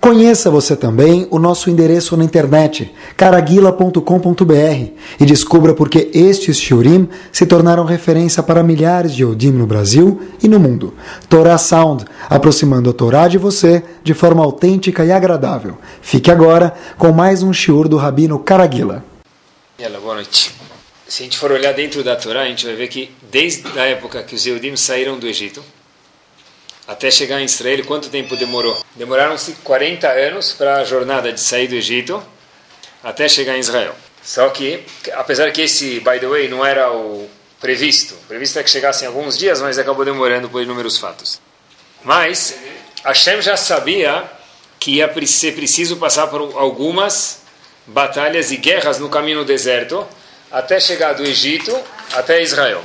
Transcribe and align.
Conheça 0.00 0.50
você 0.50 0.74
também 0.74 1.28
o 1.30 1.38
nosso 1.38 1.68
endereço 1.68 2.16
na 2.16 2.24
internet, 2.24 2.90
caraguila.com.br, 3.18 4.92
e 5.20 5.26
descubra 5.26 5.74
por 5.74 5.90
que 5.90 6.10
estes 6.14 6.58
shiurim 6.58 7.06
se 7.30 7.44
tornaram 7.44 7.84
referência 7.84 8.42
para 8.42 8.62
milhares 8.62 9.14
de 9.14 9.24
Yodim 9.24 9.50
no 9.50 9.66
Brasil 9.66 10.22
e 10.42 10.48
no 10.48 10.58
mundo. 10.58 10.94
Torah 11.28 11.58
Sound, 11.58 12.06
aproximando 12.30 12.88
a 12.88 12.94
Torá 12.94 13.28
de 13.28 13.36
você 13.36 13.82
de 14.02 14.14
forma 14.14 14.42
autêntica 14.42 15.04
e 15.04 15.12
agradável. 15.12 15.76
Fique 16.00 16.30
agora 16.30 16.74
com 16.96 17.12
mais 17.12 17.42
um 17.42 17.52
shiur 17.52 17.86
do 17.86 17.98
Rabino 17.98 18.38
Caraguila. 18.38 19.04
boa 20.00 20.14
noite. 20.14 20.50
Se 21.06 21.22
a 21.22 21.24
gente 21.24 21.36
for 21.36 21.52
olhar 21.52 21.74
dentro 21.74 22.02
da 22.02 22.16
Torá, 22.16 22.42
a 22.42 22.46
gente 22.46 22.64
vai 22.64 22.74
ver 22.74 22.88
que 22.88 23.10
desde 23.30 23.78
a 23.78 23.84
época 23.84 24.22
que 24.22 24.34
os 24.34 24.46
Yodim 24.46 24.76
saíram 24.76 25.18
do 25.18 25.26
Egito, 25.26 25.62
até 26.90 27.08
chegar 27.08 27.40
em 27.40 27.44
Israel, 27.44 27.84
quanto 27.84 28.08
tempo 28.08 28.34
demorou? 28.36 28.84
Demoraram-se 28.96 29.52
40 29.62 30.08
anos 30.08 30.52
para 30.52 30.78
a 30.78 30.84
jornada 30.84 31.32
de 31.32 31.40
sair 31.40 31.68
do 31.68 31.76
Egito 31.76 32.20
até 33.00 33.28
chegar 33.28 33.56
em 33.56 33.60
Israel. 33.60 33.94
Só 34.20 34.48
que, 34.48 34.82
apesar 35.12 35.52
que 35.52 35.62
esse, 35.62 36.00
by 36.00 36.18
the 36.18 36.26
way, 36.26 36.48
não 36.48 36.66
era 36.66 36.90
o 36.90 37.30
previsto, 37.60 38.14
o 38.14 38.26
previsto 38.26 38.58
é 38.58 38.64
que 38.64 38.70
chegassem 38.70 39.06
alguns 39.06 39.38
dias, 39.38 39.60
mas 39.60 39.78
acabou 39.78 40.04
demorando 40.04 40.50
por 40.50 40.60
inúmeros 40.62 40.98
fatos. 40.98 41.40
Mas, 42.02 42.56
Hashem 43.04 43.40
já 43.40 43.56
sabia 43.56 44.28
que 44.80 44.96
ia 44.96 45.26
ser 45.28 45.54
preciso 45.54 45.96
passar 45.96 46.26
por 46.26 46.40
algumas 46.56 47.42
batalhas 47.86 48.50
e 48.50 48.56
guerras 48.56 48.98
no 48.98 49.08
caminho 49.08 49.44
deserto 49.44 50.04
até 50.50 50.80
chegar 50.80 51.12
do 51.12 51.22
Egito 51.22 51.78
até 52.14 52.42
Israel. 52.42 52.82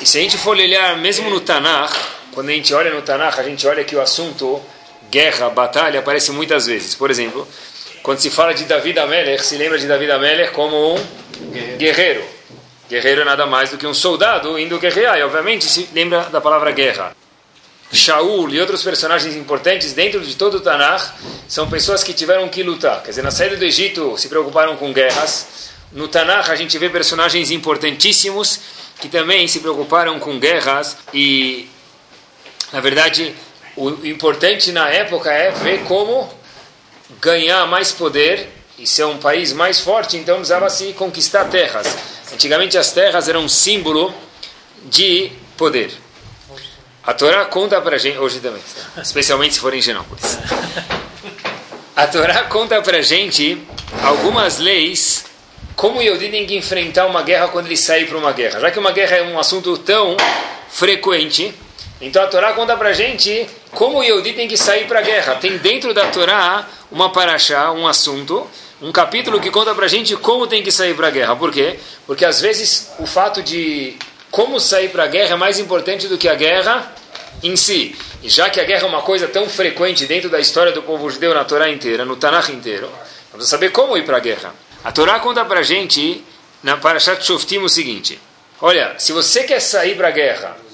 E 0.00 0.06
se 0.06 0.16
a 0.16 0.22
gente 0.22 0.38
for 0.38 0.56
olhar 0.56 0.96
mesmo 0.96 1.28
no 1.28 1.40
Tanakh, 1.40 2.16
quando 2.36 2.50
a 2.50 2.52
gente 2.52 2.74
olha 2.74 2.92
no 2.92 3.00
Tanakh, 3.00 3.40
a 3.40 3.42
gente 3.42 3.66
olha 3.66 3.82
que 3.82 3.96
o 3.96 4.00
assunto 4.02 4.60
guerra, 5.10 5.48
batalha, 5.48 6.00
aparece 6.00 6.30
muitas 6.32 6.66
vezes. 6.66 6.94
Por 6.94 7.10
exemplo, 7.10 7.48
quando 8.02 8.18
se 8.18 8.28
fala 8.28 8.52
de 8.52 8.64
David 8.64 8.98
Amelech, 8.98 9.42
se 9.42 9.56
lembra 9.56 9.78
de 9.78 9.86
David 9.86 10.10
Amelech 10.10 10.52
como 10.52 10.96
um 10.96 10.98
guerreiro. 11.50 11.78
guerreiro. 11.78 12.24
Guerreiro 12.90 13.20
é 13.22 13.24
nada 13.24 13.46
mais 13.46 13.70
do 13.70 13.78
que 13.78 13.86
um 13.86 13.94
soldado 13.94 14.58
indo 14.58 14.78
guerrear, 14.78 15.16
e 15.16 15.22
obviamente 15.22 15.64
se 15.64 15.88
lembra 15.94 16.24
da 16.24 16.38
palavra 16.38 16.70
guerra. 16.72 17.16
Shaul 17.90 18.50
e 18.50 18.60
outros 18.60 18.82
personagens 18.82 19.34
importantes 19.34 19.94
dentro 19.94 20.20
de 20.20 20.36
todo 20.36 20.58
o 20.58 20.60
Tanakh 20.60 21.14
são 21.48 21.70
pessoas 21.70 22.04
que 22.04 22.12
tiveram 22.12 22.50
que 22.50 22.62
lutar. 22.62 23.02
Quer 23.02 23.12
dizer, 23.12 23.22
na 23.22 23.30
saída 23.30 23.56
do 23.56 23.64
Egito 23.64 24.18
se 24.18 24.28
preocuparam 24.28 24.76
com 24.76 24.92
guerras. 24.92 25.70
No 25.90 26.06
Tanakh 26.06 26.50
a 26.50 26.56
gente 26.56 26.76
vê 26.76 26.90
personagens 26.90 27.50
importantíssimos 27.50 28.60
que 29.00 29.08
também 29.08 29.48
se 29.48 29.60
preocuparam 29.60 30.18
com 30.18 30.38
guerras 30.38 30.98
e 31.14 31.70
na 32.72 32.80
verdade, 32.80 33.34
o 33.76 33.90
importante 34.06 34.72
na 34.72 34.88
época 34.88 35.30
é 35.30 35.50
ver 35.50 35.84
como 35.84 36.28
ganhar 37.20 37.66
mais 37.66 37.92
poder 37.92 38.48
e 38.78 38.86
ser 38.86 39.04
um 39.04 39.18
país 39.18 39.52
mais 39.52 39.80
forte, 39.80 40.16
então 40.16 40.36
precisava 40.36 40.68
se 40.68 40.92
conquistar 40.92 41.46
terras. 41.46 41.86
Antigamente 42.32 42.76
as 42.76 42.92
terras 42.92 43.28
eram 43.28 43.44
um 43.44 43.48
símbolo 43.48 44.12
de 44.84 45.30
poder. 45.56 45.90
A 47.04 47.14
Torá 47.14 47.44
conta 47.44 47.80
para 47.80 47.96
gente, 47.98 48.18
hoje 48.18 48.40
também, 48.40 48.62
especialmente 49.00 49.54
se 49.54 49.60
for 49.60 49.72
em 49.72 49.80
Genópolis. 49.80 50.38
A 51.94 52.06
Torá 52.06 52.44
conta 52.44 52.82
para 52.82 53.00
gente 53.00 53.62
algumas 54.02 54.58
leis 54.58 55.24
como 55.76 56.00
eu 56.00 56.18
tem 56.18 56.46
que 56.46 56.56
enfrentar 56.56 57.06
uma 57.06 57.22
guerra 57.22 57.48
quando 57.48 57.66
ele 57.66 57.76
sair 57.76 58.06
para 58.08 58.16
uma 58.16 58.32
guerra. 58.32 58.60
Já 58.60 58.70
que 58.70 58.78
uma 58.78 58.92
guerra 58.92 59.16
é 59.16 59.22
um 59.22 59.38
assunto 59.38 59.76
tão 59.78 60.16
frequente, 60.68 61.54
então 62.00 62.22
a 62.22 62.26
Torá 62.26 62.52
conta 62.52 62.76
pra 62.76 62.92
gente 62.92 63.48
como 63.70 63.98
o 63.98 64.02
Yehudi 64.02 64.34
tem 64.34 64.46
que 64.46 64.56
sair 64.56 64.86
para 64.86 65.00
guerra. 65.00 65.36
Tem 65.36 65.56
dentro 65.58 65.94
da 65.94 66.06
Torá 66.06 66.68
uma 66.90 67.10
paraxá, 67.10 67.72
um 67.72 67.86
assunto, 67.86 68.46
um 68.82 68.92
capítulo 68.92 69.40
que 69.40 69.50
conta 69.50 69.74
pra 69.74 69.88
gente 69.88 70.14
como 70.16 70.46
tem 70.46 70.62
que 70.62 70.70
sair 70.70 70.94
para 70.94 71.10
guerra. 71.10 71.34
Por 71.34 71.50
quê? 71.50 71.78
Porque 72.06 72.24
às 72.24 72.40
vezes 72.40 72.92
o 72.98 73.06
fato 73.06 73.42
de 73.42 73.96
como 74.30 74.60
sair 74.60 74.90
para 74.90 75.06
guerra 75.06 75.32
é 75.32 75.36
mais 75.36 75.58
importante 75.58 76.06
do 76.06 76.18
que 76.18 76.28
a 76.28 76.34
guerra 76.34 76.94
em 77.42 77.56
si. 77.56 77.96
E 78.22 78.28
já 78.28 78.50
que 78.50 78.60
a 78.60 78.64
guerra 78.64 78.82
é 78.82 78.86
uma 78.86 79.02
coisa 79.02 79.26
tão 79.26 79.48
frequente 79.48 80.04
dentro 80.04 80.28
da 80.28 80.38
história 80.38 80.72
do 80.72 80.82
povo 80.82 81.08
judeu 81.08 81.34
na 81.34 81.44
Torá 81.44 81.70
inteira, 81.70 82.04
no 82.04 82.16
Tanakh 82.16 82.50
inteiro, 82.50 82.90
vamos 83.32 83.48
saber 83.48 83.70
como 83.70 83.96
ir 83.96 84.04
para 84.04 84.18
guerra. 84.18 84.54
A 84.84 84.92
Torá 84.92 85.18
conta 85.18 85.44
pra 85.44 85.62
gente 85.62 86.22
na 86.62 86.76
Parashat 86.76 87.24
Shoftim 87.24 87.58
o 87.58 87.68
seguinte: 87.68 88.18
Olha, 88.60 88.94
se 88.98 89.12
você 89.12 89.44
quer 89.44 89.60
sair 89.60 89.96
para 89.96 90.10
guerra 90.10 90.65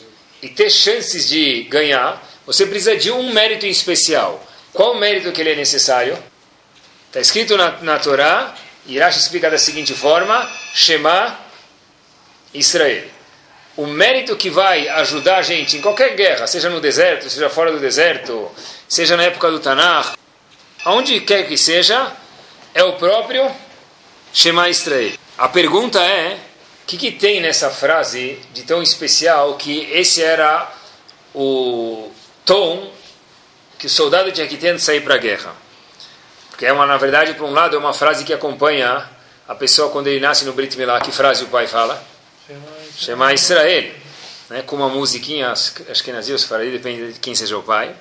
e 0.43 0.49
ter 0.49 0.69
chances 0.69 1.29
de 1.29 1.63
ganhar, 1.65 2.21
você 2.45 2.67
precisa 2.67 2.97
de 2.97 3.11
um 3.11 3.33
mérito 3.33 3.65
em 3.65 3.71
especial. 3.71 4.45
Qual 4.73 4.93
o 4.93 4.99
mérito 4.99 5.31
que 5.31 5.41
ele 5.41 5.53
é 5.53 5.57
necessário? 5.57 6.19
Está 7.07 7.21
escrito 7.21 7.57
na, 7.57 7.79
na 7.83 7.99
Torá, 7.99 8.55
Irash 8.87 9.17
explica 9.17 9.49
da 9.49 9.59
seguinte 9.59 9.95
forma: 9.95 10.51
Shema 10.75 11.39
Israel. 12.53 13.05
O 13.77 13.87
mérito 13.87 14.37
que 14.37 14.51
vai 14.51 14.89
ajudar 14.89 15.39
a 15.39 15.43
gente 15.43 15.77
em 15.77 15.81
qualquer 15.81 16.15
guerra, 16.15 16.47
seja 16.47 16.69
no 16.69 16.81
deserto, 16.81 17.31
seja 17.31 17.49
fora 17.49 17.73
do 17.73 17.79
deserto, 17.79 18.51
seja 18.89 19.17
na 19.17 19.23
época 19.23 19.51
do 19.51 19.61
Tanakh, 19.61 20.15
aonde 20.85 21.21
quer 21.21 21.47
que 21.47 21.57
seja, 21.57 22.13
é 22.75 22.83
o 22.83 22.95
próprio 22.95 23.51
Shema 24.33 24.69
Israel. 24.69 25.13
A 25.39 25.49
pergunta 25.49 26.03
é: 26.03 26.39
que, 26.93 27.11
que 27.11 27.13
tem 27.13 27.41
nessa 27.41 27.71
frase 27.71 28.39
de 28.53 28.65
tão 28.65 28.83
especial 28.83 29.55
que 29.55 29.91
esse 29.93 30.23
era 30.23 30.71
o 31.35 32.11
tom 32.45 32.93
que 33.79 33.87
o 33.87 33.91
soldado 33.91 34.31
tinha 34.31 34.47
que 34.47 34.57
ter 34.57 34.75
de 34.75 34.83
sair 34.83 35.01
para 35.01 35.15
a 35.15 35.19
guerra? 35.19 35.55
Porque 36.51 36.67
é 36.67 36.73
uma, 36.73 36.87
na 36.87 36.97
verdade, 36.97 37.35
por 37.35 37.45
um 37.45 37.53
lado, 37.53 37.77
é 37.77 37.79
uma 37.79 37.95
frase 37.95 38.25
que 38.25 38.33
acompanha 38.33 39.09
a 39.49 39.55
pessoa 39.55 39.91
quando 39.91 40.09
ele 40.09 40.21
nasce 40.21 40.45
no 40.45 40.53
Brit 40.53 40.77
Milá. 40.77 41.01
Que 41.01 41.11
frase 41.11 41.45
o 41.45 41.49
pai 41.49 41.67
fala? 41.67 42.03
Shema 42.97 43.33
Israel. 43.33 43.93
Né? 44.51 44.63
Com 44.63 44.77
uma 44.77 44.89
musiquinha, 44.89 45.51
acho 45.51 46.05
que 46.05 46.13
nasceu 46.13 46.37
os 46.37 46.45
farei, 46.45 46.71
depende 46.71 47.15
de 47.15 47.19
quem 47.19 47.35
seja 47.35 47.57
o 47.57 47.63
pai. 47.63 47.95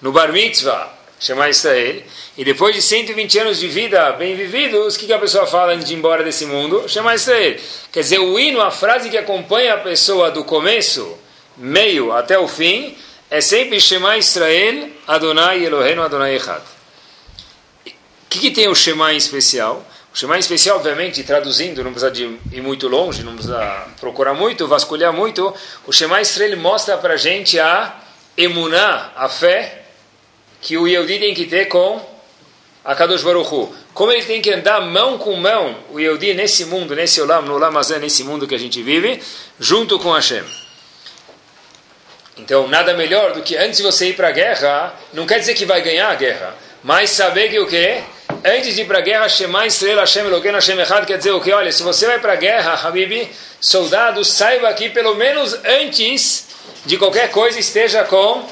No 0.00 0.12
Bar 0.12 0.32
Mitzvah, 0.32 0.95
chamar 1.18 1.50
Israel. 1.50 2.02
E 2.36 2.44
depois 2.44 2.74
de 2.74 2.82
120 2.82 3.38
anos 3.38 3.58
de 3.58 3.68
vida 3.68 4.12
bem 4.12 4.36
vividos, 4.36 4.96
o 4.96 4.98
que, 4.98 5.06
que 5.06 5.12
a 5.12 5.18
pessoa 5.18 5.46
fala 5.46 5.72
antes 5.72 5.86
de 5.86 5.94
ir 5.94 5.96
embora 5.96 6.22
desse 6.22 6.44
mundo? 6.46 6.88
Chamar 6.88 7.14
Israel. 7.14 7.56
Quer 7.90 8.00
dizer, 8.00 8.18
o 8.18 8.38
hino, 8.38 8.60
a 8.60 8.70
frase 8.70 9.08
que 9.08 9.16
acompanha 9.16 9.74
a 9.74 9.78
pessoa 9.78 10.30
do 10.30 10.44
começo, 10.44 11.16
meio 11.56 12.12
até 12.12 12.38
o 12.38 12.46
fim, 12.46 12.96
é 13.30 13.40
sempre 13.40 13.80
Shema 13.80 14.16
Israel, 14.18 14.88
Adonai 15.06 15.64
Eloheinu 15.64 16.02
Adonai 16.02 16.36
Echad. 16.36 16.62
O 17.86 18.28
que, 18.28 18.38
que 18.38 18.50
tem 18.50 18.68
o 18.68 18.74
Shema 18.74 19.14
em 19.14 19.16
especial? 19.16 19.84
O 20.14 20.18
Shema 20.18 20.36
em 20.36 20.40
especial, 20.40 20.76
obviamente, 20.76 21.22
traduzindo, 21.24 21.82
não 21.82 21.92
precisa 21.92 22.10
de 22.10 22.38
ir 22.52 22.60
muito 22.60 22.86
longe, 22.86 23.22
não 23.22 23.34
precisa 23.34 23.86
procurar 23.98 24.34
muito, 24.34 24.68
vasculhar 24.68 25.12
muito. 25.12 25.54
O 25.86 25.92
Shema 25.92 26.20
Israel 26.20 26.56
mostra 26.58 26.98
para 26.98 27.16
gente 27.16 27.58
a 27.58 28.00
emuná, 28.36 29.12
a 29.16 29.28
fé, 29.28 29.85
que 30.60 30.76
o 30.76 30.86
Yehudi 30.86 31.18
tem 31.18 31.34
que 31.34 31.46
ter 31.46 31.66
com 31.66 32.00
a 32.84 32.94
Kadosh 32.94 33.22
Baruch 33.22 33.52
Hu. 33.52 33.74
Como 33.92 34.12
ele 34.12 34.24
tem 34.24 34.40
que 34.40 34.52
andar 34.52 34.80
mão 34.80 35.18
com 35.18 35.34
mão, 35.36 35.76
o 35.90 35.98
Yehudi 35.98 36.34
nesse 36.34 36.66
mundo, 36.66 36.94
nesse 36.94 37.20
Olam, 37.20 37.42
no 37.42 37.54
Olamazé, 37.54 37.98
nesse 37.98 38.22
mundo 38.22 38.46
que 38.46 38.54
a 38.54 38.58
gente 38.58 38.82
vive, 38.82 39.20
junto 39.58 39.98
com 39.98 40.12
Hashem. 40.12 40.44
Então, 42.36 42.68
nada 42.68 42.94
melhor 42.94 43.32
do 43.32 43.42
que 43.42 43.56
antes 43.56 43.78
de 43.78 43.82
você 43.82 44.10
ir 44.10 44.14
para 44.14 44.28
a 44.28 44.32
guerra, 44.32 44.94
não 45.12 45.26
quer 45.26 45.38
dizer 45.38 45.54
que 45.54 45.64
vai 45.64 45.80
ganhar 45.80 46.10
a 46.10 46.14
guerra, 46.14 46.54
mas 46.82 47.10
saber 47.10 47.48
que 47.48 47.58
o 47.58 47.66
quê? 47.66 48.02
Antes 48.44 48.74
de 48.74 48.82
ir 48.82 48.84
para 48.84 48.98
a 48.98 49.00
guerra, 49.00 49.28
Shema 49.28 49.66
Israel 49.66 49.98
Hashem 49.98 50.26
Eloquim 50.26 50.50
Hashem 50.50 50.78
Echad, 50.78 51.06
quer 51.06 51.16
dizer 51.16 51.32
o 51.32 51.40
quê? 51.40 51.52
Olha, 51.52 51.72
se 51.72 51.82
você 51.82 52.06
vai 52.06 52.18
para 52.18 52.34
a 52.34 52.36
guerra, 52.36 52.74
Habib, 52.74 53.28
soldado, 53.58 54.22
saiba 54.24 54.72
que 54.74 54.90
pelo 54.90 55.14
menos 55.14 55.54
antes 55.64 56.46
de 56.84 56.98
qualquer 56.98 57.30
coisa 57.30 57.58
esteja 57.58 58.04
com 58.04 58.46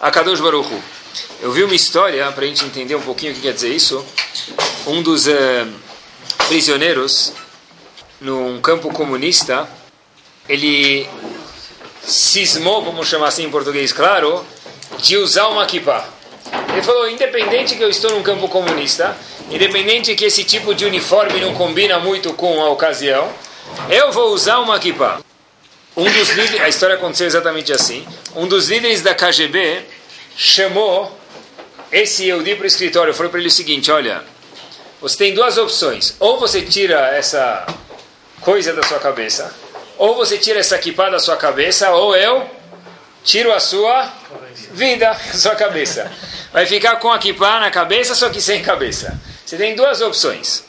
a 0.00 0.10
Kadosh 0.10 0.40
Baruch 0.40 0.72
Hu. 0.72 0.97
Eu 1.40 1.52
vi 1.52 1.62
uma 1.62 1.74
história, 1.74 2.30
para 2.32 2.44
a 2.44 2.48
gente 2.48 2.64
entender 2.64 2.94
um 2.94 3.00
pouquinho 3.00 3.32
o 3.32 3.34
que 3.34 3.42
quer 3.42 3.52
dizer 3.52 3.74
isso. 3.74 4.04
Um 4.86 5.02
dos 5.02 5.26
uh, 5.26 5.32
prisioneiros, 6.48 7.32
num 8.20 8.60
campo 8.60 8.92
comunista, 8.92 9.68
ele 10.48 11.08
cismou, 12.02 12.82
vamos 12.82 13.06
chamar 13.06 13.28
assim 13.28 13.44
em 13.44 13.50
português 13.50 13.92
claro, 13.92 14.44
de 14.98 15.16
usar 15.16 15.48
uma 15.48 15.66
kippah. 15.66 16.08
Ele 16.72 16.82
falou, 16.82 17.08
independente 17.08 17.76
que 17.76 17.82
eu 17.82 17.90
estou 17.90 18.10
num 18.12 18.22
campo 18.22 18.48
comunista, 18.48 19.16
independente 19.50 20.14
que 20.14 20.24
esse 20.24 20.44
tipo 20.44 20.74
de 20.74 20.84
uniforme 20.84 21.40
não 21.40 21.54
combina 21.54 21.98
muito 21.98 22.32
com 22.32 22.60
a 22.62 22.70
ocasião, 22.70 23.30
eu 23.90 24.10
vou 24.12 24.32
usar 24.32 24.58
uma 24.60 24.78
kippah. 24.78 25.20
Um 25.96 26.04
dos 26.04 26.30
líderes, 26.30 26.60
a 26.60 26.68
história 26.68 26.94
aconteceu 26.94 27.26
exatamente 27.26 27.72
assim. 27.72 28.06
Um 28.34 28.46
dos 28.46 28.68
líderes 28.68 29.02
da 29.02 29.14
KGB 29.14 29.84
chamou 30.38 31.18
esse 31.90 32.26
Yehudi 32.26 32.54
para 32.54 32.62
o 32.62 32.66
escritório, 32.68 33.12
falou 33.12 33.28
para 33.28 33.40
ele 33.40 33.48
o 33.48 33.50
seguinte, 33.50 33.90
olha, 33.90 34.22
você 35.00 35.16
tem 35.16 35.34
duas 35.34 35.58
opções, 35.58 36.14
ou 36.20 36.38
você 36.38 36.62
tira 36.62 37.08
essa 37.08 37.66
coisa 38.40 38.72
da 38.72 38.84
sua 38.84 39.00
cabeça, 39.00 39.52
ou 39.96 40.14
você 40.14 40.38
tira 40.38 40.60
essa 40.60 40.76
equipada 40.76 41.12
da 41.12 41.18
sua 41.18 41.36
cabeça, 41.36 41.90
ou 41.90 42.14
eu 42.14 42.48
tiro 43.24 43.52
a 43.52 43.58
sua 43.58 44.12
vida, 44.70 45.12
sua 45.34 45.56
cabeça. 45.56 46.10
vai 46.52 46.64
ficar 46.66 46.96
com 46.96 47.10
a 47.10 47.18
kippah 47.18 47.58
na 47.58 47.70
cabeça, 47.70 48.14
só 48.14 48.30
que 48.30 48.40
sem 48.40 48.62
cabeça. 48.62 49.20
Você 49.44 49.56
tem 49.56 49.74
duas 49.74 50.00
opções. 50.00 50.62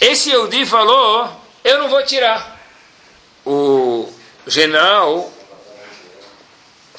Esse 0.00 0.30
Yehudi 0.30 0.64
falou, 0.64 1.28
eu 1.64 1.78
não 1.78 1.88
vou 1.88 2.04
tirar. 2.04 2.60
O 3.44 4.08
general 4.46 5.32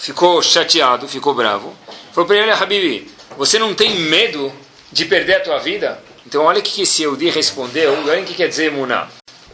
ficou 0.01 0.41
chateado, 0.41 1.07
ficou 1.07 1.35
bravo. 1.35 1.75
Falou 2.11 2.27
para 2.27 2.37
ele, 2.37 2.49
Habibi, 2.49 3.09
você 3.37 3.59
não 3.59 3.75
tem 3.75 3.95
medo 3.95 4.51
de 4.91 5.05
perder 5.05 5.35
a 5.35 5.39
tua 5.41 5.59
vida? 5.59 6.03
Então 6.25 6.43
olha 6.43 6.59
o 6.59 6.63
que 6.63 6.81
esse 6.81 7.03
Yehudi 7.03 7.29
respondeu, 7.29 7.93
olha 8.07 8.21
o 8.21 8.25
que 8.25 8.33
quer 8.33 8.47
dizer 8.47 8.65
emuná. 8.65 9.07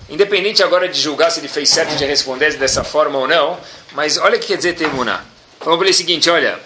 Independente 0.10 0.64
agora 0.64 0.88
de 0.88 1.00
julgar 1.00 1.32
se 1.32 1.42
ele 1.42 1.50
fez 1.50 1.70
certo 1.70 1.98
de 1.98 2.06
responder 2.06 2.56
dessa 2.56 2.82
forma 2.82 3.20
ou 3.20 3.28
não, 3.28 3.60
mas 3.92 4.18
olha 4.18 4.38
o 4.38 4.40
que 4.40 4.48
quer 4.48 4.56
dizer 4.56 4.74
temuná. 4.74 5.26
Falou 5.60 5.78
para 5.78 5.88
ele 5.88 5.94
o 5.94 5.98
seguinte, 5.98 6.30
olha, 6.30 6.58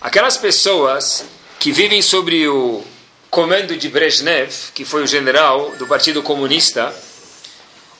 aquelas 0.00 0.38
pessoas 0.38 1.26
que 1.58 1.70
vivem 1.70 2.00
sobre 2.00 2.48
o 2.48 2.82
comando 3.28 3.76
de 3.76 3.88
Brezhnev, 3.90 4.50
que 4.74 4.84
foi 4.86 5.02
o 5.02 5.06
general 5.06 5.72
do 5.72 5.86
Partido 5.86 6.22
Comunista, 6.22 6.94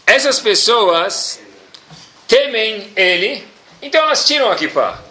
essas 0.06 0.40
pessoas 0.40 1.38
temem 2.26 2.90
ele, 2.96 3.46
então 3.82 4.02
elas 4.02 4.24
tiram 4.24 4.50
a 4.50 4.56
kippah. 4.56 5.05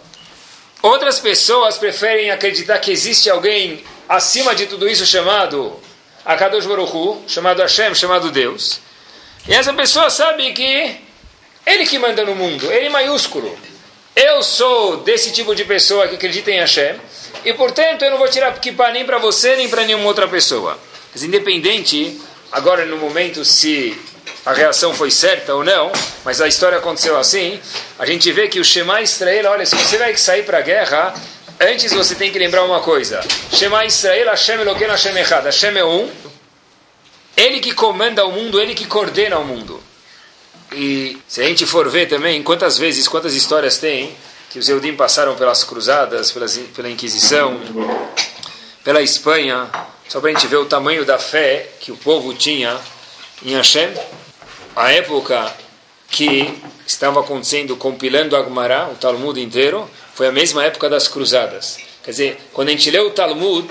Outras 0.86 1.18
pessoas 1.18 1.76
preferem 1.78 2.30
acreditar 2.30 2.78
que 2.78 2.92
existe 2.92 3.28
alguém 3.28 3.82
acima 4.08 4.54
de 4.54 4.66
tudo 4.66 4.88
isso 4.88 5.04
chamado 5.04 5.76
Akadosh 6.24 6.64
Baruch 6.64 6.92
Hu, 6.96 7.24
chamado 7.26 7.60
Hashem, 7.60 7.92
chamado 7.92 8.30
Deus. 8.30 8.78
E 9.48 9.52
essa 9.52 9.72
pessoa 9.72 10.08
sabe 10.10 10.52
que 10.52 10.96
ele 11.66 11.86
que 11.86 11.98
manda 11.98 12.24
no 12.24 12.36
mundo, 12.36 12.70
ele 12.70 12.88
maiúsculo. 12.88 13.52
Eu 14.14 14.44
sou 14.44 14.98
desse 14.98 15.32
tipo 15.32 15.56
de 15.56 15.64
pessoa 15.64 16.06
que 16.06 16.14
acredita 16.14 16.52
em 16.52 16.60
Hashem, 16.60 16.94
e 17.44 17.52
portanto 17.52 18.02
eu 18.02 18.12
não 18.12 18.18
vou 18.18 18.28
tirar 18.28 18.56
kippah 18.60 18.92
nem 18.92 19.04
para 19.04 19.18
você, 19.18 19.56
nem 19.56 19.68
para 19.68 19.82
nenhuma 19.82 20.06
outra 20.06 20.28
pessoa. 20.28 20.78
Mas 21.12 21.24
independente, 21.24 22.16
agora 22.52 22.86
no 22.86 22.96
momento, 22.96 23.44
se 23.44 23.98
a 24.46 24.52
reação 24.52 24.94
foi 24.94 25.10
certa 25.10 25.52
ou 25.56 25.64
não, 25.64 25.90
mas 26.24 26.40
a 26.40 26.46
história 26.46 26.78
aconteceu 26.78 27.18
assim, 27.18 27.60
a 27.98 28.06
gente 28.06 28.30
vê 28.30 28.46
que 28.46 28.60
o 28.60 28.64
Shema 28.64 29.02
Israel, 29.02 29.50
olha, 29.50 29.66
se 29.66 29.74
você 29.74 29.98
vai 29.98 30.16
sair 30.16 30.44
para 30.44 30.58
a 30.58 30.60
guerra, 30.60 31.12
antes 31.58 31.92
você 31.92 32.14
tem 32.14 32.30
que 32.30 32.38
lembrar 32.38 32.62
uma 32.62 32.78
coisa. 32.78 33.20
Shema 33.52 33.84
Israel, 33.84 34.28
Hashem 34.28 34.60
Eloqueno, 34.60 34.92
Hashem 34.92 35.18
Echad. 35.18 35.44
Hashem 35.44 35.76
é 35.76 35.84
um. 35.84 36.08
Ele 37.36 37.58
que 37.58 37.74
comanda 37.74 38.24
o 38.24 38.30
mundo, 38.30 38.60
ele 38.60 38.72
que 38.72 38.86
coordena 38.86 39.36
o 39.36 39.44
mundo. 39.44 39.82
E 40.72 41.18
se 41.26 41.40
a 41.40 41.44
gente 41.44 41.66
for 41.66 41.88
ver 41.88 42.06
também, 42.06 42.40
quantas 42.42 42.78
vezes, 42.78 43.08
quantas 43.08 43.34
histórias 43.34 43.78
tem 43.78 44.16
que 44.48 44.60
os 44.60 44.68
Eudim 44.68 44.94
passaram 44.94 45.34
pelas 45.34 45.64
cruzadas, 45.64 46.30
pelas, 46.30 46.56
pela 46.74 46.88
Inquisição, 46.88 47.60
pela 48.84 49.02
Espanha, 49.02 49.68
só 50.08 50.20
para 50.20 50.30
a 50.30 50.32
gente 50.32 50.46
ver 50.46 50.56
o 50.56 50.66
tamanho 50.66 51.04
da 51.04 51.18
fé 51.18 51.68
que 51.80 51.90
o 51.90 51.96
povo 51.96 52.32
tinha 52.32 52.78
em 53.44 53.54
Hashem, 53.54 53.92
a 54.76 54.92
época 54.92 55.52
que 56.08 56.62
estava 56.86 57.20
acontecendo, 57.20 57.76
compilando 57.76 58.36
a 58.36 58.44
Gemara, 58.44 58.88
o 58.92 58.94
Talmud 58.94 59.40
inteiro, 59.40 59.90
foi 60.14 60.28
a 60.28 60.32
mesma 60.32 60.62
época 60.64 60.88
das 60.90 61.08
cruzadas. 61.08 61.78
Quer 62.04 62.10
dizer, 62.10 62.38
quando 62.52 62.68
a 62.68 62.72
gente 62.72 62.90
lê 62.90 63.00
o 63.00 63.10
Talmud, 63.10 63.66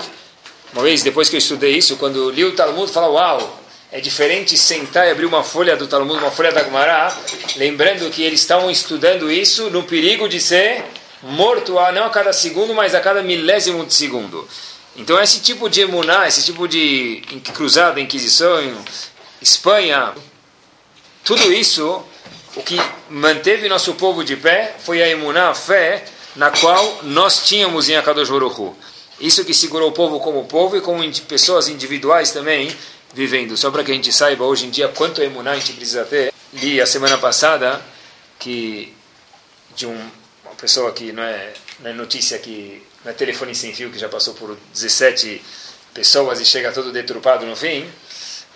uma 0.72 0.82
vez 0.82 1.02
depois 1.02 1.28
que 1.28 1.36
eu 1.36 1.38
estudei 1.38 1.76
isso, 1.76 1.96
quando 1.96 2.28
li 2.30 2.44
o 2.44 2.56
Talmud, 2.56 2.90
fala, 2.90 3.08
uau, 3.08 3.60
é 3.92 4.00
diferente 4.00 4.58
sentar 4.58 5.06
e 5.06 5.12
abrir 5.12 5.26
uma 5.26 5.44
folha 5.44 5.76
do 5.76 5.86
Talmud, 5.86 6.18
uma 6.18 6.30
folha 6.30 6.50
da 6.50 6.64
Gemara, 6.64 7.16
lembrando 7.54 8.10
que 8.10 8.22
eles 8.22 8.40
estavam 8.40 8.68
estudando 8.68 9.30
isso 9.30 9.70
no 9.70 9.84
perigo 9.84 10.28
de 10.28 10.40
ser 10.40 10.84
morto, 11.22 11.74
não 11.94 12.04
a 12.04 12.10
cada 12.10 12.32
segundo, 12.32 12.74
mas 12.74 12.94
a 12.94 13.00
cada 13.00 13.22
milésimo 13.22 13.86
de 13.86 13.94
segundo. 13.94 14.46
Então 14.96 15.20
esse 15.22 15.40
tipo 15.40 15.70
de 15.70 15.82
emuná, 15.82 16.26
esse 16.26 16.44
tipo 16.44 16.66
de 16.66 17.22
cruzada, 17.54 18.00
inquisição, 18.00 18.60
Espanha, 19.40 20.12
tudo 21.26 21.52
isso, 21.52 22.04
o 22.54 22.62
que 22.62 22.76
manteve 23.10 23.68
nosso 23.68 23.94
povo 23.94 24.22
de 24.22 24.36
pé 24.36 24.76
foi 24.78 25.02
a 25.02 25.08
emuná, 25.08 25.48
a 25.50 25.54
fé, 25.54 26.04
na 26.36 26.52
qual 26.52 27.00
nós 27.02 27.44
tínhamos 27.44 27.88
em 27.88 27.96
Akadosh 27.96 28.30
Baruch 28.30 28.76
Isso 29.20 29.44
que 29.44 29.52
segurou 29.52 29.88
o 29.88 29.92
povo 29.92 30.20
como 30.20 30.44
povo 30.44 30.76
e 30.76 30.80
como 30.80 31.02
pessoas 31.22 31.66
individuais 31.66 32.30
também 32.30 32.72
vivendo. 33.12 33.56
Só 33.56 33.72
para 33.72 33.82
que 33.82 33.90
a 33.90 33.94
gente 33.94 34.12
saiba 34.12 34.44
hoje 34.44 34.66
em 34.66 34.70
dia 34.70 34.86
quanto 34.86 35.20
emuná 35.20 35.50
a 35.50 35.56
gente 35.56 35.72
precisa 35.72 36.04
ter. 36.04 36.32
Li 36.52 36.80
a 36.80 36.86
semana 36.86 37.18
passada 37.18 37.84
que 38.38 38.94
de 39.74 39.84
um, 39.84 40.10
uma 40.44 40.54
pessoa 40.54 40.92
que 40.92 41.10
não 41.10 41.24
é, 41.24 41.52
não 41.80 41.90
é 41.90 41.92
notícia 41.92 42.38
que 42.38 42.80
não 43.04 43.10
é 43.10 43.14
telefone 43.14 43.52
sem 43.52 43.74
fio 43.74 43.90
que 43.90 43.98
já 43.98 44.08
passou 44.08 44.34
por 44.34 44.56
17 44.72 45.42
pessoas 45.92 46.38
e 46.40 46.44
chega 46.44 46.70
todo 46.70 46.92
deturpado 46.92 47.44
no 47.44 47.56
fim 47.56 47.84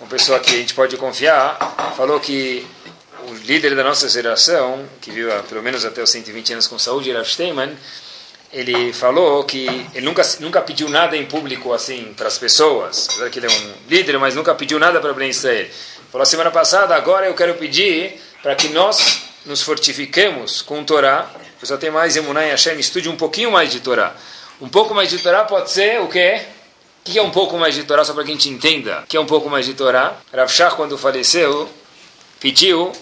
uma 0.00 0.08
pessoa 0.08 0.40
que 0.40 0.54
a 0.54 0.56
gente 0.56 0.74
pode 0.74 0.96
confiar, 0.96 1.94
falou 1.96 2.18
que 2.18 2.66
o 3.28 3.34
líder 3.34 3.76
da 3.76 3.84
nossa 3.84 4.08
geração, 4.08 4.88
que 5.00 5.10
viu 5.10 5.28
pelo 5.44 5.62
menos 5.62 5.84
até 5.84 6.02
os 6.02 6.10
120 6.10 6.54
anos 6.54 6.66
com 6.66 6.78
saúde, 6.78 7.12
Rav 7.12 7.26
Steinman, 7.26 7.76
ele 8.52 8.92
falou 8.92 9.44
que 9.44 9.66
ele 9.94 10.04
nunca, 10.04 10.22
nunca 10.40 10.60
pediu 10.62 10.88
nada 10.88 11.16
em 11.16 11.26
público 11.26 11.72
assim 11.72 12.14
para 12.16 12.26
as 12.26 12.38
pessoas, 12.38 13.08
apesar 13.10 13.30
que 13.30 13.38
ele 13.38 13.46
é 13.46 13.50
um 13.50 13.72
líder, 13.88 14.18
mas 14.18 14.34
nunca 14.34 14.54
pediu 14.54 14.78
nada 14.78 15.00
para 15.00 15.12
Ben 15.12 15.28
Israel. 15.28 15.68
Falou 16.10 16.26
semana 16.26 16.50
passada, 16.50 16.96
agora 16.96 17.26
eu 17.26 17.34
quero 17.34 17.54
pedir 17.54 18.20
para 18.42 18.54
que 18.54 18.68
nós 18.70 19.22
nos 19.44 19.62
fortifiquemos 19.62 20.62
com 20.62 20.80
o 20.80 20.84
Torá, 20.84 21.30
só 21.62 21.76
tem 21.76 21.90
mais 21.90 22.16
Emunah 22.16 22.46
e 22.46 22.50
Hashem, 22.50 22.78
estude 22.80 23.08
um 23.08 23.16
pouquinho 23.16 23.52
mais 23.52 23.70
de 23.70 23.80
Torá. 23.80 24.14
Um 24.60 24.68
pouco 24.68 24.94
mais 24.94 25.10
de 25.10 25.18
Torá 25.18 25.44
pode 25.44 25.70
ser 25.70 26.00
o 26.00 26.08
quê? 26.08 26.42
Que 27.10 27.18
é 27.18 27.22
um 27.22 27.30
pouco 27.30 27.58
mais 27.58 27.74
de 27.74 27.82
Torá, 27.82 28.04
só 28.04 28.14
para 28.14 28.22
que 28.22 28.30
a 28.30 28.34
gente 28.34 28.48
entenda? 28.48 29.04
Que 29.08 29.16
é 29.16 29.20
um 29.20 29.26
pouco 29.26 29.50
mais 29.50 29.66
de 29.66 29.74
Torá? 29.74 30.16
Rav 30.32 30.48
Shach, 30.48 30.76
quando 30.76 30.96
faleceu, 30.96 31.68
pediu, 32.38 32.92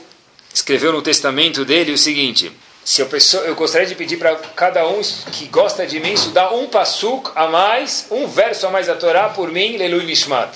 escreveu 0.52 0.92
no 0.92 1.02
testamento 1.02 1.62
dele 1.62 1.92
o 1.92 1.98
seguinte: 1.98 2.50
se 2.82 3.02
eu, 3.02 3.06
pessoa, 3.06 3.42
eu 3.44 3.54
gostaria 3.54 3.86
de 3.86 3.94
pedir 3.94 4.16
para 4.16 4.34
cada 4.56 4.88
um 4.88 5.02
que 5.32 5.44
gosta 5.48 5.86
de 5.86 6.00
mim 6.00 6.14
estudar 6.14 6.54
um 6.54 6.68
passuk 6.68 7.30
a 7.34 7.48
mais, 7.48 8.06
um 8.10 8.26
verso 8.26 8.66
a 8.66 8.70
mais 8.70 8.86
da 8.86 8.94
Torá 8.94 9.28
por 9.28 9.52
mim, 9.52 9.76
Lelui 9.76 10.06
Nishmat. 10.06 10.54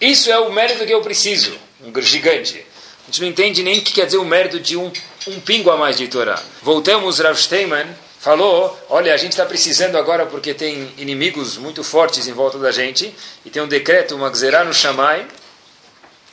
Isso 0.00 0.30
é 0.30 0.38
o 0.38 0.52
mérito 0.52 0.86
que 0.86 0.94
eu 0.94 1.00
preciso, 1.00 1.58
um 1.84 2.00
gigante. 2.00 2.64
A 3.02 3.06
gente 3.06 3.20
não 3.20 3.28
entende 3.28 3.64
nem 3.64 3.80
o 3.80 3.82
que 3.82 3.94
quer 3.94 4.06
dizer 4.06 4.18
o 4.18 4.24
mérito 4.24 4.60
de 4.60 4.76
um, 4.76 4.92
um 5.26 5.40
pingo 5.40 5.70
a 5.70 5.76
mais 5.76 5.96
de 5.96 6.06
Torá. 6.06 6.40
Voltamos, 6.62 7.18
Rav 7.18 7.36
Steinman 7.36 7.88
falou: 8.22 8.78
olha, 8.88 9.12
a 9.12 9.16
gente 9.16 9.32
está 9.32 9.44
precisando 9.44 9.98
agora 9.98 10.24
porque 10.24 10.54
tem 10.54 10.94
inimigos 10.96 11.56
muito 11.56 11.82
fortes 11.82 12.28
em 12.28 12.32
volta 12.32 12.56
da 12.56 12.70
gente 12.70 13.12
e 13.44 13.50
tem 13.50 13.60
um 13.60 13.66
decreto, 13.66 14.14
uma 14.14 14.30
gzerá 14.30 14.64
no 14.64 14.72
Shammai 14.72 15.26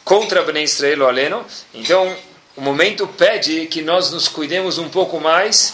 contra 0.05 0.43
Bnei 0.43 0.63
Israel 0.65 1.07
Aleno. 1.07 1.43
Então, 1.73 2.15
o 2.55 2.61
momento 2.61 3.07
pede 3.07 3.65
que 3.65 3.81
nós 3.81 4.11
nos 4.11 4.27
cuidemos 4.27 4.77
um 4.77 4.87
pouco 4.87 5.19
mais 5.19 5.73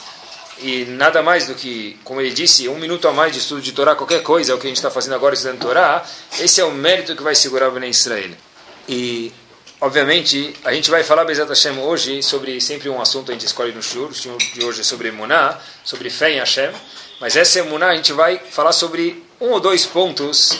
e 0.59 0.85
nada 0.85 1.21
mais 1.21 1.47
do 1.47 1.53
que, 1.53 1.99
como 2.05 2.21
ele 2.21 2.31
disse, 2.31 2.69
um 2.69 2.79
minuto 2.79 3.09
a 3.09 3.11
mais 3.11 3.33
de 3.33 3.39
estudo 3.39 3.61
de 3.61 3.73
Torá, 3.73 3.93
qualquer 3.93 4.23
coisa, 4.23 4.53
é 4.53 4.55
o 4.55 4.57
que 4.57 4.67
a 4.67 4.69
gente 4.69 4.77
está 4.77 4.89
fazendo 4.89 5.15
agora 5.15 5.33
estudando 5.33 5.59
Torá, 5.59 6.05
esse 6.39 6.61
é 6.61 6.63
o 6.63 6.71
mérito 6.71 7.13
que 7.13 7.23
vai 7.23 7.35
segurar 7.35 7.69
Bnei 7.71 7.89
Israel. 7.89 8.31
E 8.87 9.33
Obviamente, 9.81 10.55
a 10.63 10.71
gente 10.73 10.89
vai 10.89 11.03
falar, 11.03 11.25
Bezat 11.25 11.49
Hashem, 11.49 11.77
hoje 11.79 12.23
sobre 12.23 12.61
sempre 12.61 12.87
um 12.87 13.01
assunto 13.01 13.29
a 13.29 13.33
gente 13.33 13.45
escolhe 13.45 13.73
no 13.73 13.83
Shur, 13.83 14.09
o 14.09 14.37
de 14.37 14.63
hoje 14.63 14.81
é 14.81 14.83
sobre 14.83 15.09
Emuná, 15.09 15.59
sobre 15.83 16.09
fé 16.09 16.31
em 16.31 16.39
Hashem, 16.39 16.71
mas 17.19 17.35
essa 17.35 17.59
Emuná 17.59 17.89
a 17.89 17.95
gente 17.95 18.13
vai 18.13 18.39
falar 18.39 18.71
sobre 18.71 19.21
um 19.39 19.49
ou 19.49 19.59
dois 19.59 19.85
pontos 19.85 20.57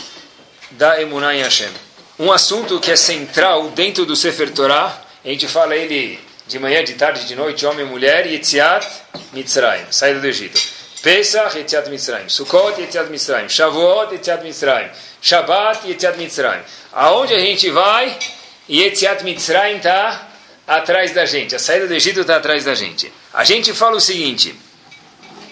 da 0.72 1.00
Emuná 1.00 1.34
em 1.34 1.42
Hashem. 1.42 1.70
Um 2.18 2.30
assunto 2.30 2.78
que 2.78 2.90
é 2.90 2.96
central 2.96 3.70
dentro 3.70 4.04
do 4.04 4.14
Sefer 4.14 4.52
Torah, 4.52 5.02
a 5.24 5.28
gente 5.28 5.48
fala 5.48 5.74
ele 5.74 6.20
de 6.46 6.58
manhã, 6.58 6.84
de 6.84 6.92
tarde, 6.92 7.24
de 7.24 7.34
noite, 7.34 7.64
homem 7.64 7.86
e 7.86 7.88
mulher, 7.88 8.26
Yetziat 8.26 8.86
Mitzrayim, 9.32 9.86
saída 9.90 10.20
do 10.20 10.26
Egito. 10.26 10.60
Pesach, 11.02 11.56
Yetziat 11.56 11.88
Mitzrayim. 11.88 12.28
Sukkot, 12.28 12.80
Yetziat 12.80 13.08
Mitzrayim. 13.08 13.48
Shavuot, 13.48 14.12
Yetziat 14.12 14.42
Mitzrayim. 14.42 14.90
Shabbat, 15.22 15.86
Yetziat 15.86 16.16
Mitzrayim. 16.16 16.62
Aonde 16.92 17.34
a 17.34 17.38
gente 17.38 17.70
vai 17.70 18.18
e 18.68 18.82
Etziat 18.82 19.22
Mitzrayim 19.22 19.76
está 19.76 20.28
atrás 20.66 21.12
da 21.12 21.24
gente. 21.24 21.54
A 21.54 21.58
saída 21.58 21.86
do 21.86 21.94
Egito 21.94 22.20
está 22.20 22.36
atrás 22.36 22.64
da 22.64 22.74
gente. 22.74 23.12
A 23.32 23.44
gente 23.44 23.72
fala 23.72 23.96
o 23.96 24.00
seguinte: 24.00 24.54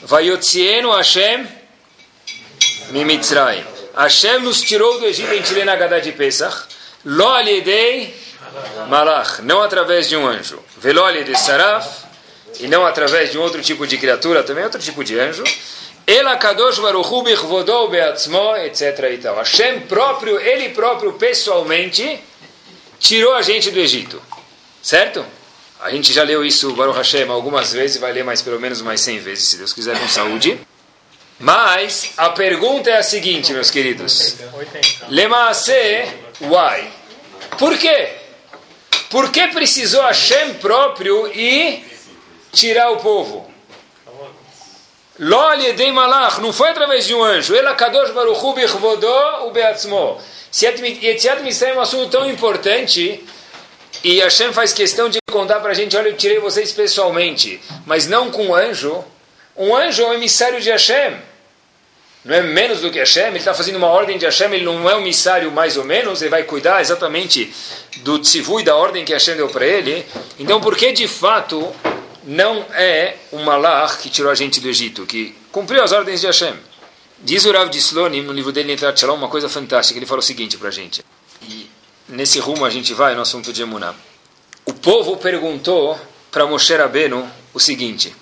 Vayotzienu 0.03 0.91
Hashem 0.91 1.47
Mimitzrayim. 2.91 3.65
Hashem 3.97 4.41
nos 4.41 4.61
tirou 4.61 4.99
do 4.99 5.07
Egito, 5.07 5.31
a 5.31 5.35
gente 5.35 5.55
lê 5.55 5.65
na 5.65 5.77
Gadá 5.77 6.01
de 6.01 6.13
Pesach. 6.13 6.67
Lo 7.05 7.29
alidei 7.29 8.15
malach, 8.89 9.41
não 9.43 9.63
através 9.63 10.09
de 10.09 10.17
um 10.17 10.27
anjo. 10.27 10.59
Velo 10.79 11.05
alidei 11.05 11.37
saraf, 11.37 11.87
e 12.59 12.67
não 12.67 12.85
através 12.85 13.31
de 13.31 13.39
um 13.39 13.43
outro 13.43 13.63
tipo 13.63 13.87
de 13.87 13.97
criatura, 13.97 14.43
também 14.43 14.65
outro 14.65 14.81
tipo 14.81 15.05
de 15.05 15.19
anjo. 15.19 15.45
Ela 16.07 16.37
kadosh 16.37 16.79
baruchu 16.81 17.23
bichvodou 17.23 17.89
beatzmo, 17.89 18.57
etc. 18.57 19.11
E 19.13 19.19
tal. 19.19 19.37
Hashem 19.37 19.81
próprio, 19.83 20.39
ele 20.39 20.71
próprio 20.71 21.15
pessoalmente 21.15 22.21
tirou 23.05 23.35
a 23.35 23.43
gente 23.43 23.71
do 23.71 23.79
Egito. 23.79 24.21
Certo? 24.83 25.25
A 25.81 25.91
gente 25.91 26.13
já 26.13 26.23
leu 26.23 26.43
isso, 26.43 26.73
Baruch 26.73 26.97
Hashem, 26.97 27.29
algumas 27.29 27.73
vezes, 27.73 27.99
vai 27.99 28.13
ler 28.13 28.25
mais 28.25 28.41
pelo 28.41 28.59
menos 28.59 28.81
mais 28.81 29.03
100 29.03 29.19
vezes, 29.19 29.49
se 29.49 29.59
Deus 29.59 29.75
quiser, 29.75 29.99
com 30.01 30.09
saúde. 30.09 30.59
Mas 31.39 32.15
a 32.17 32.31
pergunta 32.31 32.89
é 32.89 32.97
a 32.97 33.03
seguinte, 33.03 33.53
meus 33.53 33.71
queridos. 33.71 34.37
Lemaase, 35.09 35.73
why? 36.41 36.89
Por 37.59 37.77
quê? 37.77 38.15
Por 39.11 39.31
que 39.31 39.49
precisou 39.49 40.01
Hashem 40.03 40.55
próprio 40.55 41.31
e 41.35 41.85
tirar 42.53 42.91
o 42.91 42.97
povo? 42.97 43.53
Lo 45.19 45.57
de 45.57 45.93
malach, 45.93 46.41
não 46.41 46.53
foi 46.53 46.71
através 46.71 47.07
de 47.07 47.15
um 47.15 47.23
anjo. 47.23 47.55
Ela 47.55 47.75
kadosh 47.75 48.11
baruchu 48.11 48.53
bichvodó 48.53 49.47
u 49.47 49.53
beatzmo. 49.53 50.21
Yetziat 50.63 51.43
Mitzrayim 51.43 51.75
é 51.75 51.79
um 51.79 51.81
assunto 51.81 52.11
tão 52.11 52.29
importante, 52.29 53.25
e 54.03 54.21
Hashem 54.21 54.53
faz 54.53 54.73
questão 54.73 55.09
de 55.09 55.19
contar 55.31 55.61
para 55.61 55.71
a 55.71 55.75
gente, 55.75 55.97
olha, 55.97 56.09
eu 56.09 56.17
tirei 56.17 56.39
vocês 56.39 56.73
pessoalmente, 56.73 57.61
mas 57.87 58.07
não 58.07 58.31
com 58.31 58.47
um 58.47 58.55
anjo. 58.55 59.05
Um 59.57 59.75
anjo 59.75 60.03
é 60.03 60.07
um 60.07 60.15
emissário 60.15 60.61
de 60.61 60.71
Hashem. 60.71 61.17
Não 62.25 62.35
é 62.35 62.43
menos 62.43 62.81
do 62.81 62.91
que 62.91 62.99
Hashem, 62.99 63.27
ele 63.27 63.39
está 63.39 63.53
fazendo 63.53 63.77
uma 63.77 63.89
ordem 63.89 64.17
de 64.17 64.25
Hashem, 64.25 64.53
ele 64.53 64.65
não 64.65 64.89
é 64.89 64.97
um 64.97 65.01
emissário 65.01 65.51
mais 65.53 65.77
ou 65.77 65.85
menos, 65.85 66.23
ele 66.23 66.31
vai 66.31 66.43
cuidar 66.43 66.81
exatamente 66.81 67.53
do 67.99 68.19
tzivu 68.19 68.61
e 68.61 68.65
da 68.65 68.75
ordem 68.75 69.05
que 69.05 69.13
Hashem 69.13 69.37
deu 69.37 69.49
para 69.49 69.67
ele. 69.67 70.05
Então, 70.39 70.61
por 70.61 70.77
que 70.77 70.93
de 70.93 71.07
fato 71.07 71.71
não 72.27 72.67
é 72.73 73.17
um 73.33 73.43
malach 73.45 73.99
que 73.99 74.09
tirou 74.09 74.31
a 74.31 74.35
gente 74.35 74.61
do 74.61 74.69
Egito, 74.69 75.07
que 75.07 75.35
cumpriu 75.53 75.83
as 75.83 75.93
ordens 75.93 76.21
de 76.21 76.27
Hashem. 76.27 76.55
Diz 77.19 77.45
o 77.45 77.53
Rav 77.53 77.71
de 77.71 77.79
Slonim, 77.79 78.23
no 78.23 78.33
livro 78.33 78.53
dele, 78.53 78.73
Nitrat 78.73 78.99
Shalom, 78.99 79.17
uma 79.17 79.29
coisa 79.29 79.49
fantástica. 79.49 79.99
Ele 79.99 80.07
fala 80.07 80.21
o 80.21 80.23
seguinte 80.23 80.59
para 80.59 80.69
a 80.69 80.73
gente. 80.73 81.05
E 81.43 81.71
nesse 82.09 82.39
rumo 82.39 82.65
a 82.65 82.71
gente 82.71 82.93
vai 82.93 83.15
no 83.15 83.23
assunto 83.23 83.53
de 83.53 83.63
Emuná. 83.63 83.95
O 84.67 84.73
povo 84.75 85.17
perguntou 85.17 85.99
para 86.31 86.47
Moshe 86.47 86.75
Rabbeinu 86.75 87.31
o 87.53 87.61
seguinte. 87.61 88.15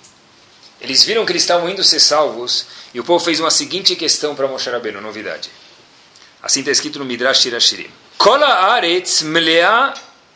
Eles 0.79 1.03
viram 1.03 1.25
que 1.25 1.31
eles 1.31 1.43
estavam 1.43 1.69
indo 1.69 1.83
ser 1.83 1.99
salvos 1.99 2.65
e 2.93 2.99
o 2.99 3.03
povo 3.03 3.23
fez 3.23 3.39
uma 3.39 3.51
seguinte 3.51 3.95
questão 3.95 4.35
para 4.35 4.47
Moshe 4.47 4.69
Rabbeinu, 4.69 5.01
novidade. 5.01 5.49
Assim 6.41 6.59
está 6.59 6.71
escrito 6.71 6.99
no 6.99 7.05
Midrash 7.05 7.41
Shirashirim. 7.41 7.89
Kola 8.17 8.47
aretz 8.47 9.21
mlea 9.23 9.93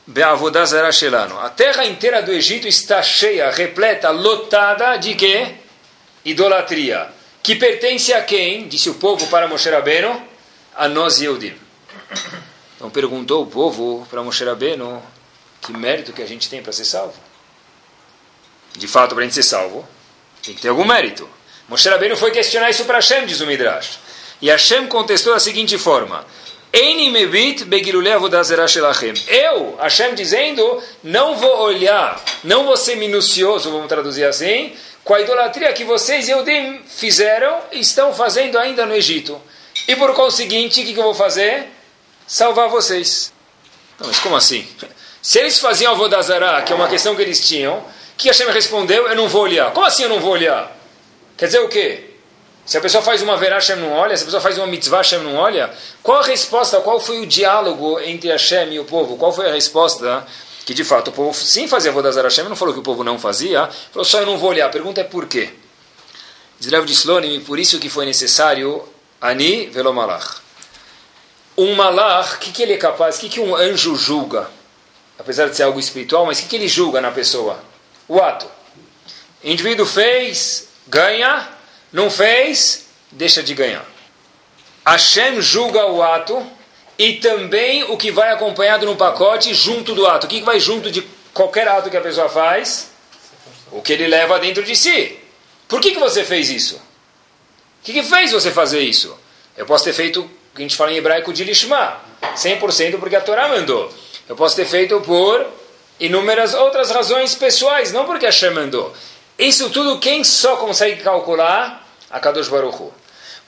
a 0.09 1.49
terra 1.49 1.85
inteira 1.85 2.21
do 2.21 2.31
Egito 2.31 2.65
está 2.65 3.03
cheia, 3.03 3.51
repleta, 3.51 4.09
lotada 4.09 4.95
de 4.95 5.13
quê? 5.15 5.55
Idolatria. 6.23 7.09
Que 7.43 7.55
pertence 7.55 8.13
a 8.13 8.21
quem? 8.21 8.67
Disse 8.69 8.89
o 8.89 8.95
povo 8.95 9.27
para 9.27 9.47
Moshe 9.47 9.69
Rabbeinu. 9.69 10.25
A 10.75 10.87
nós 10.87 11.19
Yehudim. 11.19 11.55
Então 12.75 12.89
perguntou 12.89 13.43
o 13.43 13.47
povo 13.47 14.07
para 14.09 14.23
Moshe 14.23 14.45
Rabbeinu 14.45 15.01
que 15.61 15.73
mérito 15.73 16.13
que 16.13 16.21
a 16.21 16.25
gente 16.25 16.49
tem 16.49 16.61
para 16.61 16.71
ser 16.71 16.85
salvo. 16.85 17.15
De 18.77 18.87
fato, 18.87 19.15
para 19.15 19.23
a 19.23 19.23
gente 19.23 19.33
ser 19.33 19.43
salvo, 19.43 19.85
tem 20.43 20.53
que 20.55 20.61
ter 20.61 20.69
algum 20.69 20.85
mérito. 20.85 21.27
Moshe 21.67 21.89
Rabbeinu 21.89 22.15
foi 22.15 22.31
questionar 22.31 22.69
isso 22.69 22.85
para 22.85 22.95
Hashem, 22.95 23.25
diz 23.25 23.41
o 23.41 23.47
Midrash. 23.47 23.99
E 24.41 24.49
Hashem 24.49 24.87
contestou 24.87 25.33
da 25.33 25.39
seguinte 25.39 25.77
forma: 25.77 26.25
eu, 29.27 29.75
Hashem 29.81 30.13
dizendo, 30.13 30.79
não 31.03 31.35
vou 31.35 31.61
olhar, 31.61 32.23
não 32.43 32.65
vou 32.65 32.77
ser 32.77 32.97
minucioso, 32.97 33.71
vamos 33.71 33.87
traduzir 33.87 34.25
assim, 34.25 34.75
com 35.03 35.15
a 35.15 35.21
idolatria 35.21 35.73
que 35.73 35.83
vocês, 35.83 36.29
Eudim, 36.29 36.79
fizeram 36.85 37.61
e 37.71 37.79
estão 37.79 38.13
fazendo 38.13 38.59
ainda 38.59 38.85
no 38.85 38.93
Egito. 38.93 39.41
E 39.87 39.95
por 39.95 40.13
conseguinte, 40.13 40.81
o 40.81 40.85
que, 40.85 40.93
que 40.93 40.99
eu 40.99 41.03
vou 41.05 41.15
fazer? 41.15 41.65
Salvar 42.27 42.69
vocês. 42.69 43.33
Não, 43.99 44.05
mas 44.05 44.19
como 44.19 44.35
assim? 44.35 44.67
Se 45.19 45.39
eles 45.39 45.57
faziam 45.57 45.93
Avodazará, 45.93 46.61
que 46.61 46.71
é 46.71 46.75
uma 46.75 46.87
questão 46.87 47.15
que 47.15 47.23
eles 47.23 47.47
tinham, 47.47 47.83
que 48.15 48.27
Hashem 48.27 48.51
respondeu, 48.51 49.07
eu 49.07 49.15
não 49.15 49.27
vou 49.27 49.41
olhar. 49.41 49.71
Como 49.73 49.87
assim 49.87 50.03
eu 50.03 50.09
não 50.09 50.19
vou 50.19 50.33
olhar? 50.33 50.77
Quer 51.35 51.47
dizer 51.47 51.59
o 51.59 51.69
quê? 51.69 52.16
Se 52.67 52.77
a 52.77 52.81
pessoa 52.81 53.01
faz 53.01 53.21
uma 53.21 53.37
verá, 53.37 53.55
Hashem 53.55 53.77
não 53.77 53.93
olha. 53.93 54.17
Se 54.17 54.23
a 54.23 54.25
pessoa 54.25 54.41
faz 54.41 54.57
uma 54.57 54.67
mitzvah, 54.67 54.97
Hashem 54.97 55.19
não 55.19 55.35
olha. 55.35 55.73
Qual 56.03 56.19
a 56.19 56.23
resposta, 56.23 56.81
qual 56.81 56.99
foi 56.99 57.21
o 57.21 57.25
diálogo 57.25 57.97
entre 58.01 58.29
Hashem 58.29 58.73
e 58.73 58.79
o 58.79 58.83
povo? 58.83 59.15
Qual 59.15 59.31
foi 59.31 59.49
a 59.49 59.53
resposta? 59.53 60.27
Que 60.65 60.73
de 60.73 60.83
fato 60.83 61.07
o 61.07 61.13
povo 61.13 61.33
sim 61.33 61.65
fazia 61.65 61.93
Vodazar 61.93 62.25
Hashem, 62.25 62.43
não 62.43 62.57
falou 62.57 62.73
que 62.73 62.81
o 62.81 62.83
povo 62.83 63.05
não 63.05 63.17
fazia. 63.17 63.69
Falou 63.93 64.03
só 64.03 64.19
eu 64.19 64.25
não 64.25 64.37
vou 64.37 64.49
olhar. 64.49 64.65
A 64.65 64.69
pergunta 64.69 64.99
é 64.99 65.05
por 65.05 65.27
quê? 65.27 65.49
Diz 66.59 66.69
de 66.69 66.91
Slonim, 66.91 67.39
por 67.39 67.57
isso 67.57 67.79
que 67.79 67.87
foi 67.87 68.05
necessário 68.05 68.83
Ani 69.21 69.67
velomalach. 69.67 70.41
Um 71.57 71.73
malach, 71.73 72.35
o 72.35 72.39
que, 72.39 72.51
que 72.51 72.63
ele 72.63 72.73
é 72.73 72.77
capaz? 72.77 73.15
O 73.15 73.21
que, 73.21 73.29
que 73.29 73.39
um 73.39 73.55
anjo 73.55 73.95
julga? 73.95 74.49
Apesar 75.17 75.47
de 75.47 75.55
ser 75.55 75.63
algo 75.63 75.79
espiritual, 75.79 76.25
mas 76.25 76.39
o 76.39 76.41
que, 76.41 76.49
que 76.49 76.55
ele 76.57 76.67
julga 76.67 76.99
na 76.99 77.11
pessoa? 77.11 77.59
O 78.09 78.21
ato. 78.21 78.45
O 79.41 79.47
indivíduo 79.47 79.85
fez, 79.85 80.67
ganha, 80.85 81.56
não 81.91 82.09
fez, 82.09 82.87
deixa 83.11 83.41
de 83.41 83.53
ganhar. 83.53 83.85
Hashem 84.85 85.41
julga 85.41 85.85
o 85.85 86.01
ato 86.01 86.45
e 86.97 87.13
também 87.13 87.83
o 87.83 87.97
que 87.97 88.11
vai 88.11 88.31
acompanhado 88.31 88.85
no 88.85 88.95
pacote 88.95 89.53
junto 89.53 89.93
do 89.93 90.07
ato. 90.07 90.25
O 90.25 90.29
que 90.29 90.41
vai 90.41 90.59
junto 90.59 90.89
de 90.89 91.01
qualquer 91.33 91.67
ato 91.67 91.89
que 91.89 91.97
a 91.97 92.01
pessoa 92.01 92.29
faz? 92.29 92.89
O 93.71 93.81
que 93.81 93.93
ele 93.93 94.07
leva 94.07 94.39
dentro 94.39 94.63
de 94.63 94.75
si. 94.75 95.17
Por 95.67 95.81
que, 95.81 95.91
que 95.91 95.99
você 95.99 96.23
fez 96.23 96.49
isso? 96.49 96.75
O 96.75 96.81
que, 97.83 97.93
que 97.93 98.03
fez 98.03 98.31
você 98.31 98.51
fazer 98.51 98.79
isso? 98.79 99.17
Eu 99.55 99.65
posso 99.65 99.83
ter 99.83 99.93
feito 99.93 100.21
o 100.21 100.55
que 100.55 100.61
a 100.61 100.61
gente 100.61 100.75
fala 100.75 100.91
em 100.91 100.97
hebraico 100.97 101.33
de 101.33 101.43
lishma, 101.43 101.99
100% 102.35 102.97
porque 102.99 103.15
a 103.15 103.21
Torá 103.21 103.49
mandou. 103.49 103.93
Eu 104.27 104.35
posso 104.35 104.55
ter 104.55 104.65
feito 104.65 104.99
por 105.01 105.45
inúmeras 105.99 106.53
outras 106.53 106.91
razões 106.91 107.35
pessoais, 107.35 107.91
não 107.91 108.05
porque 108.05 108.25
Hashem 108.25 108.51
mandou. 108.51 108.93
Isso 109.37 109.69
tudo 109.69 109.99
quem 109.99 110.23
só 110.23 110.57
consegue 110.57 111.01
calcular? 111.03 111.85
A 112.09 112.19
Kadosh 112.19 112.47
Baruch 112.47 112.81
Hu. 112.81 112.93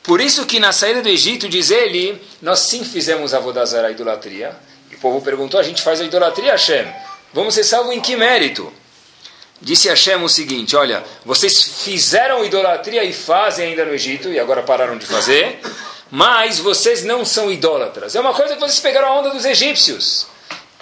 Por 0.04 0.22
isso 0.22 0.46
que 0.46 0.60
na 0.60 0.72
saída 0.72 1.02
do 1.02 1.10
Egito, 1.10 1.50
diz 1.50 1.72
ele, 1.72 2.22
nós 2.42 2.60
sim 2.60 2.84
fizemos 2.84 3.34
a 3.34 3.40
Vodazara, 3.40 3.88
a 3.88 3.92
idolatria. 3.92 4.56
E 4.92 4.96
o 4.96 5.00
povo 5.00 5.22
perguntou, 5.22 5.60
a 5.60 5.64
gente 5.64 5.82
faz 5.82 6.02
a 6.02 6.04
idolatria, 6.04 6.52
Hashem. 6.52 6.86
Vamos 7.34 7.54
ser 7.54 7.64
salvos 7.64 7.94
em 7.94 8.02
que 8.02 8.16
mérito? 8.16 8.72
Disse 9.62 9.90
Hashem 9.90 10.24
o 10.24 10.30
seguinte, 10.30 10.76
olha, 10.76 11.04
vocês 11.26 11.84
fizeram 11.84 12.46
idolatria 12.46 13.04
e 13.04 13.12
fazem 13.12 13.70
ainda 13.70 13.86
no 13.86 13.94
Egito, 13.94 14.30
e 14.30 14.40
agora 14.40 14.64
pararam 14.64 14.98
de 14.98 15.06
fazer, 15.06 15.60
mas 16.10 16.60
vocês 16.60 17.04
não 17.04 17.26
são 17.26 17.52
idólatras. 17.52 18.16
É 18.16 18.22
uma 18.22 18.34
coisa 18.34 18.54
que 18.54 18.60
vocês 18.62 18.80
pegaram 18.80 19.10
a 19.10 19.20
onda 19.20 19.32
dos 19.32 19.46
egípcios. 19.46 20.28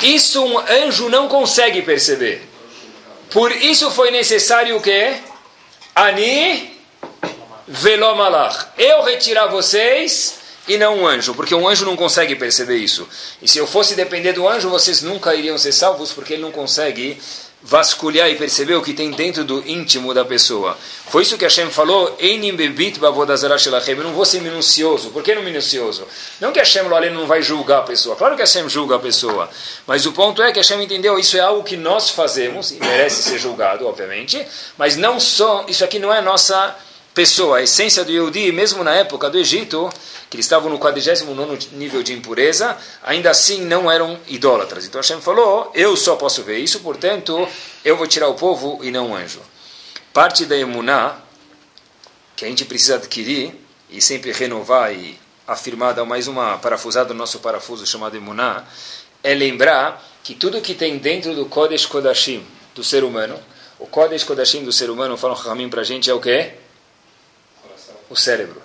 Isso 0.01 0.43
um 0.45 0.59
anjo 0.59 1.09
não 1.09 1.27
consegue 1.27 1.81
perceber. 1.81 2.47
Por 3.31 3.51
isso 3.51 3.91
foi 3.91 4.11
necessário 4.11 4.77
o 4.77 4.81
quê? 4.81 5.17
Ani 5.95 6.77
velomalach. 7.67 8.67
Eu 8.77 9.03
retirar 9.03 9.47
vocês 9.47 10.35
e 10.67 10.77
não 10.77 10.99
um 10.99 11.07
anjo, 11.07 11.33
porque 11.33 11.55
um 11.55 11.67
anjo 11.67 11.85
não 11.85 11.95
consegue 11.95 12.35
perceber 12.35 12.77
isso. 12.77 13.07
E 13.41 13.47
se 13.47 13.57
eu 13.57 13.67
fosse 13.67 13.95
depender 13.95 14.33
do 14.33 14.47
anjo, 14.47 14.69
vocês 14.69 15.01
nunca 15.01 15.33
iriam 15.33 15.57
ser 15.57 15.71
salvos, 15.71 16.11
porque 16.11 16.33
ele 16.33 16.41
não 16.41 16.51
consegue 16.51 17.19
vasculhar 17.61 18.29
e 18.29 18.35
perceber 18.35 18.75
o 18.75 18.81
que 18.81 18.93
tem 18.93 19.11
dentro 19.11 19.43
do 19.43 19.67
íntimo 19.67 20.13
da 20.13 20.23
pessoa. 20.23 20.77
Foi 21.09 21.23
isso 21.23 21.37
que 21.37 21.43
Hashem 21.43 21.69
falou, 21.69 22.15
Eu 22.19 24.03
não 24.03 24.13
vou 24.13 24.25
ser 24.25 24.41
minucioso. 24.41 25.09
Por 25.09 25.23
que 25.23 25.33
não 25.33 25.41
minucioso? 25.41 26.07
Não 26.39 26.51
que 26.51 26.59
Hashem 26.59 26.83
não 27.11 27.25
vai 27.25 27.41
julgar 27.41 27.79
a 27.79 27.83
pessoa. 27.83 28.15
Claro 28.15 28.35
que 28.35 28.41
Hashem 28.41 28.69
julga 28.69 28.95
a 28.95 28.99
pessoa. 28.99 29.49
Mas 29.85 30.05
o 30.05 30.11
ponto 30.11 30.41
é 30.41 30.51
que 30.51 30.59
Hashem 30.59 30.81
entendeu, 30.83 31.17
isso 31.17 31.35
é 31.35 31.39
algo 31.39 31.63
que 31.63 31.75
nós 31.75 32.09
fazemos, 32.09 32.71
e 32.71 32.75
merece 32.79 33.23
ser 33.23 33.39
julgado, 33.39 33.87
obviamente, 33.87 34.45
mas 34.77 34.95
não 34.95 35.19
só, 35.19 35.65
isso 35.67 35.83
aqui 35.83 35.99
não 35.99 36.13
é 36.13 36.21
nossa 36.21 36.75
pessoa, 37.13 37.57
a 37.57 37.63
essência 37.63 38.05
do 38.05 38.11
Yehudi, 38.11 38.51
mesmo 38.51 38.83
na 38.83 38.93
época 38.93 39.27
do 39.27 39.39
Egito, 39.39 39.89
que 40.29 40.35
eles 40.35 40.45
estavam 40.45 40.69
no 40.69 40.77
49 40.77 41.69
nível 41.73 42.03
de 42.03 42.13
impureza, 42.13 42.77
ainda 43.03 43.29
assim 43.29 43.61
não 43.61 43.89
eram 43.89 44.19
idólatras. 44.27 44.85
Então 44.85 44.99
Hashem 44.99 45.21
falou: 45.21 45.71
Eu 45.73 45.95
só 45.95 46.15
posso 46.15 46.43
ver 46.43 46.57
isso, 46.57 46.79
portanto, 46.81 47.47
eu 47.83 47.95
vou 47.95 48.07
tirar 48.07 48.27
o 48.27 48.35
povo 48.35 48.79
e 48.83 48.91
não 48.91 49.11
o 49.11 49.15
anjo. 49.15 49.41
Parte 50.13 50.45
da 50.45 50.57
emuná 50.57 51.17
que 52.35 52.45
a 52.45 52.47
gente 52.47 52.65
precisa 52.65 52.95
adquirir 52.95 53.55
e 53.89 54.01
sempre 54.01 54.31
renovar 54.31 54.93
e 54.93 55.17
afirmar, 55.47 55.93
dar 55.93 56.05
mais 56.05 56.27
uma 56.27 56.57
parafusada 56.57 57.13
no 57.13 57.19
nosso 57.19 57.39
parafuso 57.39 57.85
chamado 57.85 58.17
emuná, 58.17 58.65
é 59.23 59.33
lembrar 59.33 60.05
que 60.23 60.35
tudo 60.35 60.61
que 60.61 60.73
tem 60.73 60.97
dentro 60.97 61.33
do 61.33 61.45
Kodesh 61.45 61.85
Kodashim 61.85 62.45
do 62.75 62.83
ser 62.83 63.03
humano, 63.03 63.39
o 63.79 63.87
Kodesh 63.87 64.23
Kodashim 64.23 64.63
do 64.63 64.73
ser 64.73 64.89
humano, 64.89 65.17
falam 65.17 65.35
Ramim 65.35 65.69
para 65.69 65.81
a 65.81 65.83
gente, 65.83 66.09
é 66.09 66.13
o 66.13 66.19
quê? 66.19 66.53
o 68.09 68.15
cérebro. 68.15 68.61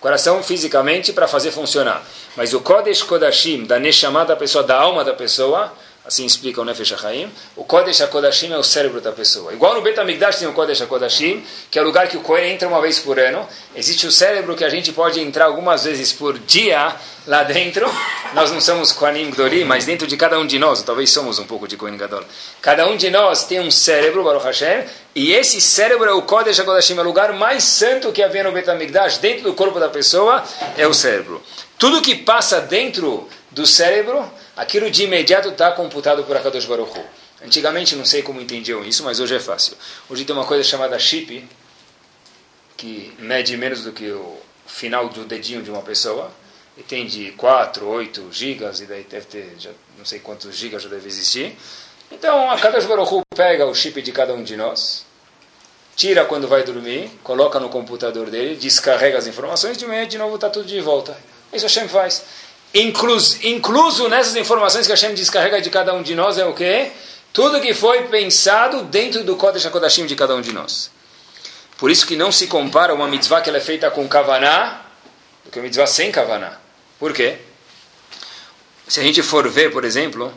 Coração 0.00 0.42
fisicamente 0.42 1.12
para 1.12 1.28
fazer 1.28 1.50
funcionar. 1.50 2.02
Mas 2.34 2.54
o 2.54 2.60
Kodesh 2.60 3.02
Kodashim, 3.02 3.64
da 3.64 3.78
Neshama 3.78 4.24
da 4.24 4.34
pessoa, 4.34 4.64
da 4.64 4.80
alma 4.80 5.04
da 5.04 5.12
pessoa, 5.12 5.72
assim 6.10 6.26
o 6.56 6.64
Nefesh 6.64 6.92
HaChaim, 6.92 7.30
o 7.54 7.64
Kodesh 7.64 8.00
HaKodashim 8.00 8.52
é 8.52 8.58
o 8.58 8.64
cérebro 8.64 9.00
da 9.00 9.12
pessoa. 9.12 9.52
Igual 9.52 9.76
no 9.76 9.80
Bet 9.80 9.98
HaMikdash 9.98 10.40
tem 10.40 10.48
o 10.48 10.52
Kodesh 10.52 10.82
HaKodashim, 10.82 11.44
que 11.70 11.78
é 11.78 11.82
o 11.82 11.84
lugar 11.84 12.08
que 12.08 12.16
o 12.16 12.20
Kohen 12.20 12.52
entra 12.52 12.66
uma 12.66 12.80
vez 12.80 12.98
por 12.98 13.18
ano, 13.18 13.48
existe 13.76 14.08
o 14.08 14.10
cérebro 14.10 14.56
que 14.56 14.64
a 14.64 14.68
gente 14.68 14.92
pode 14.92 15.20
entrar 15.20 15.44
algumas 15.44 15.84
vezes 15.84 16.12
por 16.12 16.36
dia 16.40 16.96
lá 17.28 17.44
dentro, 17.44 17.88
nós 18.34 18.50
não 18.50 18.60
somos 18.60 18.90
Kohanim 18.90 19.30
Gdolim, 19.30 19.62
mas 19.64 19.84
dentro 19.84 20.06
de 20.06 20.16
cada 20.16 20.38
um 20.38 20.46
de 20.46 20.58
nós, 20.58 20.82
talvez 20.82 21.10
somos 21.10 21.38
um 21.38 21.44
pouco 21.44 21.68
de 21.68 21.76
Kohen 21.76 21.96
Gadol, 21.96 22.24
cada 22.60 22.88
um 22.88 22.96
de 22.96 23.08
nós 23.08 23.44
tem 23.44 23.60
um 23.60 23.70
cérebro, 23.70 24.24
Baruch 24.24 24.44
Hashem, 24.44 24.84
e 25.14 25.32
esse 25.32 25.60
cérebro 25.60 26.10
é 26.10 26.12
o 26.12 26.22
Kodesh 26.22 26.58
HaKodashim, 26.58 26.98
é 26.98 27.00
o 27.00 27.04
lugar 27.04 27.32
mais 27.34 27.62
santo 27.62 28.10
que 28.10 28.22
havia 28.22 28.42
no 28.42 28.50
Bet 28.50 28.68
HaMikdash, 28.68 29.18
dentro 29.18 29.44
do 29.44 29.54
corpo 29.54 29.78
da 29.78 29.88
pessoa, 29.88 30.42
é 30.76 30.88
o 30.88 30.94
cérebro. 30.94 31.40
Tudo 31.78 32.02
que 32.02 32.16
passa 32.16 32.60
dentro 32.60 33.28
do 33.50 33.66
cérebro, 33.66 34.28
aquilo 34.60 34.90
de 34.90 35.04
imediato 35.04 35.48
está 35.48 35.72
computado 35.72 36.22
por 36.24 36.36
Akadosh 36.36 36.66
Baruch 36.66 36.98
Hu. 36.98 37.04
Antigamente 37.42 37.96
não 37.96 38.04
sei 38.04 38.22
como 38.22 38.42
entendiam 38.42 38.84
isso, 38.84 39.02
mas 39.02 39.18
hoje 39.18 39.34
é 39.34 39.40
fácil. 39.40 39.74
Hoje 40.08 40.22
tem 40.26 40.36
uma 40.36 40.44
coisa 40.44 40.62
chamada 40.62 40.98
chip, 40.98 41.48
que 42.76 43.10
mede 43.18 43.56
menos 43.56 43.82
do 43.82 43.90
que 43.90 44.10
o 44.10 44.38
final 44.66 45.08
do 45.08 45.24
dedinho 45.24 45.62
de 45.62 45.70
uma 45.70 45.80
pessoa, 45.80 46.30
e 46.76 46.82
tem 46.82 47.06
de 47.06 47.32
4, 47.32 47.86
8 47.86 48.28
gigas, 48.30 48.82
e 48.82 48.86
daí 48.86 49.02
deve 49.04 49.24
ter, 49.24 49.54
já, 49.58 49.70
não 49.96 50.04
sei 50.04 50.18
quantos 50.18 50.54
gigas 50.54 50.82
já 50.82 50.90
deve 50.90 51.08
existir. 51.08 51.56
Então, 52.12 52.50
a 52.50 52.58
Kadosh 52.58 52.84
Baruch 52.84 53.14
Hu 53.14 53.22
pega 53.34 53.64
o 53.64 53.74
chip 53.74 54.02
de 54.02 54.12
cada 54.12 54.34
um 54.34 54.44
de 54.44 54.58
nós, 54.58 55.06
tira 55.96 56.26
quando 56.26 56.46
vai 56.46 56.62
dormir, 56.64 57.10
coloca 57.24 57.58
no 57.58 57.70
computador 57.70 58.28
dele, 58.28 58.56
descarrega 58.56 59.16
as 59.16 59.26
informações, 59.26 59.78
de 59.78 59.86
manhã 59.86 60.06
de 60.06 60.18
novo 60.18 60.34
está 60.34 60.50
tudo 60.50 60.66
de 60.66 60.82
volta. 60.82 61.16
Isso 61.50 61.64
Hashem 61.64 61.88
faz. 61.88 62.22
Incluso, 62.72 64.08
nessas 64.08 64.36
informações 64.36 64.86
que 64.86 64.92
Hashem 64.92 65.14
descarrega 65.14 65.60
de 65.60 65.70
cada 65.70 65.92
um 65.92 66.02
de 66.02 66.14
nós 66.14 66.38
é 66.38 66.46
o 66.46 66.54
quê? 66.54 66.92
Tudo 67.32 67.60
que 67.60 67.74
foi 67.74 68.08
pensado 68.08 68.84
dentro 68.84 69.24
do 69.24 69.36
Kodesh 69.36 69.66
HaKodashim 69.66 70.06
de 70.06 70.14
cada 70.14 70.34
um 70.34 70.40
de 70.40 70.52
nós. 70.52 70.90
Por 71.78 71.90
isso 71.90 72.06
que 72.06 72.14
não 72.14 72.30
se 72.30 72.46
compara 72.46 72.94
uma 72.94 73.08
mitzvah 73.08 73.40
que 73.40 73.48
ela 73.48 73.58
é 73.58 73.60
feita 73.60 73.90
com 73.90 74.06
kavaná 74.06 74.82
do 75.44 75.50
que 75.50 75.58
uma 75.58 75.64
mitzvah 75.64 75.86
sem 75.86 76.12
kavaná. 76.12 76.58
Por 76.98 77.12
quê? 77.12 77.38
Se 78.86 79.00
a 79.00 79.02
gente 79.02 79.22
for 79.22 79.48
ver, 79.48 79.72
por 79.72 79.84
exemplo, 79.84 80.32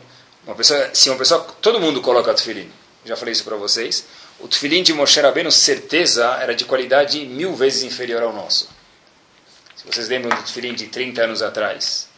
uma 0.46 0.56
pessoa, 0.56 0.90
se 0.94 1.10
uma 1.10 1.18
pessoa, 1.18 1.40
todo 1.60 1.80
mundo 1.80 2.00
coloca 2.00 2.32
tefilim. 2.32 2.70
Já 3.04 3.16
falei 3.16 3.32
isso 3.32 3.44
para 3.44 3.56
vocês. 3.56 4.06
O 4.40 4.48
tefilim 4.48 4.82
de 4.82 4.92
Moshe 4.92 5.20
Rabbeinu, 5.20 5.52
certeza, 5.52 6.38
era 6.40 6.54
de 6.54 6.64
qualidade 6.64 7.24
mil 7.26 7.54
vezes 7.54 7.82
inferior 7.82 8.22
ao 8.22 8.32
nosso. 8.32 8.68
Se 9.76 9.86
vocês 9.86 10.08
lembram 10.08 10.34
do 10.34 10.42
tefilim 10.42 10.74
de 10.74 10.86
30 10.86 11.22
anos 11.22 11.42
atrás, 11.42 12.08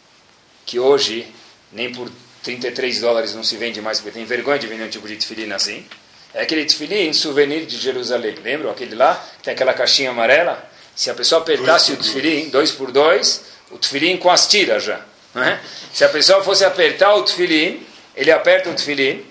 que 0.67 0.79
hoje 0.79 1.27
nem 1.73 1.93
por 1.93 2.11
33 2.43 3.01
dólares 3.01 3.35
não 3.35 3.43
se 3.43 3.57
vende 3.57 3.81
mais, 3.81 4.01
porque 4.01 4.13
tem 4.13 4.25
vergonha 4.27 4.59
de 4.59 4.67
vender 4.67 4.85
um 4.85 4.89
tipo 4.89 5.09
de 5.09 5.17
tefilim 5.17 5.51
assim. 5.53 5.87
É 6.35 6.43
aquele 6.43 6.65
tefilim 6.65 7.13
souvenir 7.13 7.65
de 7.65 7.79
Jerusalém. 7.79 8.35
Lembram 8.43 8.71
aquele 8.71 8.95
lá? 8.95 9.15
Que 9.39 9.45
tem 9.45 9.55
aquela 9.55 9.73
caixinha 9.73 10.11
amarela? 10.11 10.69
Se 10.95 11.11
a 11.11 11.15
pessoa 11.15 11.41
apertasse 11.41 11.93
o 11.93 11.97
tefilim, 11.97 12.49
dois 12.51 12.71
por 12.73 12.91
dois, 12.91 13.43
o 13.71 13.79
tefilim 13.79 14.17
com 14.17 14.31
as 14.31 14.47
tiras 14.47 14.85
já. 14.85 15.01
É? 15.35 15.59
Se 15.93 16.05
a 16.05 16.09
pessoa 16.09 16.43
fosse 16.43 16.65
apertar 16.65 17.15
o 17.15 17.23
tefilim, 17.23 17.87
ele 18.15 18.31
aperta 18.31 18.71
o 18.71 18.75
tefilim, 18.75 19.25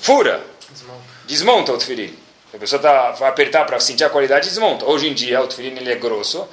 fura, 0.00 0.40
desmonta, 0.70 1.02
desmonta 1.26 1.72
o 1.72 1.78
tefilim. 1.78 2.16
Se 2.50 2.56
a 2.56 2.58
pessoa 2.58 2.80
tá, 2.80 3.10
vai 3.12 3.28
apertar 3.28 3.64
para 3.64 3.80
sentir 3.80 4.04
a 4.04 4.10
qualidade, 4.10 4.48
desmonta. 4.48 4.84
Hoje 4.84 5.08
em 5.08 5.14
dia 5.14 5.40
o 5.40 5.48
tefilim 5.48 5.76
ele 5.76 5.90
é 5.90 5.96
grosso, 5.96 6.48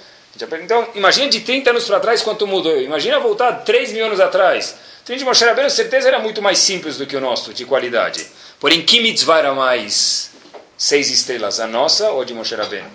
então, 0.62 0.88
imagina 0.96 1.30
de 1.30 1.40
30 1.40 1.70
anos 1.70 1.86
para 1.86 2.00
trás 2.00 2.22
quanto 2.22 2.46
mudou. 2.46 2.80
Imagina 2.82 3.20
voltar 3.20 3.64
3 3.64 3.94
mil 3.94 4.06
anos 4.06 4.20
atrás. 4.20 4.76
O 5.02 5.06
trem 5.06 5.18
de 5.18 5.24
Moshe 5.24 5.46
Rabbeinu, 5.46 5.70
certeza, 5.70 6.08
era 6.08 6.20
muito 6.20 6.42
mais 6.42 6.58
simples 6.58 6.98
do 6.98 7.06
que 7.06 7.16
o 7.16 7.22
nosso, 7.22 7.54
de 7.54 7.64
qualidade. 7.64 8.26
Porém, 8.60 8.82
que 8.82 9.00
mitzvah 9.00 9.38
era 9.38 9.54
mais 9.54 10.32
seis 10.76 11.10
estrelas, 11.12 11.60
a 11.60 11.68
nossa 11.68 12.10
ou 12.10 12.22
a 12.22 12.26
de 12.26 12.34
Moshe 12.34 12.56
Rabbeinu? 12.56 12.90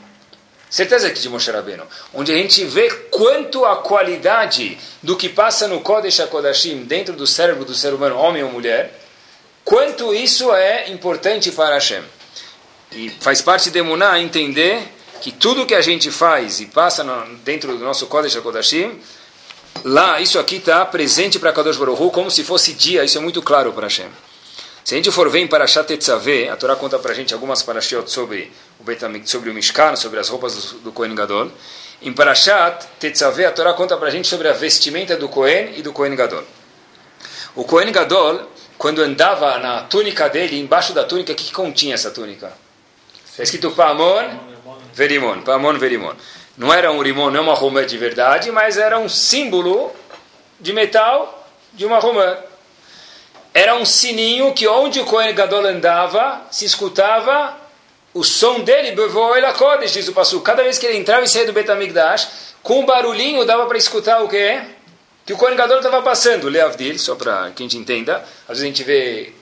Certeza 0.69 1.11
que 1.11 1.21
de 1.21 1.29
Moshe 1.29 1.51
Rabbeinu. 1.51 1.85
Onde 2.13 2.33
a 2.33 2.37
gente 2.37 2.65
vê 2.65 2.91
quanto 3.11 3.65
a 3.65 3.77
qualidade 3.77 4.77
do 5.03 5.17
que 5.17 5.29
passa 5.29 5.67
no 5.67 5.81
Kodesh 5.81 6.21
HaKodashim, 6.21 6.83
dentro 6.83 7.15
do 7.15 7.27
cérebro 7.27 7.65
do 7.65 7.75
ser 7.75 7.95
humano, 7.95 8.19
homem 8.19 8.43
ou 8.43 8.51
mulher, 8.51 8.93
quanto 9.65 10.13
isso 10.13 10.53
é 10.53 10.91
importante 10.91 11.53
para 11.53 11.75
Hashem. 11.75 12.03
E 12.93 13.09
faz 13.21 13.41
parte 13.41 13.71
de 13.71 13.79
Emuná 13.79 14.19
entender 14.21 14.83
que 15.21 15.33
tudo 15.33 15.67
que 15.67 15.75
a 15.75 15.81
gente 15.81 16.11
faz 16.11 16.61
e 16.61 16.67
passa 16.67 17.05
no, 17.05 17.37
dentro 17.39 17.77
do 17.77 17.85
nosso 17.85 18.07
Kodesh 18.07 18.37
HaKodashim, 18.37 18.99
lá, 19.85 20.21
isso 20.21 20.39
aqui 20.39 20.57
está 20.57 20.85
presente 20.85 21.39
para 21.39 21.53
Kadosh 21.53 21.77
Baruch 21.77 22.11
como 22.13 22.31
se 22.31 22.43
fosse 22.43 22.73
dia, 22.73 23.05
isso 23.05 23.19
é 23.19 23.21
muito 23.21 23.43
claro 23.43 23.73
para 23.73 23.87
Hashem. 23.87 24.09
Se 24.83 24.95
a 24.95 24.97
gente 24.97 25.11
for 25.13 25.29
ver 25.29 25.41
em 25.41 25.47
Parashat 25.47 25.87
Tetzaveh, 25.87 26.49
a 26.49 26.57
Torá 26.57 26.75
conta 26.75 26.99
para 26.99 27.13
a 27.13 27.15
gente 27.15 27.35
algumas 27.35 27.63
parashiot 27.63 28.11
sobre 28.11 28.51
o, 28.79 28.83
Betamik, 28.83 29.29
sobre 29.29 29.51
o 29.51 29.55
Mishkan, 29.55 29.95
sobre 29.95 30.19
as 30.19 30.29
roupas 30.29 30.55
do, 30.55 30.79
do 30.79 30.93
Kohen 30.93 31.15
Gadol. 31.15 31.53
Em 32.03 32.13
Parashat 32.13 32.87
Tetzaveh, 32.99 33.45
a 33.45 33.53
Torá 33.53 33.75
conta 33.75 33.97
para 33.97 34.09
a 34.09 34.11
gente 34.11 34.27
sobre 34.27 34.49
a 34.49 34.53
vestimenta 34.53 35.17
do 35.17 35.29
Kohen 35.29 35.75
e 35.77 35.83
do 35.83 35.93
Kohen 35.93 36.17
Gadol. 36.17 36.43
O 37.55 37.65
Kohen 37.65 37.93
Gadol, 37.93 38.51
quando 38.79 39.03
andava 39.03 39.59
na 39.59 39.83
túnica 39.83 40.29
dele, 40.29 40.59
embaixo 40.59 40.95
da 40.95 41.05
túnica, 41.05 41.33
o 41.33 41.37
que, 41.37 41.45
que 41.45 41.53
continha 41.53 41.95
essa 41.95 42.11
túnica? 42.11 42.53
Está 43.31 43.43
escrito 43.43 43.71
Pamon 43.73 44.50
Verimon, 44.93 45.43
Pamon 45.43 45.79
Verimon. 45.79 46.15
Não 46.57 46.73
era 46.73 46.93
um 46.93 47.01
rimon, 47.01 47.31
não 47.31 47.39
é 47.39 47.43
uma 47.43 47.55
romã 47.55 47.87
de 47.87 47.97
verdade, 47.97 48.51
mas 48.51 48.77
era 48.77 48.99
um 48.99 49.09
símbolo 49.09 49.93
de 50.61 50.73
metal 50.73 51.49
de 51.73 51.87
uma 51.87 51.99
romã. 51.99 52.37
Era 53.55 53.77
um 53.77 53.85
sininho 53.85 54.53
que 54.53 54.69
onde 54.69 55.01
o 55.01 55.05
Kohen 55.07 55.35
Gadol 55.35 55.65
andava, 55.65 56.43
se 56.51 56.65
escutava 56.65 57.57
o 58.13 58.23
som 58.23 58.61
dele, 58.61 58.95
Kodesh, 59.57 59.93
diz 59.93 60.09
o 60.09 60.13
Passu. 60.13 60.41
Cada 60.41 60.63
vez 60.63 60.79
que 60.79 60.87
ele 60.87 60.99
entrava 60.99 61.25
e 61.25 61.29
saía 61.29 61.47
do 61.47 61.53
Betamigdash, 61.53 62.29
com 62.63 62.81
um 62.81 62.87
barulhinho 62.87 63.45
dava 63.45 63.67
para 63.67 63.79
escutar 63.79 64.23
o 64.23 64.29
quê? 64.29 64.61
Que 65.25 65.33
o 65.33 65.37
Kohen 65.37 65.57
Gadol 65.57 65.79
estava 65.79 66.03
passando, 66.03 66.49
Leavdil, 66.49 66.99
só 66.99 67.15
para 67.15 67.51
que 67.53 67.63
a 67.63 67.65
gente 67.65 67.77
entenda. 67.77 68.17
Às 68.49 68.59
vezes 68.59 68.63
a 68.63 68.67
gente 68.67 68.83
vê 68.83 69.33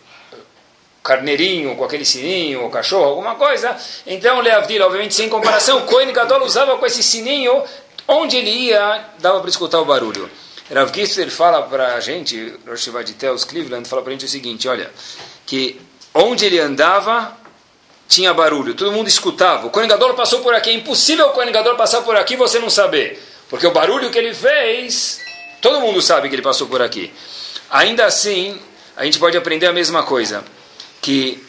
carneirinho 1.09 1.75
com 1.75 1.85
aquele 1.85 2.05
sininho, 2.05 2.67
o 2.67 2.71
cachorro, 2.71 3.05
alguma 3.05 3.35
coisa. 3.35 3.75
Então, 4.07 4.41
Leavdil, 4.41 4.85
obviamente 4.85 5.15
sem 5.15 5.27
comparação, 5.31 5.87
Cohen 5.87 6.13
Gadol 6.13 6.45
usava 6.45 6.77
com 6.77 6.85
esse 6.85 7.03
sininho, 7.03 7.65
onde 8.07 8.37
ele 8.37 8.51
ia, 8.51 9.07
dava 9.19 9.41
para 9.41 9.49
escutar 9.49 9.81
o 9.81 9.87
barulho. 9.87 10.31
Rav 10.71 10.93
Kister 10.93 11.31
fala 11.31 11.63
para 11.63 11.95
a 11.95 12.01
gente, 12.01 12.55
Rosh 12.69 12.89
Vaditeus 12.89 13.43
Cleveland, 13.43 13.89
fala 13.89 14.03
para 14.03 14.11
a 14.11 14.13
gente 14.13 14.27
o 14.27 14.29
seguinte, 14.29 14.69
olha, 14.69 14.91
que 15.47 15.81
onde 16.13 16.45
ele 16.45 16.61
andava, 16.61 17.35
tinha 18.07 18.35
barulho, 18.35 18.75
todo 18.75 18.93
mundo 18.93 19.09
escutava. 19.09 19.67
O 19.67 19.71
Kohen 19.71 19.89
Gadol 19.89 20.13
passou 20.13 20.41
por 20.41 20.55
aqui, 20.55 20.69
é 20.69 20.75
impossível 20.75 21.29
o 21.29 21.31
Kohen 21.31 21.51
Gadol 21.51 21.75
passar 21.77 22.03
por 22.03 22.17
aqui 22.17 22.35
e 22.35 22.37
você 22.37 22.59
não 22.59 22.69
saber. 22.69 23.19
Porque 23.49 23.67
o 23.67 23.71
barulho 23.71 24.11
que 24.11 24.19
ele 24.19 24.35
fez, 24.35 25.23
todo 25.63 25.81
mundo 25.81 26.03
sabe 26.03 26.29
que 26.29 26.35
ele 26.35 26.43
passou 26.43 26.67
por 26.67 26.83
aqui. 26.83 27.11
Ainda 27.71 28.05
assim, 28.05 28.61
a 28.95 29.07
gente 29.07 29.19
pode 29.19 29.39
aprender 29.39 29.67
a 29.67 29.73
mesma 29.73 30.03
coisa 30.03 30.45
que 31.09 31.43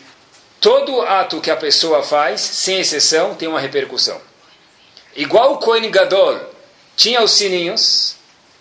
todo 0.62 1.02
ato 1.02 1.42
que 1.42 1.52
a 1.52 1.56
pessoa 1.58 2.02
faz, 2.02 2.40
sem 2.40 2.80
exceção, 2.80 3.36
tem 3.36 3.46
uma 3.46 3.60
repercussão. 3.60 4.18
Igual 5.14 5.56
o 5.56 5.58
Kohen 5.58 5.92
Gadol 5.92 6.40
tinha 6.96 7.22
os 7.22 7.32
sininhos, 7.32 8.16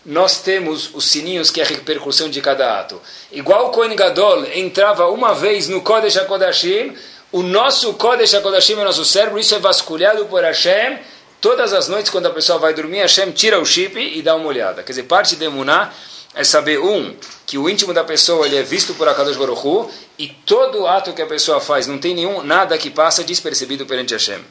nós 0.04 0.40
temos 0.40 0.92
os 0.92 1.04
sininhos 1.04 1.52
que 1.52 1.61
é 1.61 1.64
a 1.64 1.66
repercussão 1.68 2.28
de 2.28 2.40
cada 2.40 2.80
ato. 2.80 3.00
Igual 3.30 3.68
o 3.68 3.70
Kohen 3.70 3.94
Gadol 3.94 4.44
entrava 4.46 5.06
uma 5.06 5.37
vez 5.37 5.68
no 5.68 5.82
Kodesh 5.82 6.16
HaKodashim, 6.16 6.96
o 7.30 7.44
nosso 7.44 7.94
Kodesh 7.94 8.34
HaKodashim 8.34 8.72
é 8.72 8.78
o 8.78 8.84
nosso 8.84 9.04
cérebro, 9.04 9.38
isso 9.38 9.54
é 9.54 9.61
vasculhado 9.61 10.26
por 10.26 10.42
Hashem. 10.42 10.98
Todas 11.40 11.72
as 11.72 11.87
noites, 11.87 12.11
quando 12.11 12.26
a 12.26 12.30
pessoa 12.30 12.58
vai 12.58 12.74
dormir, 12.74 13.02
Hashem 13.02 13.30
tira 13.30 13.61
o 13.61 13.64
chip 13.64 13.96
e 13.96 14.20
dá 14.20 14.34
uma 14.34 14.48
olhada. 14.48 14.82
Quer 14.82 14.90
dizer, 14.90 15.04
parte 15.04 15.37
de 15.37 15.44
Emuná 15.44 15.92
é 16.34 16.42
saber, 16.42 16.80
um, 16.80 17.14
que 17.48 17.56
o 17.56 17.66
íntimo 17.66 17.94
da 17.94 18.04
pessoa 18.04 18.44
ele 18.44 18.56
é 18.56 18.62
visto 18.62 18.92
por 18.92 19.08
Akadosh 19.08 19.38
Baruch 19.38 19.66
Hu, 19.66 19.90
e 20.18 20.28
todo 20.28 20.87
ato 20.87 21.14
que 21.14 21.22
a 21.22 21.26
pessoa 21.26 21.58
faz, 21.58 21.87
não 21.87 21.96
tem 21.96 22.14
nenhum, 22.14 22.42
nada 22.42 22.76
que 22.76 22.90
passa 22.90 23.24
despercebido 23.24 23.87
perante 23.87 24.12
Hashem. 24.12 24.44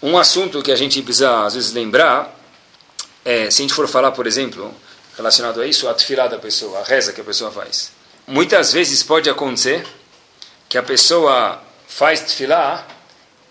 Um 0.00 0.16
assunto 0.16 0.62
que 0.62 0.70
a 0.70 0.76
gente 0.76 1.02
precisa, 1.02 1.44
às 1.44 1.54
vezes, 1.54 1.72
lembrar, 1.72 2.32
é, 3.24 3.50
se 3.50 3.60
a 3.60 3.62
gente 3.62 3.74
for 3.74 3.88
falar, 3.88 4.12
por 4.12 4.24
exemplo, 4.24 4.72
relacionado 5.16 5.60
a 5.60 5.66
isso, 5.66 5.88
a 5.88 5.94
tefilá 5.94 6.28
da 6.28 6.38
pessoa, 6.38 6.78
a 6.78 6.84
reza 6.84 7.12
que 7.12 7.20
a 7.20 7.24
pessoa 7.24 7.50
faz. 7.50 7.90
Muitas 8.24 8.72
vezes 8.72 9.02
pode 9.02 9.28
acontecer 9.28 9.84
que 10.68 10.78
a 10.78 10.82
pessoa 10.82 11.60
faz 11.88 12.20
tefilá 12.20 12.86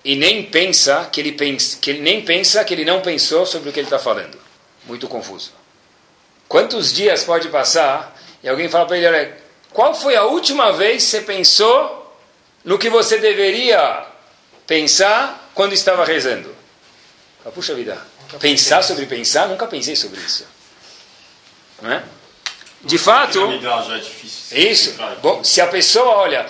e 0.05 0.15
nem 0.15 0.43
pensa 0.43 1.09
que 1.11 1.19
ele, 1.19 1.33
pensa, 1.33 1.77
que 1.81 1.89
ele 1.89 1.99
nem 1.99 2.23
pensa 2.23 2.63
que 2.63 2.73
ele 2.73 2.85
não 2.85 3.01
pensou 3.01 3.45
sobre 3.45 3.69
o 3.69 3.73
que 3.73 3.81
ele 3.81 3.87
está 3.87 3.99
falando. 3.99 4.39
Muito 4.85 5.09
confuso. 5.09 5.56
Quantos 6.47 6.93
dias 6.93 7.23
pode 7.23 7.49
passar 7.49 8.15
e 8.41 8.47
alguém 8.47 8.69
fala 8.69 8.85
para 8.85 8.97
ele, 8.97 9.07
olha, 9.07 9.37
qual 9.71 9.93
foi 9.93 10.15
a 10.15 10.23
última 10.23 10.71
vez 10.71 11.03
que 11.03 11.09
você 11.09 11.21
pensou 11.21 12.17
no 12.63 12.77
que 12.77 12.89
você 12.89 13.17
deveria 13.17 14.05
pensar 14.65 15.51
quando 15.53 15.73
estava 15.73 16.05
rezando? 16.05 16.55
Puxa 17.53 17.73
vida, 17.73 17.97
pensar 18.39 18.83
sobre 18.83 19.05
pensar? 19.05 19.47
Nunca 19.47 19.67
pensei 19.67 19.95
sobre 19.95 20.19
isso. 20.19 20.45
Não 21.81 21.91
é? 21.91 22.03
De 22.83 22.97
fato. 22.97 23.39
é. 24.51 24.59
Isso. 24.69 24.95
Bom, 25.21 25.43
se 25.43 25.59
a 25.59 25.67
pessoa, 25.67 26.15
olha. 26.17 26.45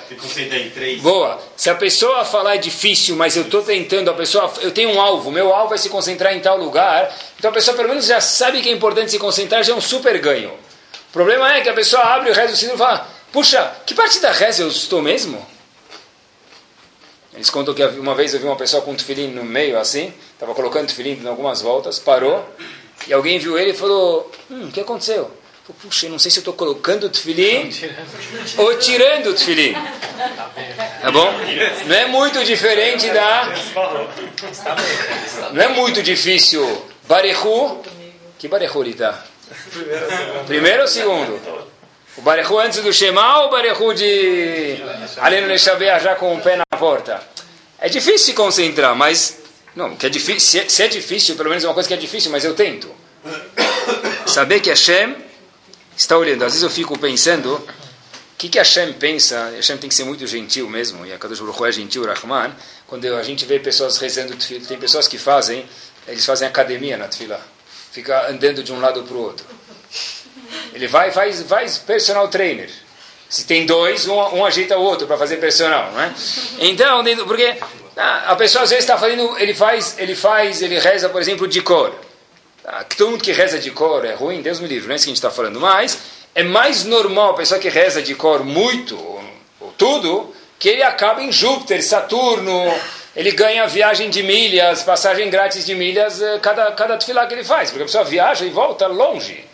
Boa. 1.01 1.39
Se 1.55 1.69
a 1.69 1.75
pessoa 1.75 2.23
falar 2.25 2.55
é 2.55 2.57
difícil, 2.57 3.15
mas 3.15 3.35
eu 3.35 3.43
estou 3.43 3.63
tentando, 3.63 4.09
a 4.11 4.13
pessoa. 4.13 4.51
Eu 4.61 4.71
tenho 4.71 4.91
um 4.91 5.01
alvo, 5.01 5.31
meu 5.31 5.53
alvo 5.53 5.73
é 5.73 5.77
se 5.77 5.89
concentrar 5.89 6.33
em 6.35 6.39
tal 6.39 6.57
lugar. 6.57 7.11
Então 7.39 7.49
a 7.49 7.53
pessoa 7.53 7.75
pelo 7.75 7.89
menos 7.89 8.05
já 8.05 8.21
sabe 8.21 8.61
que 8.61 8.69
é 8.69 8.71
importante 8.71 9.11
se 9.11 9.19
concentrar, 9.19 9.63
já 9.63 9.73
é 9.73 9.75
um 9.75 9.81
super 9.81 10.17
ganho. 10.19 10.51
O 10.51 11.13
problema 11.13 11.55
é 11.55 11.61
que 11.61 11.69
a 11.69 11.73
pessoa 11.73 12.03
abre 12.03 12.29
o 12.29 12.33
resto 12.33 12.51
do 12.51 12.57
sino 12.57 12.73
e 12.75 12.77
fala: 12.77 13.07
Puxa, 13.31 13.75
que 13.85 13.95
parte 13.95 14.19
da 14.19 14.31
reza 14.31 14.61
eu 14.63 14.67
estou 14.67 15.01
mesmo? 15.01 15.43
Eles 17.33 17.49
contam 17.49 17.73
que 17.73 17.83
uma 17.83 18.15
vez 18.15 18.33
eu 18.33 18.39
vi 18.39 18.47
uma 18.47 18.55
pessoa 18.55 18.81
com 18.81 18.91
um 18.91 18.95
tefilim 18.95 19.27
no 19.27 19.43
meio 19.43 19.79
assim, 19.79 20.11
estava 20.33 20.55
colocando 20.55 20.87
tefilim 20.87 21.21
em 21.23 21.27
algumas 21.27 21.61
voltas, 21.61 21.99
parou, 21.99 22.43
e 23.07 23.13
alguém 23.13 23.37
viu 23.37 23.57
ele 23.57 23.71
e 23.71 23.75
falou: 23.75 24.31
Hum, 24.49 24.67
o 24.67 24.71
que 24.71 24.81
aconteceu? 24.81 25.31
Puxa, 25.73 26.05
eu 26.05 26.11
não 26.11 26.19
sei 26.19 26.31
se 26.31 26.37
eu 26.37 26.41
estou 26.41 26.53
colocando 26.53 27.05
o 27.05 27.09
tefilim 27.09 27.69
ou 28.57 28.77
tirando 28.77 29.27
o 29.27 29.33
tefilim. 29.33 29.73
Tá 31.01 31.11
bom? 31.11 31.29
Não 31.85 31.95
é 31.95 32.05
muito 32.05 32.43
diferente 32.45 33.09
da. 33.09 33.53
Não 35.51 35.61
é 35.61 35.67
muito 35.69 36.01
difícil. 36.01 36.85
Barehu. 37.07 37.83
Que 38.39 38.47
Barehu 38.47 38.81
ele 38.81 38.91
está? 38.91 39.23
Primeiro 40.45 40.83
ou 40.83 40.87
segundo? 40.87 41.39
O 42.15 42.21
Barehu 42.21 42.59
antes 42.59 42.81
do 42.81 42.93
Shema 42.93 43.41
ou 43.41 43.47
o 43.47 43.51
Barehu 43.51 43.93
de 43.93 44.77
Aleno 45.17 45.47
Neshabeah 45.47 45.99
já 45.99 46.15
com 46.15 46.33
o 46.33 46.41
pé 46.41 46.55
na 46.55 46.77
porta? 46.77 47.21
É 47.77 47.89
difícil 47.89 48.19
se 48.19 48.33
concentrar, 48.33 48.95
mas. 48.95 49.39
Não, 49.75 49.95
que 49.95 50.05
é 50.05 50.09
difícil, 50.09 50.61
é, 50.61 50.69
se 50.69 50.81
é 50.81 50.87
difícil, 50.87 51.35
pelo 51.35 51.49
menos 51.49 51.63
é 51.63 51.67
uma 51.67 51.73
coisa 51.73 51.87
que 51.87 51.93
é 51.93 51.97
difícil, 51.97 52.31
mas 52.31 52.43
eu 52.45 52.55
tento. 52.55 52.89
Saber 54.25 54.59
que 54.59 54.69
Hashem 54.69 55.26
está 55.97 56.17
olhando. 56.17 56.43
Às 56.43 56.53
vezes 56.53 56.63
eu 56.63 56.69
fico 56.69 56.97
pensando, 56.97 57.55
o 57.55 58.37
que, 58.37 58.47
que 58.47 58.57
Hashem 58.57 58.93
pensa? 58.93 59.51
Hashem 59.55 59.77
tem 59.77 59.89
que 59.89 59.95
ser 59.95 60.03
muito 60.03 60.25
gentil 60.27 60.69
mesmo, 60.69 61.05
e 61.05 61.11
a 61.11 61.17
Kadosh 61.17 61.39
Baruch 61.39 61.63
é 61.65 61.71
gentil, 61.71 62.05
Rahman. 62.05 62.55
Quando 62.85 63.05
a 63.15 63.23
gente 63.23 63.45
vê 63.45 63.59
pessoas 63.59 63.97
rezando 63.97 64.35
tem 64.67 64.77
pessoas 64.77 65.07
que 65.07 65.17
fazem, 65.17 65.67
eles 66.07 66.25
fazem 66.25 66.47
academia 66.47 66.97
na 66.97 67.07
tefillah. 67.07 67.41
Fica 67.91 68.29
andando 68.29 68.63
de 68.63 68.71
um 68.71 68.79
lado 68.79 69.03
para 69.03 69.15
o 69.15 69.19
outro. 69.19 69.45
Ele 70.73 70.87
vai 70.87 71.11
faz, 71.11 71.41
faz 71.41 71.77
personal 71.79 72.27
trainer. 72.27 72.69
Se 73.27 73.45
tem 73.45 73.65
dois, 73.65 74.07
um, 74.07 74.13
um 74.13 74.43
o 74.43 74.81
outro 74.81 75.05
para 75.05 75.17
fazer 75.17 75.37
personal, 75.37 75.91
não 75.91 76.01
é? 76.01 76.13
Então, 76.59 77.03
porque 77.25 77.57
a 77.97 78.35
pessoa 78.35 78.63
às 78.63 78.69
vezes 78.69 78.85
está 78.85 78.97
fazendo, 78.97 79.37
ele 79.37 79.53
faz, 79.53 79.95
ele 79.97 80.15
faz, 80.15 80.61
ele 80.61 80.79
reza, 80.79 81.09
por 81.09 81.19
exemplo, 81.19 81.47
de 81.47 81.61
cor. 81.61 81.93
Ah, 82.69 82.83
todo 82.83 83.11
mundo 83.11 83.23
que 83.23 83.31
reza 83.31 83.57
de 83.57 83.71
cor 83.71 84.03
é 84.03 84.13
ruim, 84.13 84.41
Deus 84.41 84.59
me 84.59 84.67
livre, 84.67 84.89
não 84.89 84.93
é 84.93 84.97
isso 84.97 85.05
que 85.05 85.09
a 85.09 85.13
gente 85.13 85.23
está 85.23 85.31
falando. 85.31 85.57
Mas 85.57 85.97
é 86.35 86.43
mais 86.43 86.83
normal 86.83 87.29
a 87.29 87.33
pessoa 87.33 87.57
que 87.57 87.69
reza 87.69 88.01
de 88.01 88.13
cor 88.13 88.43
muito, 88.43 88.97
ou 89.61 89.71
tudo, 89.77 90.35
que 90.59 90.67
ele 90.67 90.83
acaba 90.83 91.23
em 91.23 91.31
Júpiter, 91.31 91.81
Saturno, 91.81 92.61
ele 93.15 93.31
ganha 93.31 93.65
viagem 93.67 94.09
de 94.09 94.21
milhas, 94.21 94.83
passagem 94.83 95.29
grátis 95.29 95.65
de 95.65 95.73
milhas, 95.75 96.21
eh, 96.21 96.39
cada, 96.39 96.69
cada 96.73 96.97
tefilá 96.97 97.25
que 97.25 97.35
ele 97.35 97.45
faz, 97.45 97.69
porque 97.69 97.83
a 97.83 97.85
pessoa 97.85 98.03
viaja 98.03 98.45
e 98.45 98.49
volta 98.49 98.85
longe. 98.85 99.45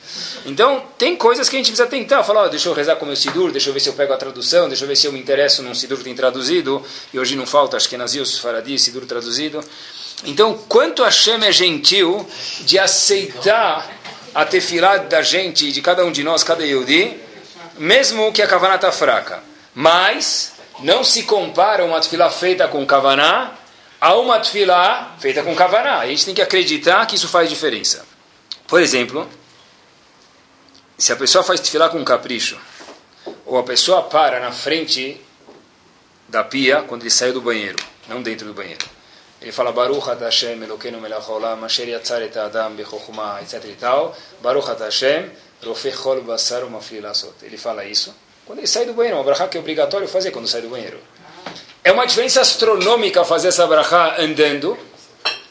Então, 0.44 0.84
tem 0.98 1.16
coisas 1.16 1.48
que 1.48 1.56
a 1.56 1.60
gente 1.60 1.68
precisa 1.68 1.88
tentar. 1.88 2.24
Falar, 2.24 2.46
oh, 2.46 2.50
deixa 2.50 2.68
eu 2.68 2.74
rezar 2.74 2.96
com 2.96 3.06
o 3.06 3.08
meu 3.08 3.16
Sidur, 3.16 3.52
deixa 3.52 3.70
eu 3.70 3.74
ver 3.74 3.80
se 3.80 3.90
eu 3.90 3.94
pego 3.94 4.12
a 4.12 4.18
tradução, 4.18 4.68
deixa 4.68 4.84
eu 4.84 4.88
ver 4.88 4.96
se 4.96 5.06
eu 5.06 5.14
me 5.14 5.20
interesso 5.20 5.62
num 5.62 5.76
Sidur 5.76 6.00
que 6.00 6.04
tem 6.04 6.16
traduzido. 6.16 6.84
E 7.14 7.20
hoje 7.20 7.36
não 7.36 7.46
falta, 7.46 7.78
acho 7.78 7.88
que 7.88 7.94
é 7.94 7.98
Nazios 7.98 8.40
Faradi, 8.40 8.78
Sidur 8.80 9.06
traduzido. 9.06 9.64
Então, 10.26 10.58
quanto 10.70 11.04
Hashem 11.04 11.44
é 11.44 11.52
gentil 11.52 12.28
de 12.62 12.80
aceitar 12.80 13.90
a 14.34 14.46
tefilá 14.46 14.98
da 14.98 15.22
gente, 15.22 15.72
de 15.72 15.82
cada 15.82 16.06
um 16.06 16.12
de 16.12 16.24
nós, 16.24 16.44
cada 16.44 16.66
Yehudi, 16.66 17.20
mesmo 17.78 18.32
que 18.32 18.42
a 18.42 18.48
kavaná 18.48 18.76
está 18.76 18.92
fraca. 18.92 19.44
Mas, 19.76 20.54
não 20.80 21.04
se 21.04 21.24
compara 21.24 21.84
uma 21.84 22.00
tefilá 22.00 22.30
feita 22.30 22.68
com 22.68 22.86
kavaná 22.86 23.52
a 24.00 24.16
uma 24.16 24.40
tefilá 24.40 25.16
feita 25.20 25.44
com 25.44 25.56
kavaná. 25.56 26.00
A 26.00 26.08
gente 26.08 26.26
tem 26.26 26.36
que 26.36 26.42
acreditar 26.42 27.06
que 27.06 27.16
isso 27.16 27.28
faz 27.28 27.50
diferença. 27.50 28.06
Por 28.68 28.82
exemplo, 28.82 29.30
se 30.98 31.12
a 31.12 31.16
pessoa 31.16 31.44
faz 31.44 31.60
tefilá 31.60 31.90
com 31.90 32.04
capricho, 32.04 32.58
ou 33.46 33.58
a 33.58 33.64
pessoa 33.64 34.04
para 34.04 34.40
na 34.40 34.52
frente 34.52 35.20
da 36.28 36.44
pia 36.44 36.82
quando 36.82 37.04
ele 37.04 37.12
saiu 37.12 37.34
do 37.34 37.42
banheiro, 37.42 37.78
não 38.08 38.22
dentro 38.22 38.48
do 38.48 38.54
banheiro. 38.54 38.86
Ele 39.44 39.52
fala 39.52 39.74
Baruch 39.74 40.08
Hashem 40.08 40.64
Elokeinu 40.64 41.02
Melech 41.02 41.30
Olam 41.30 41.66
Asher 41.66 41.90
Yatzar 41.90 42.22
Et 42.22 42.36
Adam 42.38 42.72
Bechokhmah 42.72 43.42
etc 43.42 43.62
e 43.66 43.74
tal. 43.74 44.16
Baruch 44.42 44.70
Hashem 44.80 45.30
Rofei 45.62 45.92
Chol 45.92 46.22
Basar 46.22 46.64
Umafli 46.64 47.02
Lasot. 47.02 47.34
Ele 47.44 47.58
fala 47.58 47.84
isso 47.84 48.16
quando 48.46 48.60
ele 48.60 48.68
sai 48.68 48.86
do 48.86 48.94
banheiro. 48.94 49.18
Uma 49.18 49.24
brachá 49.26 49.48
que 49.50 49.58
é 49.58 49.60
obrigatório 49.60 50.08
fazer 50.08 50.32
quando 50.32 50.48
sai 50.48 50.62
do 50.62 50.70
banheiro. 50.70 50.98
É 51.84 51.92
uma 51.92 52.06
diferença 52.06 52.40
astronômica 52.40 53.26
fazer 53.26 53.50
essa 53.50 53.68
brachá 53.68 54.16
andando, 54.18 54.78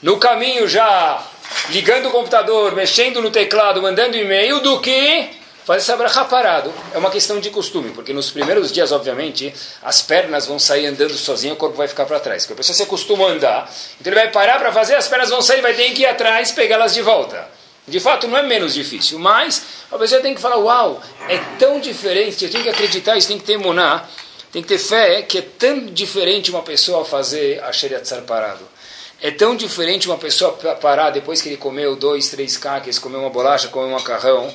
no 0.00 0.18
caminho 0.18 0.66
já 0.66 1.22
ligando 1.68 2.08
o 2.08 2.10
computador, 2.10 2.74
mexendo 2.74 3.20
no 3.20 3.30
teclado, 3.30 3.82
mandando 3.82 4.16
e-mail, 4.16 4.60
do 4.60 4.80
que 4.80 5.41
fazer 5.64 5.80
essa 5.80 5.96
brachá 5.96 6.24
parado. 6.24 6.72
É 6.94 6.98
uma 6.98 7.10
questão 7.10 7.40
de 7.40 7.50
costume, 7.50 7.90
porque 7.90 8.12
nos 8.12 8.30
primeiros 8.30 8.72
dias, 8.72 8.92
obviamente, 8.92 9.52
as 9.82 10.02
pernas 10.02 10.46
vão 10.46 10.58
sair 10.58 10.86
andando 10.86 11.14
sozinho, 11.14 11.54
o 11.54 11.56
corpo 11.56 11.76
vai 11.76 11.88
ficar 11.88 12.06
para 12.06 12.20
trás. 12.20 12.42
Porque 12.42 12.54
a 12.54 12.56
pessoa 12.56 12.76
se 12.76 12.82
acostuma 12.82 13.26
a 13.26 13.30
andar, 13.30 13.72
então 14.00 14.12
ele 14.12 14.20
vai 14.20 14.30
parar 14.30 14.58
para 14.58 14.72
fazer, 14.72 14.94
as 14.94 15.08
pernas 15.08 15.30
vão 15.30 15.42
sair, 15.42 15.60
vai 15.60 15.74
ter 15.74 15.90
que 15.92 16.02
ir 16.02 16.06
atrás, 16.06 16.52
pegá-las 16.52 16.94
de 16.94 17.02
volta. 17.02 17.48
De 17.86 17.98
fato, 17.98 18.28
não 18.28 18.38
é 18.38 18.42
menos 18.42 18.74
difícil, 18.74 19.18
mas 19.18 19.62
a 19.90 19.98
pessoa 19.98 20.20
tem 20.20 20.34
que 20.34 20.40
falar, 20.40 20.56
uau, 20.56 21.02
é 21.28 21.38
tão 21.58 21.80
diferente, 21.80 22.44
eu 22.44 22.50
tenho 22.50 22.62
que 22.62 22.70
acreditar, 22.70 23.16
isso 23.16 23.26
tem 23.26 23.38
que 23.38 23.44
ter 23.44 23.58
moná, 23.58 24.04
tem 24.52 24.62
que 24.62 24.68
ter 24.68 24.78
fé, 24.78 25.22
que 25.22 25.38
é 25.38 25.42
tão 25.42 25.86
diferente 25.86 26.50
uma 26.50 26.62
pessoa 26.62 27.04
fazer 27.04 27.62
a 27.64 27.72
Sheriatzar 27.72 28.22
parado. 28.22 28.68
É 29.20 29.30
tão 29.30 29.56
diferente 29.56 30.08
uma 30.08 30.18
pessoa 30.18 30.52
parar 30.80 31.10
depois 31.10 31.40
que 31.40 31.48
ele 31.48 31.56
comeu 31.56 31.96
dois, 31.96 32.28
três 32.28 32.56
caques, 32.56 32.98
comeu 32.98 33.20
uma 33.20 33.30
bolacha, 33.30 33.68
comeu 33.68 33.88
um 33.88 33.92
macarrão, 33.92 34.52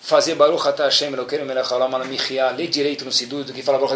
fazer 0.00 0.34
Baruch 0.34 0.66
Atah 0.66 0.84
Hashem 0.84 1.12
Elokeinu 1.12 1.44
Melech 1.44 1.72
Haolam 1.72 1.94
Alamichia, 1.94 2.50
ler 2.50 2.68
direito 2.68 3.04
no 3.04 3.12
Sidur, 3.12 3.44
do 3.44 3.52
que 3.52 3.62
fala 3.62 3.78
Baruch 3.78 3.94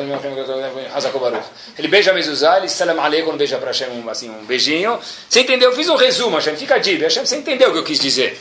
Hazako 0.94 1.18
Baruch. 1.18 1.44
Ele 1.78 1.88
beija 1.88 2.10
a 2.10 2.14
mezuzá, 2.14 2.58
ele 2.58 2.68
salam 2.68 3.00
aleikum, 3.00 3.36
beija 3.36 3.58
para 3.58 3.68
Hashem 3.68 3.88
um, 3.90 4.08
assim, 4.08 4.30
um 4.30 4.44
beijinho. 4.44 4.98
Você 5.28 5.40
entendeu? 5.40 5.70
Eu 5.70 5.76
fiz 5.76 5.88
um 5.88 5.96
resumo, 5.96 6.36
Hashem, 6.36 6.56
fica 6.56 6.78
dib. 6.78 7.02
Hashem, 7.02 7.24
você 7.24 7.36
entendeu 7.36 7.70
o 7.70 7.72
que 7.72 7.78
eu 7.78 7.84
quis 7.84 7.98
dizer? 7.98 8.38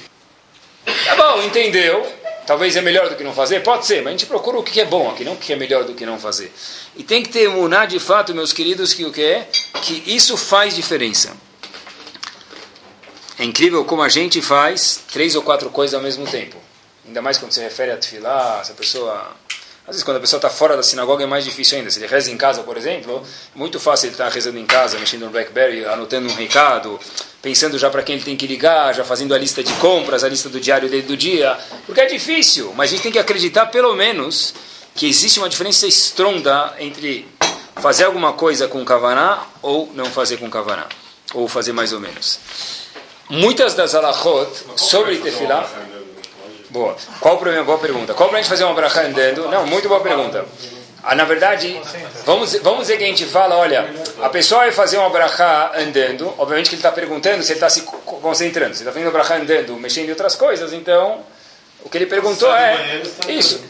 Tá 1.06 1.16
bom, 1.16 1.42
entendeu. 1.42 2.06
Talvez 2.46 2.76
é 2.76 2.82
melhor 2.82 3.10
do 3.10 3.16
que 3.16 3.24
não 3.24 3.34
fazer? 3.34 3.62
Pode 3.62 3.86
ser, 3.86 4.02
mas 4.02 4.08
a 4.08 4.12
gente 4.12 4.26
procura 4.26 4.58
o 4.58 4.64
que 4.64 4.82
é 4.82 4.86
bom 4.86 5.10
aqui, 5.10 5.24
não 5.24 5.34
o 5.34 5.38
que 5.38 5.54
é 5.54 5.56
melhor 5.56 5.86
do 5.86 5.94
que 5.94 6.06
não 6.06 6.20
fazer. 6.20 6.52
E 6.96 7.04
tem 7.04 7.24
que 7.24 7.30
ter 7.30 7.50
muná 7.50 7.86
de 7.86 8.00
fato, 8.00 8.36
meus 8.36 8.52
queridos, 8.52 8.94
que 8.94 9.06
o 9.06 9.12
que 9.12 9.24
é? 9.24 9.48
Que 9.82 10.04
isso 10.06 10.36
faz 10.36 10.76
diferença. 10.76 11.32
É 13.40 13.46
incrível 13.46 13.84
como 13.86 14.02
a 14.02 14.10
gente 14.10 14.42
faz 14.42 15.00
três 15.12 15.36
ou 15.36 15.42
quatro 15.42 15.70
coisas 15.70 15.94
ao 15.94 16.02
mesmo 16.02 16.28
tempo. 16.28 16.63
Ainda 17.06 17.22
mais 17.22 17.38
quando 17.38 17.52
se 17.52 17.60
refere 17.60 17.92
a 17.92 17.98
tefilá, 17.98 18.64
se 18.64 18.72
a 18.72 18.76
pessoa... 18.76 19.32
Às 19.86 19.88
vezes 19.88 20.04
quando 20.04 20.18
a 20.18 20.20
pessoa 20.22 20.38
está 20.38 20.50
fora 20.50 20.78
da 20.78 20.84
sinagoga 20.84 21.26
é 21.26 21.28
mais 21.28 21.44
difícil 21.44 21.78
ainda. 21.78 21.92
Se 21.92 22.00
ele 22.00 22.08
reza 22.08 22.32
em 22.32 22.38
casa, 22.38 22.64
por 22.64 22.78
exemplo, 22.78 23.22
é 23.54 23.60
muito 23.60 23.82
fácil 23.82 24.08
ele 24.08 24.14
estar 24.14 24.30
tá 24.30 24.30
rezando 24.30 24.58
em 24.58 24.66
casa, 24.66 24.98
mexendo 24.98 25.26
no 25.26 25.30
BlackBerry, 25.30 25.84
anotando 25.84 26.30
um 26.30 26.36
recado, 26.36 26.98
pensando 27.42 27.78
já 27.78 27.90
para 27.90 28.02
quem 28.02 28.16
ele 28.16 28.24
tem 28.24 28.38
que 28.38 28.48
ligar, 28.48 28.96
já 28.96 29.04
fazendo 29.04 29.36
a 29.36 29.38
lista 29.38 29.62
de 29.62 29.74
compras, 29.74 30.24
a 30.24 30.30
lista 30.30 30.48
do 30.48 30.58
diário 30.58 30.90
dele 30.90 31.02
do 31.02 31.18
dia. 31.18 31.60
Porque 31.86 32.00
é 32.00 32.06
difícil, 32.06 32.74
mas 32.78 32.90
a 32.90 32.94
gente 32.94 33.04
tem 33.04 33.12
que 33.12 33.20
acreditar 33.20 33.66
pelo 33.66 33.94
menos 33.94 34.54
que 34.96 35.06
existe 35.06 35.40
uma 35.40 35.50
diferença 35.50 35.86
estronda 35.86 36.74
entre 36.80 37.28
fazer 37.76 38.06
alguma 38.06 38.32
coisa 38.32 38.70
com 38.70 38.86
kavaná 38.86 39.46
ou 39.62 39.92
não 39.94 40.06
fazer 40.06 40.38
com 40.38 40.50
kavaná. 40.50 40.88
Ou 41.34 41.46
fazer 41.50 41.74
mais 41.74 41.92
ou 41.92 42.00
menos. 42.00 42.40
Muitas 43.30 43.74
das 43.74 43.94
alachot 43.94 44.50
sobre 44.78 45.18
tefilá... 45.18 45.70
Boa. 46.74 46.98
Qual 47.20 47.36
o 47.36 47.38
problema? 47.38 47.64
Boa 47.64 47.78
pergunta. 47.78 48.16
Qual 48.16 48.26
o 48.26 48.30
problema 48.32 48.42
de 48.42 48.50
fazer 48.50 48.64
uma 48.64 48.74
brachá 48.74 49.04
andando? 49.04 49.48
Não, 49.48 49.64
muito 49.68 49.88
boa 49.88 50.02
pergunta. 50.02 50.44
Ah, 51.04 51.14
na 51.14 51.24
verdade, 51.24 51.80
vamos, 52.26 52.56
vamos 52.64 52.82
dizer 52.82 52.98
que 52.98 53.04
a 53.04 53.08
gente 53.08 53.26
fala, 53.26 53.58
olha, 53.58 53.94
a 54.20 54.30
pessoa 54.30 54.62
vai 54.62 54.72
fazer 54.72 54.98
uma 54.98 55.10
brachá 55.12 55.72
andando, 55.78 56.34
obviamente 56.40 56.70
que 56.70 56.76
ele 56.76 56.80
está 56.80 56.92
perguntando 56.92 57.44
se 57.44 57.52
ele 57.52 57.58
está 57.58 57.70
se 57.70 57.82
concentrando, 57.82 58.74
se 58.74 58.82
ele 58.82 58.90
está 58.90 58.92
fazendo 58.92 59.12
brachá 59.12 59.36
andando, 59.36 59.76
mexendo 59.76 60.08
em 60.08 60.10
outras 60.12 60.36
coisas, 60.36 60.74
então, 60.74 61.24
o 61.84 61.90
que 61.90 61.98
ele 62.00 62.08
perguntou 62.08 62.52
é, 62.52 63.04
isso, 63.28 63.64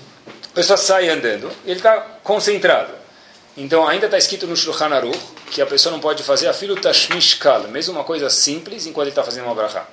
a 0.52 0.56
pessoa 0.56 0.78
sai 0.78 1.10
andando, 1.10 1.52
ele 1.66 1.80
está 1.80 2.00
concentrado. 2.24 2.94
Então, 3.58 3.86
ainda 3.86 4.06
está 4.06 4.18
escrito 4.18 4.48
no 4.48 4.56
Shulchan 4.56 4.94
Aruch 4.96 5.20
que 5.52 5.62
a 5.62 5.66
pessoa 5.66 5.92
não 5.92 6.00
pode 6.00 6.24
fazer 6.24 6.48
a 6.48 6.54
filu 6.54 6.80
tashmishkal, 6.80 7.64
mesmo 7.64 7.96
uma 7.96 8.06
coisa 8.06 8.30
simples, 8.30 8.86
enquanto 8.86 9.08
ele 9.08 9.12
está 9.12 9.24
fazendo 9.24 9.46
uma 9.46 9.56
brachá. 9.56 9.86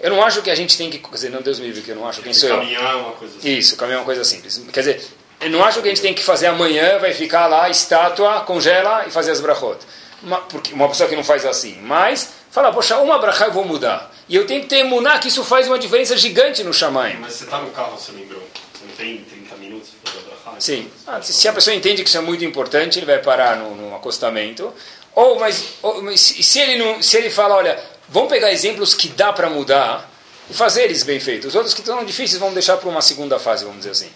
Eu 0.00 0.10
não 0.10 0.22
acho 0.22 0.42
que 0.42 0.50
a 0.50 0.54
gente 0.54 0.76
tem 0.76 0.90
que. 0.90 0.98
Quer 0.98 1.10
dizer, 1.10 1.30
não, 1.30 1.42
Deus 1.42 1.58
me 1.58 1.66
livre, 1.66 1.82
que 1.82 1.90
eu 1.90 1.96
não 1.96 2.06
acho. 2.06 2.22
Quem 2.22 2.32
sou 2.32 2.48
eu? 2.48 2.56
Caminhar 2.56 2.92
é 2.92 2.96
uma 2.96 3.12
coisa 3.12 3.34
simples. 3.34 3.58
Isso, 3.58 3.76
caminhar 3.76 3.96
é 3.96 4.00
uma 4.00 4.04
coisa 4.04 4.24
simples. 4.24 4.62
Quer 4.72 4.80
dizer, 4.80 5.06
eu 5.40 5.50
não 5.50 5.64
acho 5.64 5.80
que 5.80 5.88
a 5.88 5.90
gente 5.90 6.02
tem 6.02 6.14
que 6.14 6.22
fazer 6.22 6.46
amanhã, 6.46 6.98
vai 6.98 7.12
ficar 7.12 7.46
lá, 7.46 7.68
estátua, 7.68 8.40
congela 8.40 9.06
e 9.06 9.10
fazer 9.10 9.32
as 9.32 9.40
brachot. 9.40 9.78
Uma, 10.22 10.38
porque 10.38 10.72
uma 10.72 10.88
pessoa 10.88 11.08
que 11.08 11.16
não 11.16 11.24
faz 11.24 11.44
assim. 11.44 11.78
Mas, 11.82 12.30
fala, 12.50 12.72
poxa, 12.72 12.98
uma 12.98 13.18
brachá 13.18 13.46
eu 13.46 13.52
vou 13.52 13.64
mudar. 13.64 14.12
E 14.28 14.36
eu 14.36 14.46
tenho 14.46 14.62
que 14.62 14.68
ter 14.68 14.78
emuná 14.78 15.18
que 15.18 15.28
isso 15.28 15.44
faz 15.44 15.66
uma 15.66 15.78
diferença 15.78 16.16
gigante 16.16 16.62
no 16.62 16.72
Shamayim. 16.72 17.18
Mas 17.20 17.34
você 17.34 17.44
está 17.44 17.58
no 17.58 17.70
carro, 17.70 17.98
você 17.98 18.12
lembrou. 18.12 18.42
Não 18.84 18.94
tem 18.96 19.18
30 19.24 19.56
minutos 19.56 19.90
para 20.02 20.12
fazer 20.12 20.26
a 20.26 20.28
brachá? 20.28 20.60
Sim. 20.60 20.90
Ah, 21.06 21.22
se 21.22 21.32
se 21.32 21.48
a 21.48 21.52
pessoa 21.52 21.74
entende 21.74 22.02
que 22.02 22.08
isso 22.08 22.18
é 22.18 22.20
muito 22.20 22.44
importante, 22.44 22.98
ele 22.98 23.06
vai 23.06 23.18
parar 23.18 23.56
no, 23.56 23.74
no 23.74 23.94
acostamento. 23.94 24.72
Ou, 25.14 25.38
mas, 25.38 25.74
ou, 25.82 26.02
mas 26.02 26.20
se 26.20 26.60
ele 26.60 26.76
não, 26.76 27.02
se 27.02 27.16
ele 27.16 27.30
fala, 27.30 27.56
olha, 27.56 27.78
vamos 28.08 28.28
pegar 28.28 28.52
exemplos 28.52 28.94
que 28.94 29.08
dá 29.08 29.32
para 29.32 29.48
mudar 29.50 30.10
e 30.50 30.54
fazer 30.54 30.84
eles 30.84 31.02
bem 31.02 31.20
feitos. 31.20 31.48
Os 31.48 31.54
outros 31.54 31.74
que 31.74 31.80
estão 31.80 32.04
difíceis 32.04 32.38
vamos 32.38 32.54
deixar 32.54 32.76
para 32.76 32.88
uma 32.88 33.02
segunda 33.02 33.38
fase, 33.38 33.64
vamos 33.64 33.78
dizer 33.78 33.90
assim. 33.90 34.10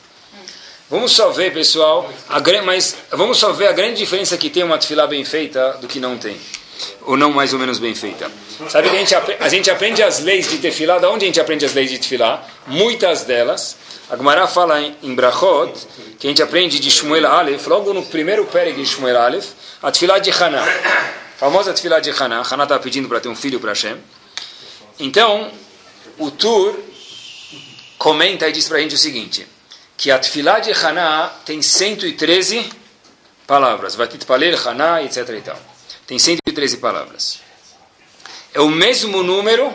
Vamos 0.90 1.12
só 1.12 1.30
ver, 1.30 1.54
pessoal, 1.54 2.12
a, 2.28 2.62
mas 2.62 2.96
vamos 3.10 3.38
só 3.38 3.50
ver 3.52 3.68
a 3.68 3.72
grande 3.72 3.96
diferença 3.96 4.36
que 4.36 4.50
tem 4.50 4.62
uma 4.62 4.76
tefilá 4.76 5.06
bem 5.06 5.24
feita 5.24 5.78
do 5.80 5.88
que 5.88 5.98
não 5.98 6.18
tem. 6.18 6.36
Ou 7.02 7.16
não 7.16 7.30
mais 7.30 7.52
ou 7.54 7.58
menos 7.58 7.78
bem 7.78 7.94
feita. 7.94 8.30
Sabe 8.68 8.90
que 8.90 8.96
a 8.96 8.98
gente, 8.98 9.14
a 9.14 9.48
gente 9.48 9.70
aprende 9.70 10.02
as 10.02 10.20
leis 10.20 10.50
de 10.50 10.58
tefilá, 10.58 10.98
da 10.98 11.10
onde 11.10 11.24
a 11.24 11.28
gente 11.28 11.40
aprende 11.40 11.64
as 11.64 11.72
leis 11.72 11.90
de 11.90 11.98
tefilá? 11.98 12.46
Muitas 12.66 13.22
delas. 13.22 13.76
A 14.10 14.16
Gemara 14.16 14.46
fala 14.46 14.82
em, 14.82 14.94
em 15.02 15.14
Brachot, 15.14 15.72
que 16.18 16.26
a 16.26 16.30
gente 16.30 16.42
aprende 16.42 16.78
de 16.78 16.90
Shmuel 16.90 17.26
Aleph, 17.26 17.66
logo 17.66 17.94
no 17.94 18.04
primeiro 18.04 18.44
péreg 18.44 18.76
de 18.76 18.86
Shmuel 18.86 19.18
Aleph, 19.18 19.52
a 19.82 19.90
tefilá 19.90 20.18
de 20.18 20.30
Haná. 20.30 20.62
Famosa 21.42 21.74
tefilá 21.74 21.98
de 21.98 22.10
Haná. 22.10 22.40
Haná 22.48 22.62
está 22.62 22.78
pedindo 22.78 23.08
para 23.08 23.18
ter 23.18 23.28
um 23.28 23.34
filho 23.34 23.58
para 23.58 23.72
Hashem. 23.72 23.96
Então, 25.00 25.50
o 26.16 26.30
Tur 26.30 26.78
comenta 27.98 28.48
e 28.48 28.52
diz 28.52 28.68
para 28.68 28.78
a 28.78 28.80
gente 28.80 28.94
o 28.94 28.98
seguinte, 28.98 29.44
que 29.96 30.12
a 30.12 30.20
Tfilá 30.20 30.60
de 30.60 30.70
Haná 30.70 31.32
tem 31.44 31.60
113 31.60 32.72
palavras. 33.44 33.96
Vatitpalel, 33.96 34.56
Haná, 34.56 35.02
etc. 35.02 35.28
E 35.30 35.40
tal. 35.40 35.58
Tem 36.06 36.16
113 36.16 36.76
palavras. 36.76 37.40
É 38.54 38.60
o 38.60 38.68
mesmo 38.68 39.24
número, 39.24 39.74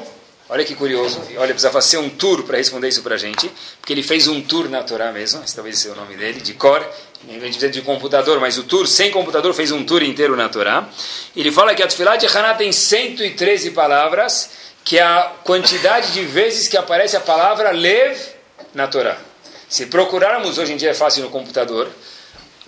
olha 0.49 0.63
que 0.63 0.75
curioso, 0.75 1.21
olha, 1.37 1.49
precisava 1.49 1.81
ser 1.81 1.97
um 1.97 2.09
tour 2.09 2.43
para 2.43 2.57
responder 2.57 2.87
isso 2.87 3.01
para 3.01 3.15
a 3.15 3.17
gente, 3.17 3.51
porque 3.79 3.93
ele 3.93 4.03
fez 4.03 4.27
um 4.27 4.41
tour 4.41 4.69
na 4.69 4.83
Torá 4.83 5.11
mesmo, 5.11 5.43
esse 5.43 5.55
talvez 5.55 5.79
seja 5.79 5.93
o 5.93 5.97
nome 5.97 6.15
dele, 6.15 6.39
de 6.41 6.53
cor, 6.53 6.87
a 7.27 7.31
gente 7.31 7.41
precisa 7.41 7.69
de 7.69 7.81
computador, 7.81 8.39
mas 8.39 8.57
o 8.57 8.63
tour 8.63 8.87
sem 8.87 9.11
computador 9.11 9.53
fez 9.53 9.71
um 9.71 9.83
tour 9.83 10.01
inteiro 10.03 10.35
na 10.35 10.47
Torá. 10.47 10.87
Ele 11.35 11.51
fala 11.51 11.73
que 11.75 11.83
a 11.83 11.87
Tfilá 11.87 12.15
de 12.15 12.25
Haná 12.25 12.53
tem 12.53 12.71
113 12.71 13.71
palavras, 13.71 14.51
que 14.83 14.97
é 14.97 15.01
a 15.01 15.33
quantidade 15.43 16.13
de 16.13 16.23
vezes 16.23 16.67
que 16.67 16.77
aparece 16.77 17.17
a 17.17 17.19
palavra 17.19 17.71
lev 17.71 18.17
na 18.73 18.87
Torá. 18.87 19.17
Se 19.67 19.87
procurarmos, 19.87 20.57
hoje 20.57 20.73
em 20.73 20.77
dia 20.77 20.91
é 20.91 20.93
fácil 20.93 21.23
no 21.23 21.29
computador, 21.29 21.89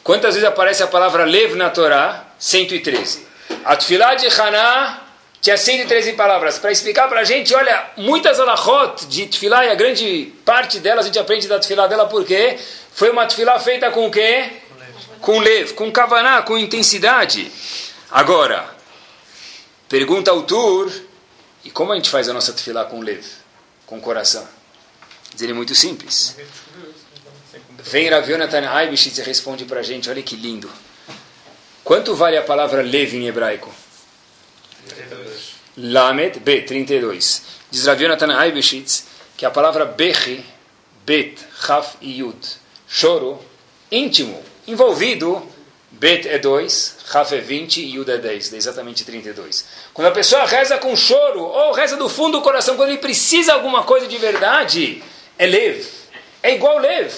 quantas 0.04 0.36
vezes 0.36 0.50
aparece 0.50 0.84
a 0.84 0.88
palavra 0.88 1.24
lev 1.24 1.56
na 1.56 1.70
Torá? 1.70 2.26
113. 2.38 3.26
A 3.64 3.76
Tfilá 3.78 4.16
de 4.16 4.28
Haná 4.28 5.09
tinha 5.42 5.58
113 5.58 6.14
palavras. 6.14 6.58
Para 6.58 6.72
explicar 6.72 7.08
para 7.08 7.22
a 7.22 7.24
gente, 7.24 7.54
olha, 7.54 7.92
muitas 7.98 8.40
alahot 8.40 9.06
de 9.08 9.28
Tfilá, 9.28 9.66
e 9.66 9.70
a 9.70 9.76
grande 9.76 10.34
parte 10.44 10.80
delas 10.80 11.06
a 11.06 11.08
gente 11.08 11.20
aprende 11.20 11.48
da 11.48 11.60
Tfilá 11.60 11.88
dela 11.88 12.08
porque 12.08 12.58
foi 12.92 13.10
uma 13.10 13.26
Tfilá 13.26 13.60
feita 13.60 13.90
com 13.92 14.08
o 14.08 14.12
quê? 14.12 14.52
Com 15.22 15.40
lev, 15.40 15.74
com 15.74 15.92
kavaná, 15.92 16.42
com 16.42 16.58
intensidade. 16.58 17.52
Agora, 18.12 18.70
pergunta 19.88 20.32
ao 20.32 20.44
Tur, 20.44 20.92
e 21.64 21.70
como 21.70 21.92
a 21.92 21.96
gente 21.96 22.10
faz 22.10 22.28
a 22.28 22.34
nossa 22.34 22.54
Tfilá 22.54 22.86
com 22.86 23.02
lev? 23.02 23.26
Com 23.86 24.00
coração? 24.00 24.48
Diz 25.34 25.42
ele 25.42 25.54
muito 25.54 25.76
simples. 25.76 26.36
Vem 27.82 28.10
Rav 28.10 28.30
Yonatan 28.30 28.70
Aibishitz 28.70 29.18
e 29.20 29.22
responde 29.22 29.66
para 29.66 29.80
a 29.80 29.84
gente, 29.84 30.10
olha 30.10 30.22
que 30.22 30.36
lindo. 30.36 30.70
Quanto 31.84 32.14
vale 32.14 32.38
a 32.38 32.42
palavra 32.42 32.82
lev 32.82 33.14
em 33.16 33.28
hebraico? 33.28 33.74
Lamed, 35.82 36.40
B, 36.40 36.62
32. 36.62 37.42
Diz 37.72 37.86
Rav 37.86 38.02
Yonatan 38.02 38.36
Aibishitz 38.36 39.08
que 39.38 39.46
a 39.46 39.52
palavra 39.52 39.86
Bechi, 39.86 40.44
Bet, 41.06 41.40
Chaf 41.66 41.96
e 42.02 42.20
Yud, 42.20 42.38
choro, 42.88 43.40
íntimo, 43.90 44.44
envolvido, 44.68 45.42
Bet 45.92 46.28
é 46.28 46.38
2, 46.38 46.98
Chaf 47.10 47.34
é 47.34 47.40
20 47.40 47.78
e 47.78 47.96
Yud 47.96 48.12
é 48.12 48.18
10, 48.18 48.50
dá 48.50 48.58
exatamente 48.58 49.06
32. 49.06 49.66
Quando 49.94 50.08
a 50.08 50.12
pessoa 50.12 50.46
reza 50.46 50.78
com 50.78 50.96
choro, 50.96 51.42
ou 51.42 51.72
reza 51.72 51.96
do 51.96 52.10
fundo 52.10 52.40
do 52.40 52.44
coração, 52.44 52.76
quando 52.76 52.90
ele 52.90 52.98
precisa 52.98 53.52
de 53.54 53.58
alguma 53.58 53.84
coisa 53.84 54.08
de 54.08 54.18
verdade, 54.18 55.02
é 55.38 55.46
Lev, 55.46 55.86
é 56.44 56.54
igual 56.54 56.78
Lev. 56.78 57.14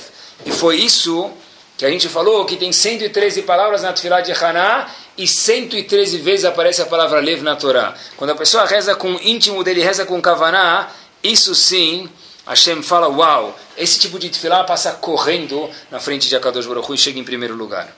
E 0.45 0.51
foi 0.51 0.77
isso 0.77 1.31
que 1.75 1.85
a 1.85 1.89
gente 1.89 2.07
falou, 2.07 2.45
que 2.45 2.55
tem 2.55 2.71
113 2.71 3.41
palavras 3.41 3.81
na 3.81 3.91
Tfilah 3.91 4.21
de 4.21 4.31
Haná, 4.31 4.87
e 5.17 5.27
113 5.27 6.17
vezes 6.19 6.45
aparece 6.45 6.81
a 6.81 6.85
palavra 6.85 7.19
Lev 7.19 7.41
na 7.41 7.55
Torá. 7.55 7.95
Quando 8.17 8.31
a 8.31 8.35
pessoa 8.35 8.65
reza 8.65 8.95
com 8.95 9.13
o 9.13 9.21
íntimo 9.21 9.63
dele, 9.63 9.81
reza 9.81 10.05
com 10.05 10.21
Kavaná, 10.21 10.89
isso 11.23 11.53
sim, 11.53 12.09
Hashem 12.47 12.81
fala, 12.81 13.07
uau, 13.07 13.57
esse 13.77 13.99
tipo 13.99 14.17
de 14.17 14.29
Tfilah 14.29 14.63
passa 14.63 14.93
correndo 14.93 15.69
na 15.89 15.99
frente 15.99 16.27
de 16.27 16.35
Akadosh 16.35 16.65
Baruch 16.65 16.93
e 16.93 16.97
chega 16.97 17.19
em 17.19 17.23
primeiro 17.23 17.55
lugar. 17.55 17.95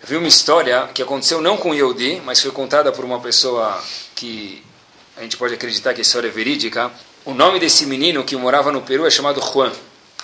Eu 0.00 0.08
vi 0.08 0.16
uma 0.16 0.28
história 0.28 0.88
que 0.94 1.02
aconteceu 1.02 1.40
não 1.40 1.56
com 1.56 1.74
Yehudi, 1.74 2.22
mas 2.24 2.40
foi 2.40 2.50
contada 2.50 2.90
por 2.92 3.04
uma 3.04 3.20
pessoa 3.20 3.82
que 4.14 4.62
a 5.16 5.22
gente 5.22 5.36
pode 5.36 5.54
acreditar 5.54 5.92
que 5.92 6.00
a 6.00 6.02
história 6.02 6.28
é 6.28 6.30
verídica. 6.30 6.90
O 7.24 7.34
nome 7.34 7.58
desse 7.58 7.84
menino 7.86 8.24
que 8.24 8.36
morava 8.36 8.70
no 8.70 8.82
Peru 8.82 9.06
é 9.06 9.10
chamado 9.10 9.40
Juan. 9.40 9.72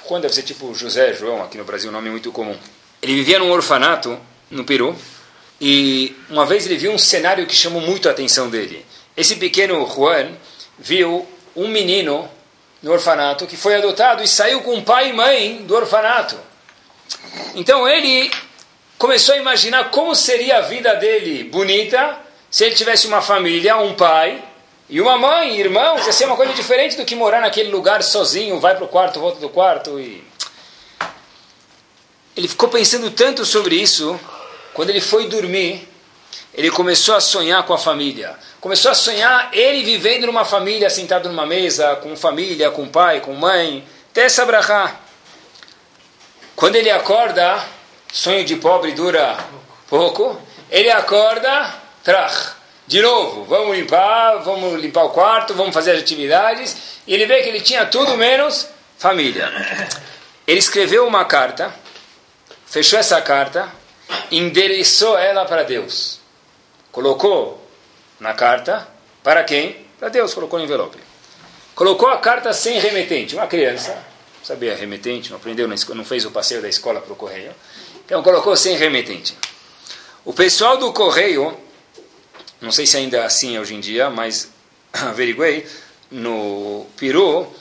Juan 0.09 0.21
deve 0.21 0.35
ser 0.35 0.43
tipo 0.43 0.73
José, 0.75 1.15
João, 1.15 1.43
aqui 1.43 1.59
no 1.59 1.65
Brasil, 1.65 1.91
um 1.91 1.93
nome 1.93 2.11
muito 2.11 2.31
comum. 2.31 2.57
Ele 3.03 3.15
vivia 3.15 3.39
num 3.39 3.51
orfanato 3.51 4.19
no 4.51 4.65
Peru 4.65 4.97
e 5.61 6.15
uma 6.29 6.45
vez 6.45 6.67
ele 6.67 6.77
viu 6.77 6.93
um 6.93 6.99
cenário 6.99 7.47
que 7.47 7.55
chamou 7.55 7.81
muito 7.81 8.09
a 8.09 8.13
atenção 8.13 8.51
dele. 8.51 8.85
Esse 9.17 9.37
pequeno 9.37 9.87
Juan 9.87 10.33
viu 10.79 11.27
um 11.55 11.69
menino 11.69 12.29
no 12.83 12.93
orfanato 12.93 13.47
que 13.47 13.57
foi 13.57 13.77
adotado 13.77 14.23
e 14.23 14.29
saiu 14.29 14.61
com 14.63 14.83
pai 14.83 15.11
e 15.11 15.13
mãe 15.13 15.57
do 15.65 15.75
orfanato. 15.75 16.37
Então 17.55 17.89
ele 17.89 18.31
começou 18.99 19.35
a 19.35 19.39
imaginar 19.39 19.91
como 19.91 20.15
seria 20.15 20.59
a 20.59 20.61
vida 20.63 20.95
dele 20.95 21.45
bonita 21.45 22.19
se 22.51 22.65
ele 22.65 22.75
tivesse 22.75 23.07
uma 23.07 23.23
família, 23.23 23.77
um 23.77 23.95
pai 23.95 24.43
e 24.89 25.01
uma 25.01 25.17
mãe, 25.17 25.59
irmãos. 25.59 26.07
Ia 26.07 26.13
ser 26.13 26.27
uma 26.27 26.37
coisa 26.37 26.53
diferente 26.53 26.97
do 26.97 27.05
que 27.05 27.15
morar 27.15 27.41
naquele 27.41 27.71
lugar 27.71 28.03
sozinho, 28.03 28.61
vai 28.61 28.75
para 28.75 28.85
o 28.85 28.89
quarto, 28.89 29.21
volta 29.21 29.41
do 29.41 29.49
quarto 29.49 29.99
e 29.99 30.23
ele 32.37 32.49
ficou 32.49 32.69
pensando 32.69 33.11
tanto 33.13 33.45
sobre 33.45 33.77
isso, 33.77 34.19
quando 34.75 34.91
ele 34.91 35.01
foi 35.01 35.29
dormir, 35.29 35.89
ele 36.53 36.71
começou 36.71 37.15
a 37.15 37.21
sonhar 37.21 37.63
com 37.65 37.73
a 37.73 37.79
família. 37.79 38.37
Começou 38.61 38.91
a 38.91 38.95
sonhar 38.95 39.51
ele 39.53 39.85
vivendo 39.85 40.27
numa 40.27 40.45
família, 40.45 40.91
sentado 40.91 41.29
numa 41.29 41.47
mesa, 41.47 41.97
com 41.97 42.17
família, 42.17 42.71
com 42.71 42.89
pai, 42.89 43.21
com 43.21 43.33
mãe. 43.35 43.87
Até 44.11 44.25
essa 44.25 44.45
brachá. 44.45 45.01
Quando 46.57 46.77
ele 46.77 46.91
acorda, 46.91 47.65
sonho 48.13 48.45
de 48.45 48.57
pobre 48.57 48.93
dura 48.93 49.37
pouco. 49.89 50.41
Ele 50.71 50.91
acorda, 50.91 51.73
trach. 52.03 52.55
De 52.87 53.01
novo, 53.01 53.45
vamos 53.45 53.77
limpar, 53.77 54.39
vamos 54.39 54.81
limpar 54.81 55.05
o 55.05 55.11
quarto, 55.11 55.55
vamos 55.55 55.73
fazer 55.73 55.93
as 55.93 56.01
atividades. 56.01 56.77
E 57.07 57.15
ele 57.15 57.27
vê 57.27 57.43
que 57.43 57.49
ele 57.49 57.61
tinha 57.61 57.87
tudo 57.87 58.17
menos 58.17 58.69
família. 58.99 59.51
Ele 60.47 60.59
escreveu 60.59 61.07
uma 61.07 61.25
carta, 61.25 61.75
fechou 62.67 62.99
essa 62.99 63.21
carta, 63.21 63.73
endereçou 64.31 65.19
ela 65.19 65.45
para 65.45 65.63
Deus. 65.63 66.21
Colocou 66.91 67.61
na 68.21 68.35
carta, 68.35 68.89
para 69.23 69.43
quem? 69.45 69.85
Para 69.99 70.09
Deus, 70.09 70.35
colocou 70.35 70.59
no 70.59 70.65
envelope. 70.65 70.99
Colocou 71.75 72.09
a 72.09 72.19
carta 72.19 72.53
sem 72.53 72.79
remetente. 72.79 73.35
Uma 73.35 73.47
criança, 73.47 73.97
sabia 74.43 74.77
remetente, 74.77 75.31
não 75.31 75.39
aprendeu, 75.39 75.67
não 75.67 76.05
fez 76.05 76.25
o 76.25 76.31
passeio 76.31 76.63
da 76.63 76.69
escola 76.69 77.01
para 77.01 77.13
o 77.13 77.17
correio. 77.17 77.53
Então 78.05 78.23
colocou 78.23 78.57
sem 78.57 78.77
remetente. 78.77 79.37
O 80.25 80.33
pessoal 80.33 80.77
do 80.77 80.93
correio, 80.93 81.57
não 82.61 82.71
sei 82.71 82.87
se 82.87 82.97
ainda 82.97 83.19
é 83.19 83.25
assim 83.25 83.59
hoje 83.59 83.75
em 83.75 83.81
dia, 83.81 84.09
mas 84.11 84.51
averiguei, 84.93 85.67
no 86.11 86.87
Peru 86.97 87.53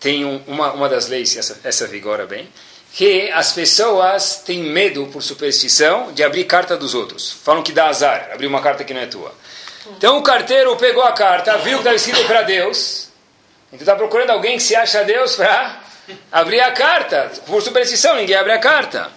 tem 0.00 0.24
um, 0.24 0.42
uma, 0.46 0.72
uma 0.72 0.88
das 0.88 1.08
leis, 1.08 1.36
essa, 1.36 1.60
essa 1.64 1.86
vigora 1.86 2.26
bem, 2.26 2.48
que 2.92 3.30
as 3.30 3.52
pessoas 3.52 4.42
têm 4.44 4.62
medo, 4.62 5.06
por 5.06 5.22
superstição, 5.22 6.12
de 6.12 6.22
abrir 6.22 6.44
carta 6.44 6.76
dos 6.76 6.94
outros. 6.94 7.32
Falam 7.44 7.62
que 7.62 7.72
dá 7.72 7.88
azar, 7.88 8.30
abrir 8.32 8.46
uma 8.46 8.60
carta 8.60 8.84
que 8.84 8.94
não 8.94 9.00
é 9.00 9.06
tua. 9.06 9.32
Então 9.96 10.18
o 10.18 10.22
carteiro 10.22 10.74
pegou 10.76 11.02
a 11.02 11.12
carta, 11.12 11.56
viu 11.58 11.74
que 11.74 11.78
estava 11.78 11.96
escrito 11.96 12.26
para 12.26 12.42
Deus, 12.42 13.08
então 13.68 13.80
está 13.80 13.94
procurando 13.94 14.30
alguém 14.30 14.56
que 14.56 14.62
se 14.62 14.74
acha 14.74 15.04
Deus 15.04 15.36
para 15.36 15.80
abrir 16.32 16.60
a 16.60 16.72
carta. 16.72 17.30
Por 17.46 17.62
superstição, 17.62 18.16
ninguém 18.16 18.36
abre 18.36 18.52
a 18.52 18.58
carta. 18.58 19.10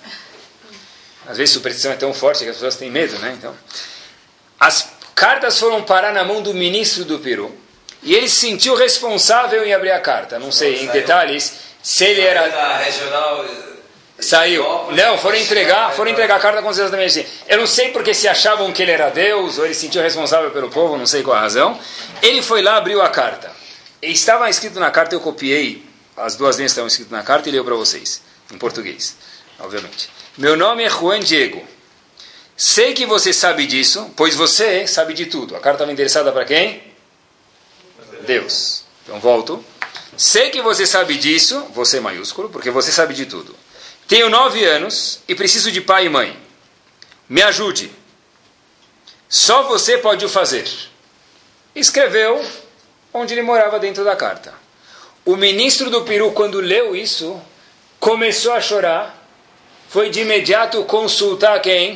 Às 1.27 1.37
vezes 1.37 1.53
superstição 1.53 1.91
é 1.91 1.95
tão 1.95 2.13
forte 2.13 2.43
que 2.43 2.49
as 2.49 2.55
pessoas 2.55 2.75
têm 2.75 2.89
medo, 2.89 3.17
né? 3.19 3.35
Então, 3.37 3.55
as 4.59 4.89
cartas 5.15 5.59
foram 5.59 5.83
parar 5.83 6.13
na 6.13 6.23
mão 6.23 6.41
do 6.41 6.53
ministro 6.53 7.05
do 7.05 7.19
Peru 7.19 7.55
e 8.03 8.15
ele 8.15 8.27
se 8.27 8.47
sentiu 8.47 8.75
responsável 8.75 9.63
em 9.65 9.73
abrir 9.73 9.91
a 9.91 9.99
carta. 9.99 10.39
Não 10.39 10.51
sei 10.51 10.83
em 10.83 10.87
detalhes 10.87 11.53
se 11.81 12.05
ele 12.05 12.21
era 12.21 12.47
Da 12.47 12.77
regional. 12.77 13.45
Saiu. 14.19 14.63
Não, 14.91 15.17
foram 15.17 15.37
entregar, 15.37 15.91
foram 15.93 16.11
entregar 16.11 16.35
a 16.35 16.39
carta 16.39 16.61
com 16.61 16.69
exatamente 16.69 17.19
assim. 17.19 17.29
Eu 17.47 17.57
não 17.57 17.65
sei 17.65 17.89
porque 17.89 18.13
se 18.13 18.27
achavam 18.27 18.71
que 18.71 18.83
ele 18.83 18.91
era 18.91 19.09
Deus, 19.09 19.57
ou 19.57 19.65
ele 19.65 19.73
se 19.73 19.81
sentiu 19.81 20.01
responsável 20.01 20.51
pelo 20.51 20.69
povo, 20.69 20.95
não 20.95 21.07
sei 21.07 21.23
qual 21.23 21.35
a 21.35 21.41
razão. 21.41 21.79
Ele 22.21 22.41
foi 22.43 22.61
lá, 22.61 22.77
abriu 22.77 23.01
a 23.01 23.09
carta. 23.09 23.51
Estava 23.99 24.47
escrito 24.47 24.79
na 24.79 24.91
carta, 24.91 25.15
eu 25.15 25.19
copiei, 25.19 25.83
as 26.15 26.35
duas 26.35 26.57
linhas 26.57 26.71
estavam 26.71 26.87
escritas 26.87 27.11
na 27.11 27.23
carta 27.23 27.49
e 27.49 27.51
leu 27.51 27.65
para 27.65 27.73
vocês. 27.73 28.21
em 28.51 28.57
português, 28.57 29.15
obviamente. 29.59 30.09
Meu 30.37 30.55
nome 30.55 30.83
é 30.83 30.89
Juan 30.89 31.19
Diego. 31.19 31.65
Sei 32.55 32.93
que 32.93 33.07
você 33.07 33.33
sabe 33.33 33.65
disso, 33.65 34.11
pois 34.15 34.35
você 34.35 34.85
sabe 34.85 35.13
de 35.13 35.25
tudo. 35.25 35.55
A 35.55 35.59
carta 35.59 35.77
estava 35.77 35.91
endereçada 35.91 36.31
para 36.31 36.45
quem? 36.45 36.83
Deus. 38.27 38.83
Então 39.03 39.19
volto. 39.19 39.65
Sei 40.17 40.49
que 40.49 40.61
você 40.61 40.85
sabe 40.85 41.17
disso, 41.17 41.65
você 41.73 41.99
maiúsculo, 41.99 42.49
porque 42.49 42.69
você 42.69 42.91
sabe 42.91 43.13
de 43.13 43.25
tudo. 43.25 43.55
Tenho 44.07 44.29
nove 44.29 44.63
anos 44.65 45.21
e 45.27 45.33
preciso 45.33 45.71
de 45.71 45.79
pai 45.79 46.05
e 46.05 46.09
mãe. 46.09 46.37
Me 47.29 47.41
ajude. 47.41 47.91
Só 49.29 49.63
você 49.63 49.97
pode 49.97 50.25
o 50.25 50.29
fazer. 50.29 50.67
Escreveu 51.73 52.45
onde 53.13 53.33
ele 53.33 53.41
morava 53.41 53.79
dentro 53.79 54.03
da 54.03 54.15
carta. 54.15 54.53
O 55.23 55.37
ministro 55.37 55.89
do 55.89 56.03
Peru, 56.03 56.31
quando 56.31 56.59
leu 56.59 56.95
isso, 56.95 57.39
começou 57.99 58.51
a 58.53 58.59
chorar. 58.59 59.17
Foi 59.87 60.09
de 60.09 60.21
imediato 60.21 60.83
consultar 60.83 61.61
quem? 61.61 61.95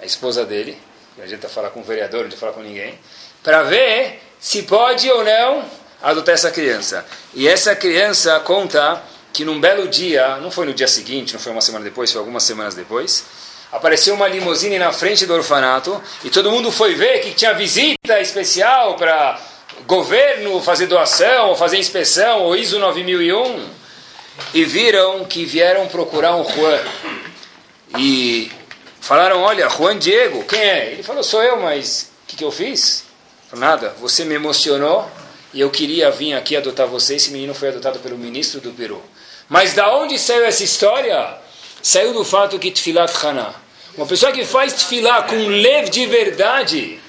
A 0.00 0.04
esposa 0.04 0.44
dele. 0.44 0.76
Não 1.16 1.24
adianta 1.24 1.48
falar 1.48 1.70
com 1.70 1.80
o 1.80 1.84
vereador, 1.84 2.20
não 2.20 2.26
adianta 2.26 2.40
falar 2.40 2.52
com 2.52 2.62
ninguém. 2.62 2.98
Para 3.42 3.62
ver 3.62 4.20
se 4.38 4.64
pode 4.64 5.10
ou 5.10 5.24
não 5.24 5.64
adotar 6.02 6.34
essa 6.34 6.50
criança. 6.50 7.04
E 7.34 7.48
essa 7.48 7.74
criança 7.74 8.38
conta 8.40 9.02
que 9.32 9.44
num 9.44 9.60
belo 9.60 9.88
dia, 9.88 10.36
não 10.36 10.50
foi 10.50 10.66
no 10.66 10.72
dia 10.72 10.88
seguinte, 10.88 11.34
não 11.34 11.40
foi 11.40 11.52
uma 11.52 11.60
semana 11.60 11.84
depois, 11.84 12.10
foi 12.10 12.18
algumas 12.18 12.42
semanas 12.42 12.74
depois, 12.74 13.24
apareceu 13.70 14.14
uma 14.14 14.26
limusine 14.28 14.78
na 14.78 14.92
frente 14.92 15.26
do 15.26 15.34
orfanato 15.34 16.02
e 16.24 16.30
todo 16.30 16.50
mundo 16.50 16.72
foi 16.72 16.94
ver 16.94 17.20
que 17.20 17.32
tinha 17.32 17.52
visita 17.52 18.20
especial 18.20 18.96
para 18.96 19.38
governo 19.86 20.60
fazer 20.62 20.86
doação, 20.86 21.50
ou 21.50 21.56
fazer 21.56 21.78
inspeção, 21.78 22.42
ou 22.42 22.56
ISO 22.56 22.78
9001, 22.78 23.68
e 24.54 24.64
viram 24.64 25.24
que 25.24 25.44
vieram 25.44 25.86
procurar 25.88 26.36
um 26.36 26.44
Juan. 26.48 26.80
E 27.98 28.50
falaram, 29.00 29.42
olha, 29.42 29.68
Juan 29.68 29.98
Diego, 29.98 30.44
quem 30.44 30.60
é? 30.60 30.92
Ele 30.92 31.02
falou, 31.02 31.22
sou 31.22 31.42
eu, 31.42 31.60
mas 31.60 32.10
o 32.24 32.26
que, 32.26 32.36
que 32.36 32.44
eu 32.44 32.50
fiz? 32.50 33.04
Nada, 33.52 33.94
você 34.00 34.24
me 34.24 34.34
emocionou 34.34 35.08
e 35.56 35.60
eu 35.62 35.70
queria 35.70 36.10
vir 36.10 36.34
aqui 36.34 36.54
adotar 36.54 36.86
você. 36.86 37.14
Esse 37.14 37.30
menino 37.30 37.54
foi 37.54 37.70
adotado 37.70 37.98
pelo 38.00 38.18
ministro 38.18 38.60
do 38.60 38.72
Peru. 38.72 39.02
Mas 39.48 39.72
da 39.72 39.90
onde 39.96 40.18
saiu 40.18 40.44
essa 40.44 40.62
história? 40.62 41.34
Saiu 41.80 42.12
do 42.12 42.22
fato 42.22 42.58
que 42.58 42.70
Tfilat 42.70 43.10
Haná. 43.24 43.54
Uma 43.96 44.04
pessoa 44.06 44.32
que 44.32 44.44
faz 44.44 44.74
Tfilat 44.74 45.30
com 45.30 45.48
leve 45.48 45.88
de 45.88 46.04
verdade. 46.04 47.00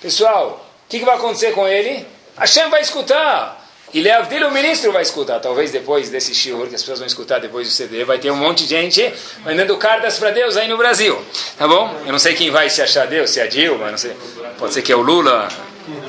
Pessoal, 0.00 0.66
o 0.86 0.88
que, 0.88 0.98
que 0.98 1.04
vai 1.04 1.16
acontecer 1.16 1.52
com 1.52 1.68
ele? 1.68 2.06
Hashem 2.38 2.70
vai 2.70 2.80
escutar. 2.80 3.60
E 3.92 4.00
Leavdil, 4.00 4.48
o 4.48 4.50
ministro, 4.50 4.92
vai 4.92 5.02
escutar. 5.02 5.38
Talvez 5.38 5.70
depois 5.70 6.08
desse 6.08 6.34
shiur, 6.34 6.68
que 6.68 6.76
as 6.76 6.80
pessoas 6.80 7.00
vão 7.00 7.06
escutar 7.06 7.38
depois 7.38 7.68
do 7.68 7.74
CD, 7.74 8.02
vai 8.04 8.18
ter 8.18 8.30
um 8.30 8.36
monte 8.36 8.62
de 8.62 8.70
gente 8.70 9.12
mandando 9.44 9.76
cartas 9.76 10.16
para 10.16 10.30
Deus 10.30 10.56
aí 10.56 10.68
no 10.68 10.78
Brasil. 10.78 11.22
Tá 11.58 11.68
bom? 11.68 12.00
Eu 12.06 12.12
não 12.12 12.18
sei 12.18 12.34
quem 12.34 12.50
vai 12.50 12.70
se 12.70 12.80
achar 12.80 13.06
Deus, 13.06 13.28
se 13.28 13.40
é 13.40 13.42
a 13.42 13.46
Dilma, 13.46 13.90
não 13.90 13.98
sei. 13.98 14.16
Pode 14.58 14.72
ser 14.72 14.80
que 14.80 14.90
é 14.90 14.96
o 14.96 15.02
Lula, 15.02 15.48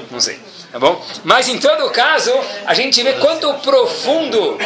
não 0.10 0.22
sei. 0.22 0.40
Tá 0.72 0.80
bom? 0.80 1.06
Mas 1.24 1.50
em 1.50 1.60
todo 1.60 1.90
caso, 1.92 2.32
a 2.66 2.74
gente 2.74 3.04
vê 3.04 3.14
quanto 3.14 3.54
profundo, 3.56 4.58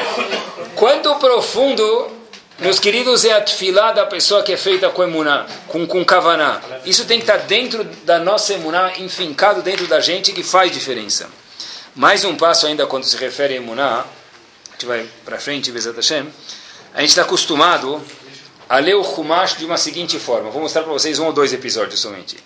quanto 0.76 1.16
profundo, 1.16 2.12
meus 2.60 2.80
queridos, 2.80 3.26
é 3.26 3.34
a 3.34 3.42
tefilá 3.42 3.92
da 3.92 4.06
pessoa 4.06 4.44
que 4.44 4.54
é 4.54 4.58
feita 4.58 4.90
com 4.90 5.04
emuná, 5.04 5.48
com, 5.68 5.88
com 5.88 6.06
kavaná. 6.06 6.62
Isso 6.86 7.06
tem 7.06 7.18
que 7.18 7.24
estar 7.24 7.38
dentro 7.46 7.84
da 8.04 8.20
nossa 8.20 8.54
emuná, 8.54 8.94
enfincado 9.00 9.64
dentro 9.64 9.88
da 9.88 10.00
gente, 10.00 10.32
que 10.32 10.44
faz 10.44 10.72
diferença. 10.72 11.28
Mais 11.96 12.24
um 12.24 12.36
passo 12.36 12.68
ainda 12.68 12.86
quando 12.86 13.06
se 13.06 13.18
refere 13.18 13.56
a 13.56 13.58
emuná, 13.58 14.02
a 14.02 14.72
gente 14.74 14.86
vai 14.86 15.08
para 15.24 15.40
frente, 15.40 15.72
Bezat 15.72 15.96
Hashem, 15.96 16.28
a 16.94 17.02
gente 17.02 17.10
está 17.10 17.24
acostumado 17.24 18.02
a 18.70 18.78
ler 18.78 18.96
o 18.96 19.02
Humash 19.02 19.58
de 19.58 19.66
uma 19.66 19.78
seguinte 19.78 20.20
forma. 20.20 20.52
Vou 20.52 20.62
mostrar 20.62 20.84
para 20.84 20.94
vocês 20.94 21.18
um 21.18 21.26
ou 21.26 21.34
dois 21.34 21.52
episódios 21.52 22.00
somente. 22.00 22.38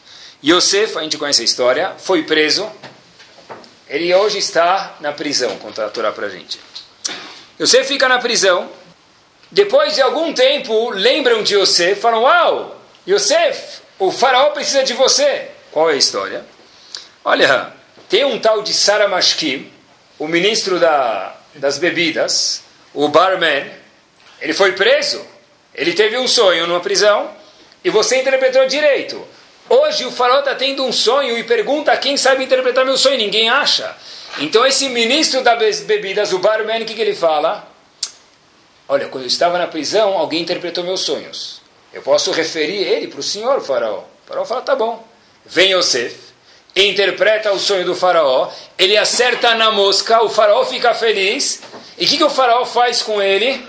Yosef, 0.43 0.97
a 0.97 1.01
gente 1.01 1.17
conhece 1.17 1.41
a 1.41 1.45
história, 1.45 1.93
foi 1.97 2.23
preso, 2.23 2.69
ele 3.89 4.13
hoje 4.13 4.37
está 4.37 4.97
na 4.99 5.11
prisão, 5.11 5.57
conta 5.57 5.85
a 5.85 5.89
Torá 5.89 6.11
para 6.11 6.27
a 6.27 6.29
gente. 6.29 6.59
Yosef 7.59 7.87
fica 7.87 8.07
na 8.07 8.19
prisão. 8.19 8.69
Depois 9.51 9.95
de 9.95 10.01
algum 10.01 10.31
tempo, 10.31 10.91
lembram 10.91 11.41
de 11.41 11.55
Yosef, 11.55 11.99
falam: 11.99 12.21
Uau, 12.21 12.79
Yosef, 13.07 13.81
o 13.97 14.11
faraó 14.11 14.51
precisa 14.51 14.83
de 14.83 14.93
você. 14.93 15.49
Qual 15.71 15.89
é 15.89 15.93
a 15.93 15.97
história? 15.97 16.45
Olha, 17.25 17.73
tem 18.07 18.23
um 18.25 18.39
tal 18.39 18.61
de 18.61 18.73
Sara 18.73 19.07
Mashkim, 19.07 19.71
o 20.19 20.27
ministro 20.27 20.79
da, 20.79 21.35
das 21.55 21.79
bebidas, 21.79 22.63
o 22.93 23.07
barman. 23.07 23.71
Ele 24.39 24.53
foi 24.53 24.73
preso. 24.73 25.25
Ele 25.73 25.93
teve 25.93 26.17
um 26.17 26.27
sonho 26.27 26.67
numa 26.67 26.79
prisão 26.79 27.31
e 27.83 27.89
você 27.89 28.19
interpretou 28.19 28.65
direito. 28.67 29.25
Hoje 29.69 30.03
o 30.05 30.11
faraó 30.11 30.39
está 30.39 30.55
tendo 30.55 30.83
um 30.83 30.91
sonho 30.91 31.37
e 31.37 31.43
pergunta 31.43 31.95
quem 31.95 32.17
sabe 32.17 32.43
interpretar 32.43 32.83
meu 32.83 32.97
sonho. 32.97 33.17
Ninguém 33.17 33.49
acha. 33.49 33.95
Então 34.39 34.65
esse 34.65 34.89
ministro 34.89 35.43
das 35.43 35.81
bebidas, 35.81 36.33
o 36.33 36.39
barman, 36.39 36.81
o 36.81 36.85
que, 36.85 36.95
que 36.95 37.01
ele 37.01 37.15
fala? 37.15 37.67
Olha, 38.87 39.07
quando 39.07 39.25
eu 39.25 39.27
estava 39.27 39.59
na 39.59 39.67
prisão, 39.67 40.17
alguém 40.17 40.41
interpretou 40.41 40.83
meus 40.83 41.01
sonhos. 41.01 41.61
Eu 41.93 42.01
posso 42.01 42.31
referir 42.31 42.83
ele 42.83 43.07
para 43.07 43.19
o 43.19 43.23
senhor, 43.23 43.61
faraó. 43.61 43.99
O 43.99 44.27
faraó 44.27 44.45
fala, 44.45 44.61
tá 44.61 44.75
bom. 44.75 45.07
Vem 45.45 45.73
Yosef, 45.73 46.15
interpreta 46.75 47.51
o 47.51 47.59
sonho 47.59 47.85
do 47.85 47.93
faraó, 47.93 48.51
ele 48.77 48.97
acerta 48.97 49.53
na 49.53 49.71
mosca, 49.71 50.23
o 50.23 50.29
faraó 50.29 50.65
fica 50.65 50.95
feliz. 50.95 51.61
E 51.97 52.05
o 52.05 52.07
que, 52.07 52.17
que 52.17 52.23
o 52.23 52.29
faraó 52.29 52.65
faz 52.65 53.03
com 53.03 53.21
ele? 53.21 53.63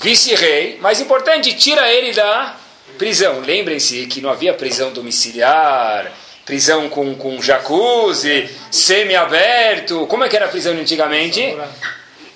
Vice-rei. 0.00 0.78
Mais 0.80 1.00
importante, 1.00 1.54
tira 1.54 1.90
ele 1.92 2.12
da 2.12 2.56
prisão. 2.96 3.40
Lembrem-se 3.40 4.06
que 4.06 4.20
não 4.20 4.30
havia 4.30 4.54
prisão 4.54 4.92
domiciliar, 4.92 6.12
prisão 6.44 6.88
com, 6.88 7.14
com 7.14 7.40
jacuzzi, 7.40 8.48
semi-aberto. 8.70 10.06
Como 10.06 10.24
é 10.24 10.28
que 10.28 10.36
era 10.36 10.46
a 10.46 10.48
prisão 10.48 10.72
antigamente? 10.74 11.56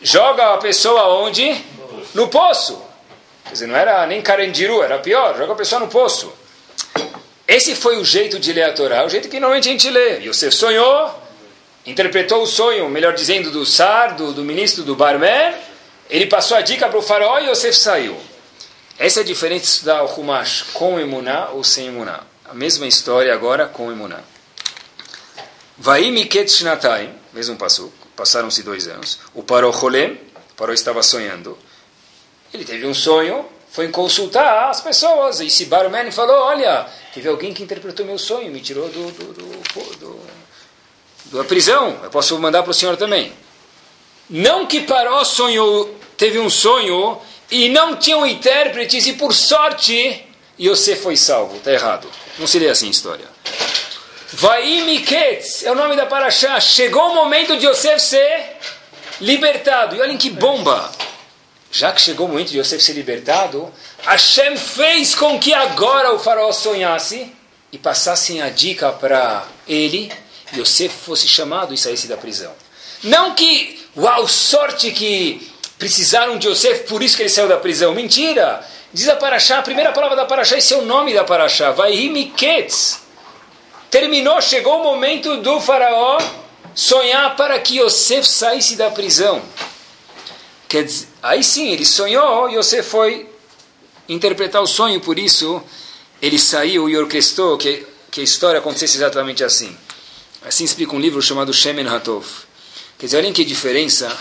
Joga 0.03 0.55
a 0.55 0.59
pessoa 0.59 1.23
onde? 1.23 1.55
No 2.15 2.29
poço. 2.29 2.83
Quer 3.45 3.53
dizer, 3.53 3.67
não 3.67 3.77
era 3.77 4.07
nem 4.07 4.23
carandiru, 4.23 4.83
era 4.83 4.99
pior. 4.99 5.37
Joga 5.37 5.53
a 5.53 5.57
pessoa 5.57 5.81
no 5.81 5.89
poço. 5.89 6.33
Esse 7.47 7.75
foi 7.75 7.99
o 7.99 8.05
jeito 8.05 8.39
de 8.39 8.53
ler 8.53 8.63
a 8.63 8.73
Torá, 8.73 9.05
o 9.05 9.09
jeito 9.09 9.29
que 9.29 9.41
normalmente 9.41 9.69
a 9.69 9.73
gente 9.73 9.91
lê. 9.91 10.21
Yosef 10.21 10.55
sonhou, 10.55 11.13
interpretou 11.85 12.43
o 12.43 12.47
sonho, 12.47 12.89
melhor 12.89 13.13
dizendo, 13.13 13.51
do 13.51 13.67
Sar, 13.67 14.15
do, 14.15 14.33
do 14.33 14.45
ministro 14.45 14.85
do 14.85 14.95
Barmer. 14.95 15.55
Ele 16.09 16.27
passou 16.27 16.57
a 16.57 16.61
dica 16.61 16.89
para 16.89 16.99
o 16.99 17.03
faraó 17.03 17.41
e 17.41 17.51
Yosef 17.51 17.77
saiu. 17.77 18.17
Essa 19.01 19.21
é 19.21 19.23
a 19.23 19.27
diferença 19.27 19.65
de 19.65 19.71
estudar 19.71 20.03
o 20.03 20.21
Humash 20.21 20.67
com 20.75 21.01
Emuná 21.01 21.49
ou 21.55 21.65
sem 21.65 21.87
Emuná. 21.87 22.21
A 22.45 22.53
mesma 22.53 22.87
história 22.87 23.33
agora 23.33 23.67
com 23.67 23.91
Emuná. 23.91 24.21
Vai 25.79 26.11
Miket 26.11 26.53
mesmo 27.33 27.57
passou, 27.57 27.91
passaram-se 28.15 28.63
dois 28.63 28.87
anos. 28.87 29.19
O 29.33 29.43
Paró 29.43 29.73
Cholem, 29.73 30.21
o 30.51 30.55
Paró 30.55 30.75
estava 30.75 31.03
sonhando. 31.03 31.57
Ele 32.53 32.63
teve 32.63 32.87
um 32.87 32.93
sonho, 32.93 33.47
foi 33.71 33.89
consultar 33.89 34.69
as 34.69 34.83
pessoas. 34.83 35.41
E 35.41 35.47
esse 35.47 35.65
barman 35.65 36.13
falou: 36.13 36.37
Olha, 36.37 36.87
teve 37.15 37.27
alguém 37.27 37.55
que 37.55 37.63
interpretou 37.63 38.05
meu 38.05 38.19
sonho, 38.19 38.53
me 38.53 38.61
tirou 38.61 38.87
do, 38.91 39.11
do, 39.13 39.33
do, 39.33 39.97
do 39.97 41.39
da 41.39 41.45
prisão. 41.45 41.99
Eu 42.05 42.11
posso 42.11 42.39
mandar 42.39 42.63
para 42.63 42.73
o 42.73 42.75
senhor 42.75 42.99
também. 42.99 43.33
Não 44.29 44.67
que 44.67 44.83
Paró 44.83 45.25
sonhou, 45.25 45.99
teve 46.19 46.39
um 46.39 46.51
sonho 46.51 47.19
e 47.51 47.69
não 47.69 47.97
tinham 47.97 48.27
intérpretes, 48.27 49.07
e 49.07 49.15
por 49.15 49.35
sorte, 49.35 50.25
Yosef 50.59 51.03
foi 51.03 51.17
salvo. 51.17 51.57
Está 51.57 51.73
errado. 51.73 52.09
Não 52.39 52.47
seria 52.47 52.71
assim 52.73 52.89
a 52.89 52.91
história. 52.91 53.27
Vaimiketz 54.33 55.65
é 55.65 55.73
o 55.73 55.75
nome 55.75 55.97
da 55.97 56.07
Paraxá. 56.07 56.61
Chegou 56.61 57.11
o 57.11 57.15
momento 57.15 57.57
de 57.57 57.67
Yosef 57.67 58.01
ser 58.01 58.57
libertado. 59.21 59.97
E 59.97 60.01
olhem 60.01 60.17
que 60.17 60.31
bomba! 60.31 60.91
Já 61.73 61.93
que 61.93 62.01
chegou 62.01 62.27
o 62.27 62.29
momento 62.29 62.51
de 62.51 62.59
Yosef 62.59 62.83
ser 62.83 62.95
libertado, 62.95 63.73
Hashem 64.03 64.57
fez 64.57 65.15
com 65.15 65.39
que 65.39 65.55
agora 65.55 66.13
o 66.13 66.19
faraó 66.19 66.53
sonhasse 66.53 67.33
e 67.73 67.79
passassem 67.79 68.43
a 68.43 68.51
dica 68.51 68.91
para 68.91 69.47
ele, 69.69 70.13
Yosef 70.57 70.93
fosse 70.93 71.29
chamado 71.29 71.73
e 71.73 71.79
saísse 71.79 72.09
da 72.09 72.17
prisão. 72.17 72.53
Não 73.05 73.35
que, 73.35 73.81
uau, 73.97 74.27
sorte 74.27 74.91
que 74.91 75.50
precisaram 75.81 76.39
de 76.39 76.47
Yosef, 76.47 76.85
por 76.85 77.03
isso 77.03 77.17
que 77.17 77.23
ele 77.23 77.31
saiu 77.31 77.49
da 77.49 77.57
prisão. 77.57 77.95
Mentira! 77.95 78.65
Diz 78.93 79.09
a 79.09 79.17
Paraxá, 79.17 79.59
a 79.59 79.63
primeira 79.63 79.93
palavra 79.93 80.15
da 80.15 80.27
Paraxá, 80.27 80.59
esse 80.59 80.75
é 80.75 80.77
o 80.77 80.83
nome 80.83 81.15
da 81.15 81.25
Paraxá. 81.25 81.71
Vai 81.71 81.97
Miketz. 82.09 83.01
Terminou, 83.91 84.41
chegou 84.43 84.81
o 84.81 84.85
momento 84.85 85.39
do 85.39 85.59
faraó 85.61 86.19
sonhar 86.75 87.35
para 87.35 87.59
que 87.59 87.81
Yosef 87.81 88.29
saísse 88.29 88.77
da 88.77 88.91
prisão. 88.91 89.43
Quer 90.69 90.85
dizer, 90.85 91.09
aí 91.23 91.43
sim, 91.43 91.73
ele 91.73 91.87
sonhou, 91.87 92.51
Yosef 92.51 92.89
foi 92.89 93.29
interpretar 94.09 94.63
o 94.63 94.67
sonho, 94.67 95.01
por 95.01 95.19
isso 95.19 95.63
ele 96.21 96.39
saiu 96.39 96.91
e 96.91 96.97
orquestrou 96.97 97.57
que, 97.57 97.87
que 98.11 98.21
a 98.21 98.25
história 98.25 98.61
acontecesse 98.61 98.99
exatamente 98.99 99.43
assim. 99.43 99.75
Assim 100.43 100.63
explica 100.65 100.95
um 100.95 101.01
livro 101.01 101.23
chamado 101.23 101.55
Shemen 101.55 101.89
Hatov. 101.89 102.27
Quer 102.99 103.07
dizer, 103.07 103.17
olhem 103.17 103.33
que 103.33 103.45
diferença 103.45 104.15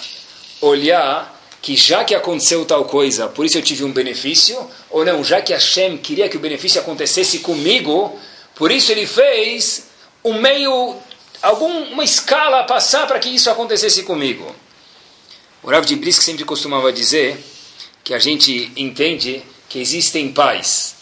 olhar 0.61 1.38
que 1.61 1.75
já 1.75 2.03
que 2.03 2.15
aconteceu 2.15 2.65
tal 2.65 2.85
coisa, 2.85 3.27
por 3.27 3.45
isso 3.45 3.57
eu 3.57 3.61
tive 3.61 3.83
um 3.83 3.91
benefício, 3.91 4.57
ou 4.89 5.03
não, 5.03 5.23
já 5.23 5.41
que 5.41 5.53
Hashem 5.53 5.97
queria 5.97 6.29
que 6.29 6.37
o 6.37 6.39
benefício 6.39 6.79
acontecesse 6.79 7.39
comigo, 7.39 8.17
por 8.55 8.71
isso 8.71 8.91
ele 8.91 9.05
fez 9.05 9.87
um 10.23 10.39
meio, 10.39 10.95
alguma 11.41 12.03
escala 12.03 12.61
a 12.61 12.63
passar 12.63 13.07
para 13.07 13.19
que 13.19 13.29
isso 13.29 13.49
acontecesse 13.49 14.03
comigo. 14.03 14.55
O 15.61 15.69
Rav 15.69 15.85
de 15.85 15.95
Brisk 15.95 16.21
sempre 16.21 16.45
costumava 16.45 16.91
dizer 16.91 17.37
que 18.03 18.13
a 18.13 18.19
gente 18.19 18.71
entende 18.77 19.43
que 19.67 19.79
existem 19.79 20.31
pais. 20.31 20.95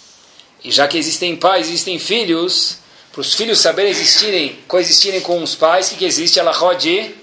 E 0.63 0.71
já 0.71 0.87
que 0.87 0.97
existem 0.97 1.35
pais, 1.35 1.67
existem 1.67 1.99
filhos, 1.99 2.79
para 3.11 3.21
os 3.21 3.33
filhos 3.35 3.59
saberem 3.59 3.91
existirem, 3.91 4.59
coexistirem 4.67 5.21
com 5.21 5.41
os 5.41 5.55
pais, 5.55 5.89
que, 5.89 5.95
que 5.95 6.05
existe? 6.05 6.39
Ela 6.39 6.51
rode 6.51 7.15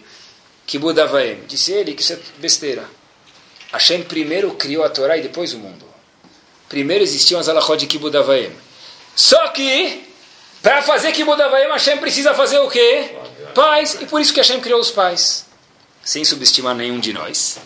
Kibudavaem. 0.66 1.40
Disse 1.46 1.72
ele 1.72 1.94
que 1.94 2.02
isso 2.02 2.14
é 2.14 2.18
besteira. 2.38 2.88
Hashem 3.74 4.04
primeiro 4.04 4.54
criou 4.54 4.84
a 4.84 4.88
Torá 4.88 5.16
e 5.18 5.22
depois 5.22 5.52
o 5.52 5.58
mundo. 5.58 5.84
Primeiro 6.68 7.02
existiam 7.02 7.40
as 7.40 7.48
alahot 7.48 7.76
de 7.76 7.88
Kibbutz 7.88 8.14
Avaim. 8.14 8.52
Só 9.16 9.48
que, 9.48 10.04
para 10.62 10.80
fazer 10.80 11.10
Kibbutz 11.10 11.40
Avaim, 11.40 11.68
Hashem 11.68 11.98
precisa 11.98 12.32
fazer 12.34 12.60
o 12.60 12.70
quê? 12.70 13.16
Pais. 13.52 13.98
E 14.00 14.06
por 14.06 14.20
isso 14.20 14.32
que 14.32 14.38
Hashem 14.38 14.60
criou 14.60 14.78
os 14.78 14.92
pais. 14.92 15.46
Sem 16.04 16.24
subestimar 16.24 16.76
nenhum 16.76 17.00
de 17.00 17.12
nós. 17.12 17.58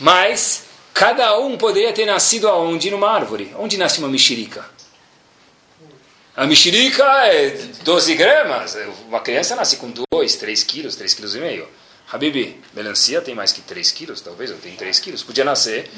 Mas, 0.00 0.64
cada 0.92 1.38
um 1.38 1.56
poderia 1.56 1.92
ter 1.92 2.04
nascido 2.04 2.48
aonde? 2.48 2.90
Numa 2.90 3.08
árvore. 3.08 3.54
Onde 3.56 3.76
nasce 3.76 4.00
uma 4.00 4.08
mexerica? 4.08 4.68
A 6.36 6.48
mexerica 6.48 7.04
é 7.28 7.50
12 7.84 8.14
gramas. 8.16 8.76
Uma 9.06 9.20
criança 9.20 9.54
nasce 9.54 9.76
com 9.76 9.92
2, 10.10 10.34
3 10.34 10.64
quilos, 10.64 10.96
3 10.96 11.14
quilos 11.14 11.36
e 11.36 11.38
meio. 11.38 11.68
Habibi, 12.14 12.56
melancia 12.72 13.20
tem 13.20 13.34
mais 13.34 13.50
que 13.50 13.60
3 13.60 13.90
quilos, 13.90 14.20
talvez 14.20 14.48
eu 14.48 14.56
tenho 14.58 14.76
3 14.76 15.00
quilos. 15.00 15.24
Podia 15.24 15.42
nascer. 15.42 15.90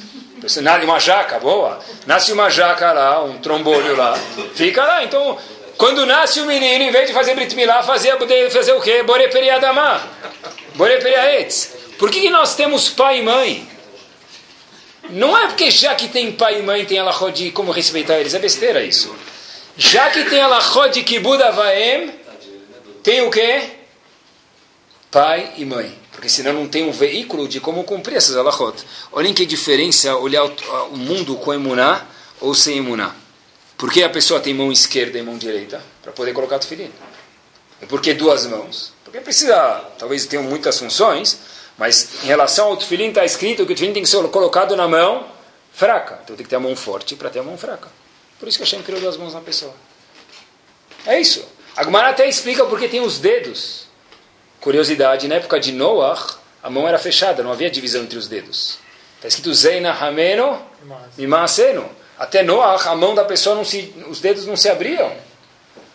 Nasce 0.62 0.84
uma 0.86 0.98
jaca, 0.98 1.38
boa. 1.38 1.78
Nasce 2.06 2.32
uma 2.32 2.48
jaca 2.48 2.90
lá, 2.90 3.22
um 3.22 3.36
trombolho 3.36 3.94
lá. 3.94 4.18
Fica 4.54 4.82
lá. 4.82 5.04
Então, 5.04 5.38
quando 5.76 6.06
nasce 6.06 6.40
o 6.40 6.46
menino, 6.46 6.84
em 6.84 6.90
vez 6.90 7.08
de 7.08 7.12
fazer 7.12 7.34
Brit 7.34 7.54
Milá, 7.54 7.82
fazia, 7.82 8.16
fazer 8.50 8.72
o 8.72 8.80
quê? 8.80 9.02
Boreperiadamá. 9.02 10.00
Boreperiaetz. 10.74 11.74
Por 11.98 12.10
que, 12.10 12.22
que 12.22 12.30
nós 12.30 12.56
temos 12.56 12.88
pai 12.88 13.18
e 13.18 13.22
mãe? 13.22 13.68
Não 15.10 15.36
é 15.36 15.48
porque 15.48 15.70
já 15.70 15.94
que 15.94 16.08
tem 16.08 16.32
pai 16.32 16.60
e 16.60 16.62
mãe, 16.62 16.86
tem 16.86 16.98
alahó 16.98 17.28
de 17.28 17.50
como 17.50 17.72
respeitar 17.72 18.18
eles. 18.18 18.32
É 18.32 18.38
besteira 18.38 18.82
isso. 18.82 19.14
Já 19.76 20.08
que 20.08 20.24
tem 20.24 20.40
alahó 20.40 20.86
de 20.86 21.02
kibuda 21.02 21.52
vaem, 21.52 22.10
tem 23.02 23.20
o 23.20 23.30
quê? 23.30 23.64
Pai 25.10 25.52
e 25.58 25.64
mãe 25.66 26.05
porque 26.16 26.30
senão 26.30 26.54
não 26.54 26.66
tem 26.66 26.82
um 26.82 26.92
veículo 26.92 27.46
de 27.46 27.60
como 27.60 27.84
cumprir 27.84 28.16
essas 28.16 28.38
alahot. 28.38 28.82
Olhem 29.12 29.34
que 29.34 29.44
diferença 29.44 30.16
olhar 30.16 30.44
o 30.44 30.96
mundo 30.96 31.36
com 31.36 31.52
emuná 31.52 32.06
ou 32.40 32.54
sem 32.54 32.78
emuná. 32.78 33.14
Por 33.76 33.92
que 33.92 34.02
a 34.02 34.08
pessoa 34.08 34.40
tem 34.40 34.54
mão 34.54 34.72
esquerda 34.72 35.18
e 35.18 35.22
mão 35.22 35.36
direita? 35.36 35.84
Para 36.02 36.12
poder 36.12 36.32
colocar 36.32 36.58
tefilim. 36.58 36.90
E 37.82 37.84
por 37.84 38.00
que 38.00 38.14
duas 38.14 38.46
mãos? 38.46 38.94
Porque 39.04 39.20
precisa, 39.20 39.84
talvez 39.98 40.24
tenham 40.24 40.42
muitas 40.42 40.78
funções, 40.78 41.38
mas 41.76 42.24
em 42.24 42.28
relação 42.28 42.68
ao 42.68 42.78
tefilim 42.78 43.08
está 43.08 43.22
escrito 43.22 43.66
que 43.66 43.72
o 43.72 43.76
tefilim 43.76 43.92
tem 43.92 44.02
que 44.02 44.08
ser 44.08 44.26
colocado 44.28 44.74
na 44.74 44.88
mão 44.88 45.26
fraca. 45.70 46.20
Então 46.24 46.34
tem 46.34 46.44
que 46.44 46.48
ter 46.48 46.56
a 46.56 46.60
mão 46.60 46.74
forte 46.74 47.14
para 47.14 47.28
ter 47.28 47.40
a 47.40 47.42
mão 47.42 47.58
fraca. 47.58 47.90
Por 48.40 48.48
isso 48.48 48.56
que 48.56 48.64
Hashem 48.64 48.82
criou 48.82 49.02
duas 49.02 49.18
mãos 49.18 49.34
na 49.34 49.42
pessoa. 49.42 49.74
É 51.04 51.20
isso. 51.20 51.46
A 51.76 51.84
Gemara 51.84 52.08
até 52.08 52.26
explica 52.26 52.64
porque 52.64 52.88
tem 52.88 53.02
os 53.02 53.18
dedos. 53.18 53.85
Curiosidade, 54.66 55.28
na 55.28 55.36
época 55.36 55.60
de 55.60 55.70
Noah, 55.70 56.20
a 56.60 56.68
mão 56.68 56.88
era 56.88 56.98
fechada, 56.98 57.40
não 57.40 57.52
havia 57.52 57.70
divisão 57.70 58.02
entre 58.02 58.18
os 58.18 58.26
dedos. 58.26 58.78
Está 59.14 59.28
escrito 59.28 59.54
Zeina 59.54 59.92
Hameno 59.92 60.60
Mimaseno. 61.16 61.88
Até 62.18 62.42
Noah, 62.42 62.90
a 62.90 62.96
mão 62.96 63.14
da 63.14 63.24
pessoa, 63.24 63.54
não 63.54 63.64
se, 63.64 63.94
os 64.08 64.18
dedos 64.18 64.44
não 64.44 64.56
se 64.56 64.68
abriam. 64.68 65.12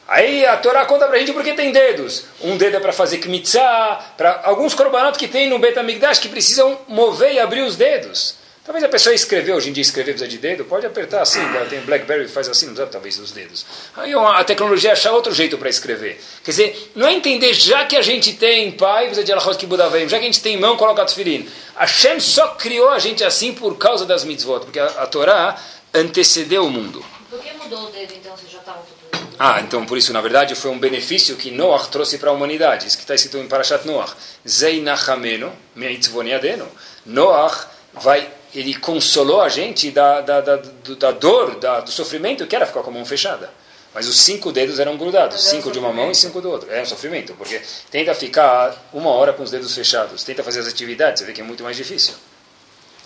Aí 0.08 0.46
a 0.46 0.56
Torá 0.56 0.86
conta 0.86 1.06
para 1.06 1.18
a 1.18 1.20
gente 1.20 1.34
porque 1.34 1.52
tem 1.52 1.74
dedos. 1.74 2.24
Um 2.40 2.56
dedo 2.56 2.78
é 2.78 2.80
para 2.80 2.94
fazer 2.94 3.18
kmitzah, 3.18 4.14
para 4.16 4.40
alguns 4.46 4.74
korbanot 4.74 5.20
que 5.20 5.28
tem 5.28 5.50
no 5.50 5.60
Betamigdash 5.60 6.20
que 6.20 6.30
precisam 6.30 6.80
mover 6.88 7.34
e 7.34 7.42
abrir 7.42 7.64
os 7.64 7.76
dedos. 7.76 8.36
Talvez 8.64 8.84
a 8.84 8.90
pessoa 8.90 9.16
escrever, 9.16 9.54
hoje 9.54 9.72
em 9.72 9.74
dia 9.74 9.82
escrever 9.82 10.12
precisa 10.12 10.30
de 10.30 10.38
dedo, 10.38 10.64
pode 10.66 10.86
apertar 10.86 11.24
assim, 11.24 11.40
tem 11.68 11.82
Blackberry 11.82 12.26
que 12.26 12.32
faz 12.32 12.48
assim, 12.48 12.68
não 12.68 12.76
precisa 12.76 12.92
talvez 12.92 13.18
os 13.18 13.32
dedos. 13.32 13.66
Aí 13.98 14.14
a 14.14 14.44
tecnologia 14.44 14.94
achar 14.94 15.14
outro 15.14 15.34
jeito 15.34 15.58
para 15.58 15.68
escrever. 15.68 16.22
Quer 16.44 16.52
dizer, 16.52 16.92
não 16.96 17.08
é 17.08 17.14
entender, 17.14 17.56
já 17.56 17.86
que 17.86 17.98
a 17.98 18.04
gente 18.04 18.34
tem 18.34 18.72
pai, 18.72 19.06
precisa 19.06 19.26
de 19.26 19.32
Alahot 19.32 19.58
Kibudavim, 19.58 20.08
já 20.08 20.20
que 20.20 20.26
a 20.26 20.28
gente 20.28 20.42
tem 20.44 20.60
mão, 20.60 20.78
coloca 20.78 21.04
Tufilin. 21.04 21.50
Hashem 21.76 22.20
só 22.20 22.50
criou 22.50 22.90
a 22.90 23.00
gente 23.00 23.24
assim 23.24 23.52
por 23.52 23.80
causa 23.80 24.06
das 24.06 24.24
mitzvot, 24.24 24.60
porque 24.60 24.80
a, 24.80 24.86
a 24.86 25.08
Torá 25.08 25.60
antecedeu 25.92 26.64
o 26.64 26.70
mundo. 26.70 27.04
Por 27.32 27.40
que 27.40 27.52
mudou 27.54 27.88
o 27.88 27.92
dedo 27.92 28.14
então, 28.14 28.38
se 28.38 28.44
já 28.48 28.60
está 28.60 28.74
no 28.74 28.84
futuro? 28.84 29.28
Ah, 29.40 29.60
então 29.60 29.88
por 29.88 29.98
isso, 29.98 30.14
na 30.14 30.22
verdade, 30.22 30.54
foi 30.54 30.70
um 30.70 30.78
benefício 30.78 31.36
que 31.36 31.50
Noah 31.50 31.88
trouxe 31.88 32.20
para 32.20 32.30
a 32.30 32.34
humanidade. 32.34 32.88
Isso 32.88 32.98
que 32.98 33.04
está 33.04 33.16
escrito 33.16 33.40
em 33.40 33.48
Parashat 33.48 33.88
Noach. 33.88 34.14
Zeinachameno 34.48 35.52
meitzvoniadeno. 35.76 36.68
Noach 37.08 37.66
vai 37.94 38.30
ele 38.54 38.76
consolou 38.76 39.42
a 39.42 39.50
gente 39.50 39.92
da, 39.92 40.22
da, 40.22 40.42
da, 40.42 40.56
da 40.58 41.12
dor, 41.12 41.56
da, 41.60 41.80
do 41.82 41.92
sofrimento 41.92 42.46
que 42.46 42.56
era 42.56 42.66
ficar 42.66 42.82
com 42.82 42.90
a 42.90 42.94
mão 42.94 43.06
fechada. 43.06 43.50
Mas 43.94 44.08
os 44.08 44.18
cinco 44.20 44.52
dedos 44.52 44.80
eram 44.80 44.96
grudados, 44.96 45.44
cinco 45.50 45.70
de 45.70 45.78
uma 45.78 45.92
mão 45.92 46.12
e 46.12 46.16
cinco 46.16 46.40
do 46.40 46.50
outro. 46.50 46.72
É 46.72 46.82
um 46.82 46.86
sofrimento, 46.86 47.34
porque 47.34 47.62
tenta 47.90 48.16
ficar 48.16 48.90
uma 48.94 49.10
hora 49.10 49.34
com 49.34 49.44
os 49.44 49.52
dedos 49.52 49.76
fechados, 49.76 50.24
tenta 50.24 50.44
fazer 50.44 50.62
as 50.62 50.68
atividades, 50.68 51.20
você 51.20 51.26
vê 51.26 51.34
que 51.34 51.42
é 51.42 51.44
muito 51.44 51.64
mais 51.64 51.76
difícil. 51.76 52.14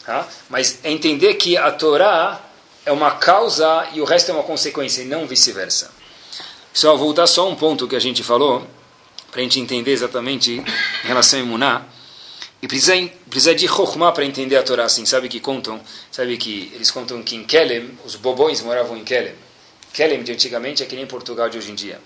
Tá? 0.06 0.28
Mas 0.48 0.80
é 0.84 0.92
entender 0.92 1.34
que 1.36 1.58
a 1.58 1.72
Torá 1.72 2.40
é 2.86 2.92
uma 2.92 3.12
causa 3.12 3.88
e 3.94 4.02
o 4.02 4.06
resto 4.06 4.30
é 4.30 4.34
uma 4.34 4.44
consequência, 4.44 5.02
e 5.02 5.06
não 5.06 5.26
vice-versa. 5.26 5.92
Só 6.72 6.96
voltar 6.96 7.26
só 7.26 7.50
um 7.50 7.56
ponto 7.56 7.88
que 7.88 7.96
a 7.96 8.00
gente 8.00 8.22
falou, 8.22 8.68
para 9.32 9.40
a 9.40 9.44
gente 9.44 9.60
entender 9.60 9.92
exatamente 9.92 10.52
em 11.04 11.08
relação 11.08 11.40
a 11.40 11.42
Imuná. 11.42 11.86
E 12.62 12.68
precisa, 12.68 12.96
precisa 13.36 13.54
de 13.54 13.68
Chokhmah 13.68 14.14
para 14.14 14.24
entender 14.24 14.56
a 14.56 14.64
Torá 14.64 14.86
assim. 14.86 15.06
Sabe 15.06 15.28
que 15.28 15.42
contam? 15.42 15.82
Sabe 16.10 16.38
que 16.38 16.72
eles 16.74 16.90
contam 16.90 17.22
que 17.22 17.36
em 17.36 17.44
Kelem, 17.44 17.92
os 18.06 18.16
bobões 18.16 18.62
moravam 18.62 18.96
em 18.96 19.04
Kelem. 19.04 19.34
Kelem 19.92 20.24
de 20.24 20.32
antigamente 20.32 20.82
é 20.82 20.86
que 20.86 20.96
nem 20.96 21.06
Portugal 21.06 21.50
de 21.50 21.58
hoje 21.58 21.70
em 21.70 21.76
dia. 21.76 22.00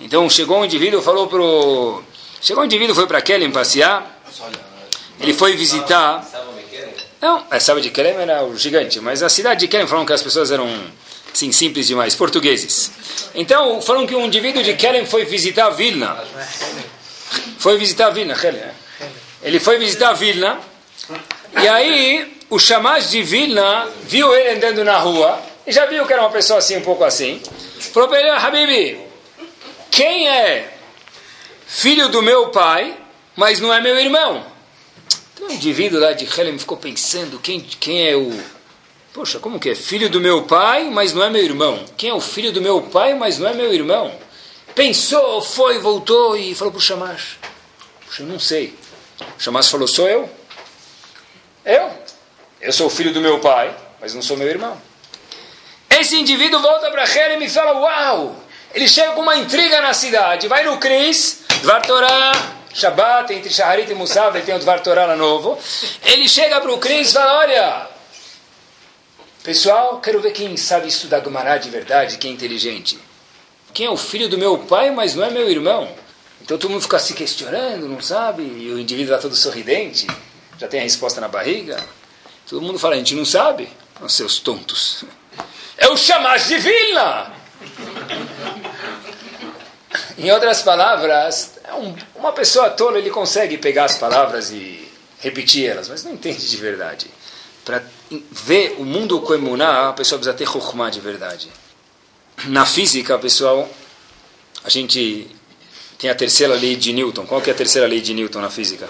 Então 0.00 0.28
chegou 0.28 0.58
um 0.58 0.64
indivíduo, 0.64 1.00
falou 1.00 1.28
pro. 1.28 2.02
Chegou 2.42 2.62
um 2.62 2.66
indivíduo, 2.66 2.92
foi 2.92 3.06
para 3.06 3.22
Kelem 3.22 3.52
passear. 3.52 4.20
Ele 5.20 5.32
foi 5.32 5.56
visitar. 5.56 6.28
Não, 7.20 7.44
a 7.48 7.60
sábado 7.60 7.82
de 7.82 7.90
Kelem 7.90 8.14
era 8.14 8.44
o 8.44 8.56
gigante, 8.56 8.98
mas 8.98 9.22
a 9.22 9.28
cidade 9.28 9.60
de 9.60 9.68
Kelem 9.68 9.86
falaram 9.86 10.04
que 10.04 10.12
as 10.12 10.22
pessoas 10.22 10.50
eram 10.50 10.68
sim, 11.32 11.52
simples 11.52 11.86
demais, 11.86 12.16
portugueses. 12.16 12.90
Então, 13.32 13.80
falaram 13.80 14.08
que 14.08 14.14
um 14.14 14.26
indivíduo 14.26 14.62
de 14.62 14.74
Kelem 14.74 15.06
foi 15.06 15.24
visitar 15.24 15.70
Vilna. 15.70 16.18
Foi 17.58 17.78
visitar 17.78 18.10
Vilna, 18.10 18.34
Kelem. 18.34 18.83
Ele 19.44 19.60
foi 19.60 19.78
visitar 19.78 20.14
Vilna, 20.14 20.58
e 21.62 21.68
aí 21.68 22.38
o 22.48 22.58
chamaz 22.58 23.10
de 23.10 23.22
Vilna 23.22 23.86
viu 24.04 24.34
ele 24.34 24.56
andando 24.56 24.82
na 24.82 24.98
rua, 24.98 25.38
e 25.66 25.72
já 25.72 25.84
viu 25.84 26.06
que 26.06 26.12
era 26.12 26.22
uma 26.22 26.30
pessoa 26.30 26.58
assim, 26.58 26.78
um 26.78 26.82
pouco 26.82 27.04
assim. 27.04 27.40
Falou 27.92 28.08
para 28.08 28.20
ele, 28.20 28.30
ah, 28.30 28.38
Habibi, 28.38 28.98
quem 29.90 30.28
é 30.28 30.76
filho 31.66 32.08
do 32.08 32.22
meu 32.22 32.48
pai, 32.48 32.96
mas 33.36 33.60
não 33.60 33.72
é 33.72 33.80
meu 33.80 33.98
irmão? 33.98 34.44
Então 35.34 35.48
o 35.48 35.52
indivíduo 35.52 36.00
lá 36.00 36.12
de 36.12 36.24
Helem 36.24 36.58
ficou 36.58 36.78
pensando, 36.78 37.38
quem, 37.38 37.60
quem 37.60 38.08
é 38.08 38.16
o... 38.16 38.32
Poxa, 39.12 39.38
como 39.38 39.60
que 39.60 39.70
é? 39.70 39.74
Filho 39.74 40.08
do 40.08 40.20
meu 40.20 40.42
pai, 40.44 40.88
mas 40.90 41.12
não 41.12 41.22
é 41.22 41.30
meu 41.30 41.44
irmão. 41.44 41.84
Quem 41.96 42.10
é 42.10 42.14
o 42.14 42.20
filho 42.20 42.50
do 42.50 42.62
meu 42.62 42.80
pai, 42.80 43.14
mas 43.14 43.38
não 43.38 43.48
é 43.48 43.52
meu 43.52 43.72
irmão? 43.72 44.12
Pensou, 44.74 45.40
foi, 45.42 45.78
voltou 45.78 46.36
e 46.36 46.54
falou 46.54 46.72
para 46.72 46.78
o 46.78 46.82
Shamash. 46.82 47.38
Puxa, 48.06 48.22
não 48.24 48.38
sei. 48.38 48.74
Shamash 49.38 49.70
falou: 49.70 49.86
Sou 49.86 50.08
eu. 50.08 50.30
Eu. 51.64 51.90
Eu 52.60 52.72
sou 52.72 52.86
o 52.86 52.90
filho 52.90 53.12
do 53.12 53.20
meu 53.20 53.40
pai, 53.40 53.74
mas 54.00 54.14
não 54.14 54.22
sou 54.22 54.36
meu 54.36 54.48
irmão. 54.48 54.80
Esse 55.90 56.16
indivíduo 56.16 56.60
volta 56.60 56.90
para 56.90 57.04
Herem 57.04 57.42
e 57.42 57.48
fala: 57.48 57.78
Uau! 57.78 58.36
Ele 58.74 58.88
chega 58.88 59.12
com 59.12 59.20
uma 59.20 59.36
intriga 59.36 59.80
na 59.80 59.94
cidade, 59.94 60.48
vai 60.48 60.64
no 60.64 60.78
Cris, 60.78 61.42
Dvar 61.62 61.82
Torah, 61.82 62.32
Shabbat, 62.74 63.32
entre 63.32 63.48
Shaharit 63.52 63.90
e 63.90 63.94
Musaf, 63.94 64.36
ele 64.36 64.44
tem 64.44 64.56
o 64.56 64.58
Dvar 64.58 64.80
Torah 64.80 65.06
lá 65.06 65.14
novo. 65.14 65.56
Ele 66.04 66.28
chega 66.28 66.60
para 66.60 66.72
o 66.72 66.78
Cris 66.78 67.10
e 67.10 67.12
fala: 67.12 67.38
Olha, 67.38 67.88
pessoal, 69.44 70.00
quero 70.00 70.20
ver 70.20 70.32
quem 70.32 70.56
sabe 70.56 70.88
estudar 70.88 71.20
Gumará 71.20 71.56
de 71.56 71.70
verdade, 71.70 72.18
quem 72.18 72.32
é 72.32 72.34
inteligente. 72.34 72.98
Quem 73.72 73.86
é 73.86 73.90
o 73.90 73.96
filho 73.96 74.28
do 74.28 74.36
meu 74.36 74.58
pai, 74.58 74.90
mas 74.90 75.14
não 75.14 75.24
é 75.24 75.30
meu 75.30 75.48
irmão? 75.48 75.88
Então 76.44 76.58
todo 76.58 76.70
mundo 76.70 76.82
fica 76.82 76.98
se 76.98 77.14
questionando, 77.14 77.88
não 77.88 78.02
sabe? 78.02 78.42
E 78.42 78.70
o 78.70 78.78
indivíduo 78.78 79.14
está 79.14 79.22
todo 79.22 79.34
sorridente, 79.34 80.06
já 80.58 80.68
tem 80.68 80.80
a 80.80 80.82
resposta 80.82 81.18
na 81.18 81.26
barriga. 81.26 81.82
Todo 82.46 82.60
mundo 82.60 82.78
fala, 82.78 82.94
a 82.94 82.98
gente 82.98 83.14
não 83.14 83.24
sabe. 83.24 83.68
Os 84.00 84.12
seus 84.12 84.38
tontos. 84.38 85.04
É 85.78 85.88
o 85.88 85.96
chamaz 85.96 86.46
de 86.48 86.58
Vilna! 86.58 87.32
em 90.18 90.30
outras 90.30 90.60
palavras, 90.60 91.52
é 91.64 91.72
um, 91.72 91.96
uma 92.14 92.32
pessoa 92.32 92.68
tola, 92.70 92.98
ele 92.98 93.10
consegue 93.10 93.56
pegar 93.56 93.84
as 93.84 93.96
palavras 93.96 94.50
e 94.50 94.86
repetir 95.20 95.66
elas, 95.66 95.88
mas 95.88 96.04
não 96.04 96.12
entende 96.12 96.46
de 96.46 96.56
verdade. 96.58 97.06
para 97.64 97.82
ver 98.30 98.76
o 98.78 98.84
mundo 98.84 99.20
com 99.22 99.32
a 99.32 99.92
pessoa 99.94 100.18
precisa 100.18 100.34
ter 100.34 100.46
chokhmah 100.46 100.90
de 100.90 101.00
verdade. 101.00 101.50
Na 102.46 102.66
física, 102.66 103.18
pessoal, 103.18 103.68
a 104.62 104.68
gente 104.68 105.34
tem 106.04 106.10
a 106.10 106.14
terceira 106.14 106.52
lei 106.54 106.76
de 106.76 106.92
Newton. 106.92 107.24
Qual 107.24 107.40
que 107.40 107.48
é 107.48 107.54
a 107.54 107.56
terceira 107.56 107.88
lei 107.88 107.98
de 107.98 108.12
Newton 108.12 108.42
na 108.42 108.50
física? 108.50 108.86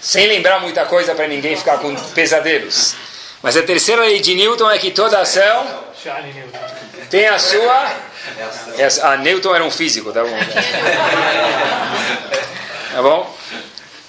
Sem 0.00 0.26
lembrar 0.26 0.58
muita 0.58 0.86
coisa 0.86 1.14
para 1.14 1.28
ninguém 1.28 1.54
ficar 1.54 1.76
com 1.76 1.94
pesadelos. 2.14 2.94
Mas 3.42 3.58
a 3.58 3.62
terceira 3.62 4.00
lei 4.00 4.20
de 4.20 4.34
Newton 4.34 4.70
é 4.70 4.78
que 4.78 4.90
toda 4.90 5.20
ação 5.20 5.84
tem 7.10 7.26
a 7.28 7.38
sua. 7.38 7.92
A 9.02 9.18
Newton 9.18 9.54
era 9.54 9.62
um 9.62 9.70
físico, 9.70 10.10
tá 10.12 10.22
bom? 10.22 10.30
Tá 12.92 13.02
bom? 13.02 13.36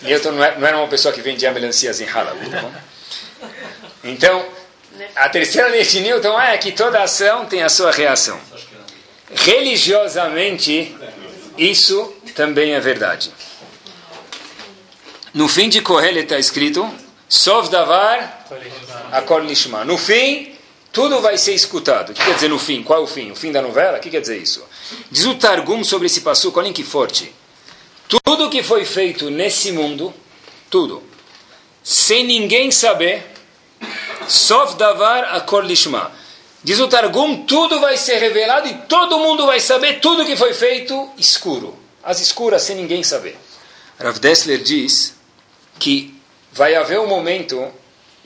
Newton 0.02 0.32
não 0.32 0.44
era 0.44 0.76
uma 0.76 0.88
pessoa 0.88 1.14
que 1.14 1.22
vendia 1.22 1.52
melancias 1.52 2.02
em 2.02 2.06
Halab, 2.10 2.50
tá 2.50 2.62
bom? 2.62 2.72
Então, 4.04 4.44
a 5.16 5.30
terceira 5.30 5.68
lei 5.68 5.84
de 5.84 6.00
Newton 6.00 6.42
é 6.42 6.58
que 6.58 6.72
toda 6.72 7.04
ação 7.04 7.46
tem 7.46 7.62
a 7.62 7.70
sua 7.70 7.92
reação. 7.92 8.40
Religiosamente, 9.36 10.98
isso 11.58 12.14
também 12.36 12.74
é 12.74 12.80
verdade. 12.80 13.32
No 15.34 15.48
fim 15.48 15.70
de 15.70 15.82
Kohelet 15.82 16.24
está 16.24 16.38
escrito 16.38 16.90
Sov 17.30 17.70
Davar 17.70 18.48
Akol 19.12 19.44
Nishma. 19.44 19.86
No 19.86 19.98
fim, 19.98 20.54
tudo 20.92 21.22
vai 21.22 21.38
ser 21.38 21.54
escutado. 21.54 22.10
O 22.10 22.14
que 22.14 22.24
quer 22.24 22.36
dizer 22.36 22.50
no 22.50 22.60
fim? 22.60 22.84
Qual 22.84 23.00
é 23.00 23.04
o 23.04 23.08
fim? 23.08 23.32
O 23.32 23.36
fim 23.36 23.52
da 23.52 23.62
novela? 23.62 23.98
O 23.98 24.02
que 24.02 24.10
quer 24.10 24.20
dizer 24.20 24.38
isso? 24.38 24.64
Diz 25.10 25.26
o 25.26 25.36
Targum 25.36 25.84
sobre 25.84 26.08
esse 26.08 26.22
passo, 26.22 26.52
olhem 26.56 26.74
que 26.74 26.84
forte. 26.84 27.34
Tudo 28.08 28.50
que 28.50 28.62
foi 28.62 28.84
feito 28.84 29.30
nesse 29.30 29.72
mundo, 29.72 30.14
tudo, 30.70 31.02
sem 31.82 32.26
ninguém 32.26 32.70
saber, 32.72 33.26
Sof 34.28 34.76
Davar 34.76 35.34
Akor 35.36 35.64
Lishma. 35.64 36.12
Diz 36.64 36.80
o 36.80 36.88
Targum, 36.88 37.44
tudo 37.46 37.80
vai 37.80 37.98
ser 37.98 38.18
revelado 38.18 38.68
e 38.68 38.74
todo 38.88 39.20
mundo 39.20 39.48
vai 39.48 39.60
saber 39.60 40.00
tudo 40.00 40.26
que 40.26 40.36
foi 40.36 40.54
feito 40.54 41.10
escuro. 41.18 41.76
As 42.04 42.20
escuras, 42.20 42.62
sem 42.62 42.76
ninguém 42.76 43.04
saber. 43.04 43.38
Rav 44.00 44.20
Dessler 44.20 44.62
diz 44.62 45.16
que 45.80 46.16
vai 46.52 46.76
haver 46.76 47.00
um 47.00 47.08
momento 47.08 47.72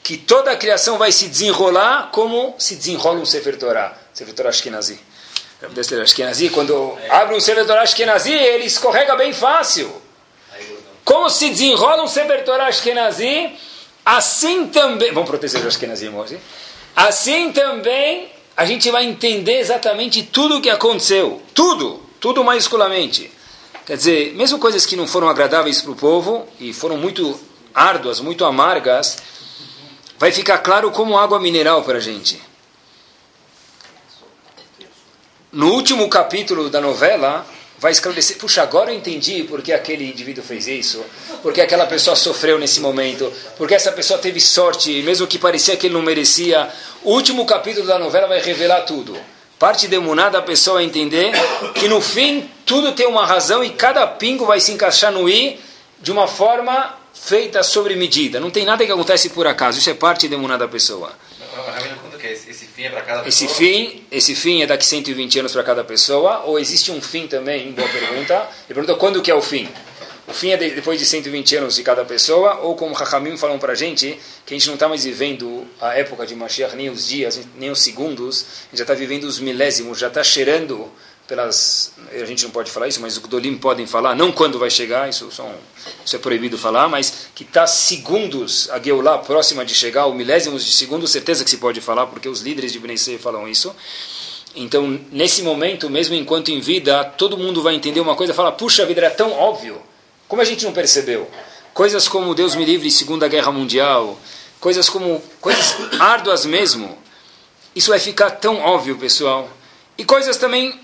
que 0.04 0.18
toda 0.18 0.52
a 0.52 0.56
criação 0.56 0.98
vai 0.98 1.12
se 1.12 1.28
desenrolar 1.28 2.10
como 2.12 2.56
se 2.58 2.76
desenrola 2.76 3.20
um 3.20 3.26
Sefer 3.26 3.58
Torah. 3.58 3.98
Sefer 4.14 4.34
Torah 4.34 4.50
Ashkenazi. 4.50 5.00
Rav 5.62 5.74
Dessler 5.74 6.02
Ashkenazi, 6.02 6.50
quando 6.50 6.98
abre 7.10 7.36
um 7.36 7.40
Sefer 7.40 7.66
Torah 7.66 7.84
Ashkenazi, 7.84 8.34
ele 8.34 8.66
escorrega 8.66 9.16
bem 9.16 9.34
fácil. 9.34 10.02
Como 11.04 11.30
se 11.30 11.50
desenrola 11.50 12.04
um 12.04 12.08
Sefer 12.08 12.44
Torah 12.44 12.68
Ashkenazi, 12.68 13.54
assim 14.06 14.68
também... 14.68 15.14
Vamos 15.14 15.30
proteger 15.30 15.64
o 15.64 15.68
Ashkenazi 15.68 16.10
hoje. 16.10 16.40
Assim 16.96 17.52
também 17.52 18.32
a 18.56 18.66
gente 18.66 18.90
vai 18.90 19.06
entender 19.06 19.60
exatamente 19.60 20.24
tudo 20.24 20.58
o 20.58 20.62
que 20.62 20.70
aconteceu. 20.70 21.42
Tudo. 21.54 22.02
Tudo 22.20 22.44
maiusculamente. 22.44 23.30
Quer 23.86 23.98
dizer, 23.98 24.34
mesmo 24.34 24.58
coisas 24.58 24.86
que 24.86 24.96
não 24.96 25.06
foram 25.06 25.30
agradáveis 25.30 25.82
para 25.82 25.92
o 25.92 25.96
povo 25.96 26.48
e 26.60 26.74
foram 26.74 26.98
muito 26.98 27.40
árduas, 27.74 28.20
muito 28.20 28.46
amargas, 28.46 29.18
vai 30.18 30.32
ficar 30.32 30.60
claro 30.60 30.90
como 30.90 31.18
água 31.18 31.40
mineral 31.40 31.84
para 31.84 31.98
a 31.98 32.02
gente. 32.02 32.42
No 35.52 35.72
último 35.72 36.10
capítulo 36.10 36.70
da 36.70 36.82
novela, 36.82 37.46
vai 37.78 37.92
esclarecer, 37.92 38.38
puxa, 38.38 38.62
agora 38.62 38.92
eu 38.92 38.98
entendi 38.98 39.44
por 39.44 39.62
que 39.62 39.74
aquele 39.74 40.10
indivíduo 40.10 40.44
fez 40.44 40.68
isso, 40.68 41.04
porque 41.42 41.62
aquela 41.62 41.86
pessoa 41.86 42.16
sofreu 42.16 42.58
nesse 42.58 42.80
momento, 42.80 43.32
porque 43.58 43.76
essa 43.76 43.92
pessoa 43.92 44.20
teve 44.20 44.40
sorte, 44.40 45.02
mesmo 45.04 45.28
que 45.28 45.38
parecia 45.38 45.76
que 45.76 45.88
ele 45.88 45.94
não 45.94 46.02
merecia. 46.02 46.70
O 47.04 47.12
último 47.12 47.46
capítulo 47.46 47.86
da 47.86 48.00
novela 48.00 48.28
vai 48.28 48.42
revelar 48.42 48.82
tudo. 48.82 49.18
Parte 49.60 49.88
demonada 49.88 50.38
a 50.38 50.42
pessoa 50.42 50.84
entender 50.84 51.32
que 51.76 51.88
no 51.88 52.02
fim 52.02 52.50
tudo 52.66 52.92
tem 52.92 53.08
uma 53.08 53.26
razão 53.26 53.64
e 53.64 53.70
cada 53.70 54.06
pingo 54.06 54.46
vai 54.46 54.60
se 54.60 54.72
encaixar 54.72 55.12
no 55.12 55.30
i 55.30 55.60
de 56.00 56.12
uma 56.12 56.28
forma 56.28 56.94
feita 57.14 57.64
sobre 57.64 57.96
medida. 57.96 58.40
Não 58.40 58.52
tem 58.52 58.66
nada 58.66 58.86
que 58.86 58.92
acontece 58.92 59.30
por 59.30 59.48
acaso. 59.48 59.80
Isso 59.80 59.90
é 59.90 59.94
parte 59.94 60.28
demonada 60.28 60.66
da 60.66 60.72
pessoa. 60.72 61.14
Esse 62.48 62.66
fim 62.66 62.84
é 62.84 62.90
para 62.90 63.02
cada 63.02 63.28
esse 63.28 63.48
fim, 63.48 64.04
esse 64.12 64.36
fim 64.36 64.62
é 64.62 64.68
daqui 64.68 64.86
120 64.86 65.40
anos 65.40 65.52
para 65.52 65.64
cada 65.64 65.84
pessoa, 65.84 66.42
ou 66.46 66.60
existe 66.60 66.92
um 66.92 67.02
fim 67.02 67.28
também? 67.28 67.72
Boa 67.72 67.88
pergunta. 67.90 68.36
Ele 68.68 68.76
perguntou 68.76 68.98
quando 68.98 69.22
que 69.22 69.32
é 69.32 69.36
o 69.36 69.42
fim. 69.42 69.68
O 70.28 70.34
fim 70.34 70.50
é 70.50 70.58
de, 70.58 70.72
depois 70.72 71.00
de 71.00 71.06
120 71.06 71.56
anos 71.58 71.76
de 71.76 71.84
cada 71.84 72.04
pessoa, 72.06 72.60
ou 72.62 72.76
como 72.76 72.94
Hachamim 72.94 73.38
falam 73.38 73.58
para 73.60 73.74
a 73.74 73.76
gente, 73.76 74.20
que 74.46 74.54
a 74.54 74.58
gente 74.58 74.68
não 74.68 74.76
está 74.76 74.88
mais 74.88 75.04
vivendo 75.04 75.68
a 75.80 75.94
época 75.96 76.26
de 76.26 76.36
Mashiach, 76.36 76.76
nem 76.76 76.90
os 76.90 77.08
dias, 77.08 77.40
nem 77.56 77.70
os 77.70 77.82
segundos, 77.82 78.42
a 78.42 78.70
gente 78.70 78.78
já 78.78 78.84
está 78.84 78.94
vivendo 78.94 79.24
os 79.26 79.40
milésimos, 79.40 80.00
já 80.00 80.08
está 80.08 80.24
cheirando 80.24 80.92
pelas 81.28 81.94
a 82.12 82.26
gente 82.26 82.44
não 82.44 82.52
pode 82.52 82.72
falar 82.72 82.88
isso, 82.88 83.02
mas 83.02 83.18
os 83.18 83.20
Gdolim 83.20 83.58
podem 83.58 83.86
falar, 83.86 84.16
não 84.16 84.32
quando 84.32 84.60
vai 84.60 84.70
chegar, 84.70 85.10
isso, 85.10 85.32
são, 85.32 85.54
isso 86.06 86.16
é 86.16 86.20
proibido 86.20 86.58
falar, 86.58 86.88
mas 86.88 87.28
que 87.34 87.44
está 87.44 87.66
segundos 87.68 88.70
a 88.70 88.80
Geulah 88.80 89.18
próxima 89.18 89.66
de 89.66 89.74
chegar, 89.74 90.06
o 90.06 90.14
milésimos 90.14 90.64
de 90.64 90.72
segundo, 90.72 91.08
certeza 91.08 91.44
que 91.44 91.50
se 91.50 91.58
pode 91.58 91.82
falar, 91.82 92.08
porque 92.08 92.30
os 92.30 92.42
líderes 92.42 92.72
de 92.72 92.80
Bnei 92.80 92.98
falam 93.18 93.48
isso. 93.48 93.76
Então, 94.56 95.00
nesse 95.12 95.42
momento, 95.42 95.90
mesmo 95.90 96.16
enquanto 96.16 96.50
em 96.50 96.62
vida, 96.62 97.04
todo 97.04 97.38
mundo 97.38 97.62
vai 97.62 97.76
entender 97.76 98.00
uma 98.00 98.16
coisa, 98.16 98.34
fala, 98.34 98.52
puxa, 98.52 98.86
vida 98.86 99.02
era 99.02 99.12
tão 99.12 99.32
óbvio, 99.32 99.82
como 100.28 100.42
a 100.42 100.46
gente 100.46 100.64
não 100.64 100.72
percebeu? 100.72 101.30
Coisas 101.74 102.08
como 102.08 102.34
Deus 102.34 102.56
me 102.56 102.64
livre, 102.64 102.90
Segunda 102.90 103.28
Guerra 103.28 103.52
Mundial, 103.52 104.18
coisas 104.60 104.90
como, 104.90 105.22
coisas 105.42 105.76
árduas 106.00 106.46
mesmo, 106.46 106.98
isso 107.76 107.90
vai 107.90 108.00
ficar 108.00 108.32
tão 108.32 108.62
óbvio, 108.62 108.98
pessoal. 108.98 109.50
E 109.98 110.06
coisas 110.06 110.38
também 110.38 110.80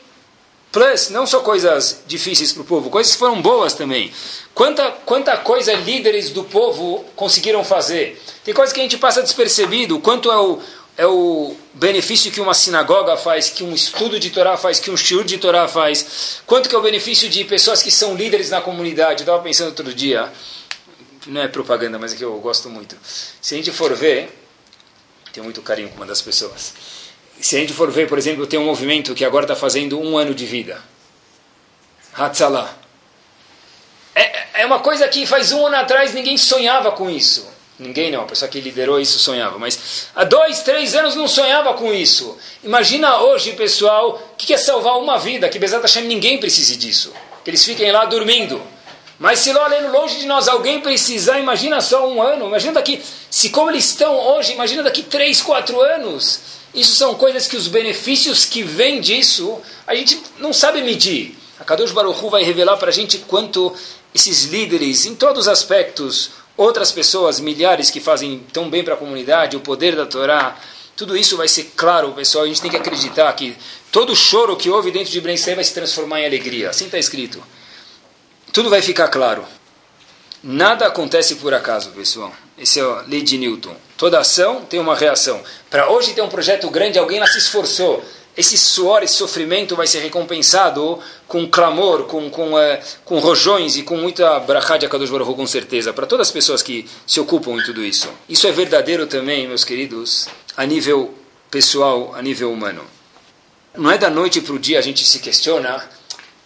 Plus, 0.71 1.09
não 1.09 1.27
só 1.27 1.41
coisas 1.41 2.01
difíceis 2.07 2.53
para 2.53 2.61
o 2.61 2.65
povo, 2.65 2.89
coisas 2.89 3.11
que 3.11 3.19
foram 3.19 3.41
boas 3.41 3.73
também. 3.73 4.11
Quanta, 4.53 4.89
quanta 5.05 5.35
coisa 5.37 5.73
líderes 5.73 6.29
do 6.29 6.45
povo 6.45 7.03
conseguiram 7.13 7.63
fazer. 7.63 8.21
Tem 8.45 8.53
coisas 8.53 8.71
que 8.71 8.79
a 8.79 8.83
gente 8.83 8.97
passa 8.97 9.21
despercebido. 9.21 9.99
Quanto 9.99 10.31
é 10.31 10.37
o, 10.37 10.59
é 10.97 11.05
o 11.05 11.53
benefício 11.73 12.31
que 12.31 12.39
uma 12.39 12.53
sinagoga 12.53 13.17
faz, 13.17 13.49
que 13.49 13.65
um 13.65 13.73
estudo 13.73 14.17
de 14.17 14.29
Torá 14.29 14.55
faz, 14.55 14.79
que 14.79 14.89
um 14.89 14.95
shiur 14.95 15.25
de 15.25 15.37
Torá 15.37 15.67
faz. 15.67 16.41
Quanto 16.45 16.69
que 16.69 16.75
é 16.75 16.77
o 16.77 16.81
benefício 16.81 17.27
de 17.27 17.43
pessoas 17.43 17.83
que 17.83 17.91
são 17.91 18.15
líderes 18.15 18.49
na 18.49 18.61
comunidade. 18.61 19.21
Eu 19.21 19.23
estava 19.23 19.43
pensando 19.43 19.67
outro 19.67 19.93
dia, 19.93 20.31
não 21.27 21.41
é 21.41 21.49
propaganda, 21.49 21.99
mas 21.99 22.13
é 22.13 22.15
que 22.15 22.23
eu 22.23 22.39
gosto 22.39 22.69
muito. 22.69 22.95
Se 23.41 23.55
a 23.55 23.57
gente 23.57 23.71
for 23.71 23.93
ver, 23.93 24.33
tenho 25.33 25.43
muito 25.43 25.61
carinho 25.61 25.89
com 25.89 25.97
uma 25.97 26.05
das 26.05 26.21
pessoas 26.21 26.73
se 27.39 27.55
a 27.55 27.59
gente 27.59 27.73
for 27.73 27.89
ver, 27.89 28.07
por 28.07 28.17
exemplo, 28.17 28.45
tem 28.45 28.59
um 28.59 28.65
movimento 28.65 29.13
que 29.13 29.25
agora 29.25 29.45
está 29.45 29.55
fazendo 29.55 29.99
um 29.99 30.17
ano 30.17 30.33
de 30.33 30.45
vida. 30.45 30.81
Hatzalah. 32.13 32.77
É, 34.13 34.61
é 34.61 34.65
uma 34.65 34.79
coisa 34.79 35.07
que 35.07 35.25
faz 35.25 35.51
um 35.51 35.65
ano 35.65 35.77
atrás 35.77 36.13
ninguém 36.13 36.37
sonhava 36.37 36.91
com 36.91 37.09
isso. 37.09 37.49
Ninguém 37.79 38.11
não, 38.11 38.21
a 38.21 38.25
pessoa 38.25 38.47
que 38.47 38.59
liderou 38.59 38.99
isso 38.99 39.17
sonhava. 39.17 39.57
Mas 39.57 40.09
há 40.15 40.23
dois, 40.23 40.61
três 40.61 40.93
anos 40.93 41.15
não 41.15 41.27
sonhava 41.27 41.73
com 41.73 41.91
isso. 41.91 42.37
Imagina 42.63 43.21
hoje, 43.21 43.53
pessoal, 43.53 44.21
o 44.33 44.35
que 44.37 44.53
é 44.53 44.57
salvar 44.57 44.99
uma 44.99 45.17
vida? 45.17 45.49
Que 45.49 45.57
Bezat 45.57 45.81
Hashem 45.81 46.03
ninguém 46.03 46.39
precise 46.39 46.75
disso. 46.75 47.11
Que 47.43 47.49
eles 47.49 47.65
fiquem 47.65 47.91
lá 47.91 48.05
dormindo. 48.05 48.61
Mas 49.17 49.39
se 49.39 49.51
lá 49.51 49.67
longe 49.89 50.19
de 50.19 50.27
nós 50.27 50.47
alguém 50.47 50.79
precisar, 50.79 51.39
imagina 51.39 51.81
só 51.81 52.07
um 52.07 52.21
ano. 52.21 52.45
Imagina 52.45 52.73
daqui, 52.73 53.01
se 53.31 53.49
como 53.49 53.71
eles 53.71 53.85
estão 53.85 54.15
hoje, 54.15 54.53
imagina 54.53 54.83
daqui 54.83 55.01
três, 55.01 55.41
quatro 55.41 55.81
anos. 55.81 56.60
Isso 56.73 56.95
são 56.95 57.15
coisas 57.15 57.47
que 57.47 57.57
os 57.57 57.67
benefícios 57.67 58.45
que 58.45 58.63
vêm 58.63 59.01
disso, 59.01 59.59
a 59.85 59.93
gente 59.93 60.21
não 60.39 60.53
sabe 60.53 60.81
medir. 60.81 61.37
A 61.59 61.63
Kadosh 61.63 61.91
Baruch 61.91 62.23
Hu 62.23 62.29
vai 62.29 62.43
revelar 62.43 62.77
para 62.77 62.89
a 62.89 62.93
gente 62.93 63.17
quanto 63.19 63.73
esses 64.15 64.45
líderes, 64.45 65.05
em 65.05 65.15
todos 65.15 65.41
os 65.41 65.47
aspectos, 65.47 66.31
outras 66.55 66.91
pessoas, 66.91 67.39
milhares 67.39 67.89
que 67.89 67.99
fazem 67.99 68.43
tão 68.51 68.69
bem 68.69 68.83
para 68.83 68.93
a 68.93 68.97
comunidade, 68.97 69.55
o 69.55 69.59
poder 69.59 69.95
da 69.95 70.05
Torá, 70.05 70.57
tudo 70.95 71.17
isso 71.17 71.35
vai 71.37 71.47
ser 71.47 71.71
claro, 71.75 72.11
pessoal. 72.13 72.43
A 72.43 72.47
gente 72.47 72.61
tem 72.61 72.69
que 72.69 72.77
acreditar 72.77 73.31
que 73.33 73.57
todo 73.91 74.15
choro 74.15 74.55
que 74.55 74.69
houve 74.69 74.91
dentro 74.91 75.11
de 75.11 75.19
Brensei 75.19 75.55
vai 75.55 75.63
se 75.63 75.73
transformar 75.73 76.21
em 76.21 76.25
alegria. 76.25 76.69
Assim 76.69 76.85
está 76.85 76.97
escrito. 76.99 77.41
Tudo 78.53 78.69
vai 78.69 78.81
ficar 78.81 79.07
claro. 79.07 79.43
Nada 80.43 80.85
acontece 80.85 81.35
por 81.35 81.53
acaso, 81.53 81.91
pessoal. 81.91 82.33
Esse 82.57 82.79
é 82.79 82.83
a 82.83 83.01
lei 83.07 83.21
de 83.21 83.37
Newton. 83.37 83.75
Toda 84.01 84.17
ação 84.17 84.65
tem 84.65 84.79
uma 84.79 84.95
reação. 84.95 85.43
Para 85.69 85.91
hoje 85.91 86.15
ter 86.15 86.23
um 86.23 86.27
projeto 86.27 86.67
grande, 86.71 86.97
alguém 86.97 87.19
lá 87.19 87.27
se 87.27 87.37
esforçou. 87.37 88.03
Esse 88.35 88.57
suor, 88.57 89.03
esse 89.03 89.13
sofrimento 89.13 89.75
vai 89.75 89.85
ser 89.85 89.99
recompensado 89.99 90.97
com 91.27 91.47
clamor, 91.47 92.05
com, 92.05 92.27
com, 92.27 92.55
uh, 92.55 92.79
com 93.05 93.19
rojões 93.19 93.75
e 93.75 93.83
com 93.83 93.95
muita 93.97 94.39
brachá 94.39 94.77
de 94.77 94.87
Akadosh 94.87 95.11
Baruch 95.11 95.35
com 95.35 95.45
certeza, 95.45 95.93
para 95.93 96.07
todas 96.07 96.29
as 96.29 96.33
pessoas 96.33 96.63
que 96.63 96.89
se 97.05 97.19
ocupam 97.19 97.51
em 97.51 97.63
tudo 97.63 97.85
isso. 97.85 98.09
Isso 98.27 98.47
é 98.47 98.51
verdadeiro 98.51 99.05
também, 99.05 99.47
meus 99.47 99.63
queridos, 99.63 100.27
a 100.57 100.65
nível 100.65 101.13
pessoal, 101.51 102.15
a 102.15 102.23
nível 102.23 102.51
humano. 102.51 102.83
Não 103.77 103.91
é 103.91 103.99
da 103.99 104.09
noite 104.09 104.41
para 104.41 104.55
o 104.55 104.57
dia 104.57 104.79
a 104.79 104.81
gente 104.81 105.05
se 105.05 105.19
questiona, 105.19 105.87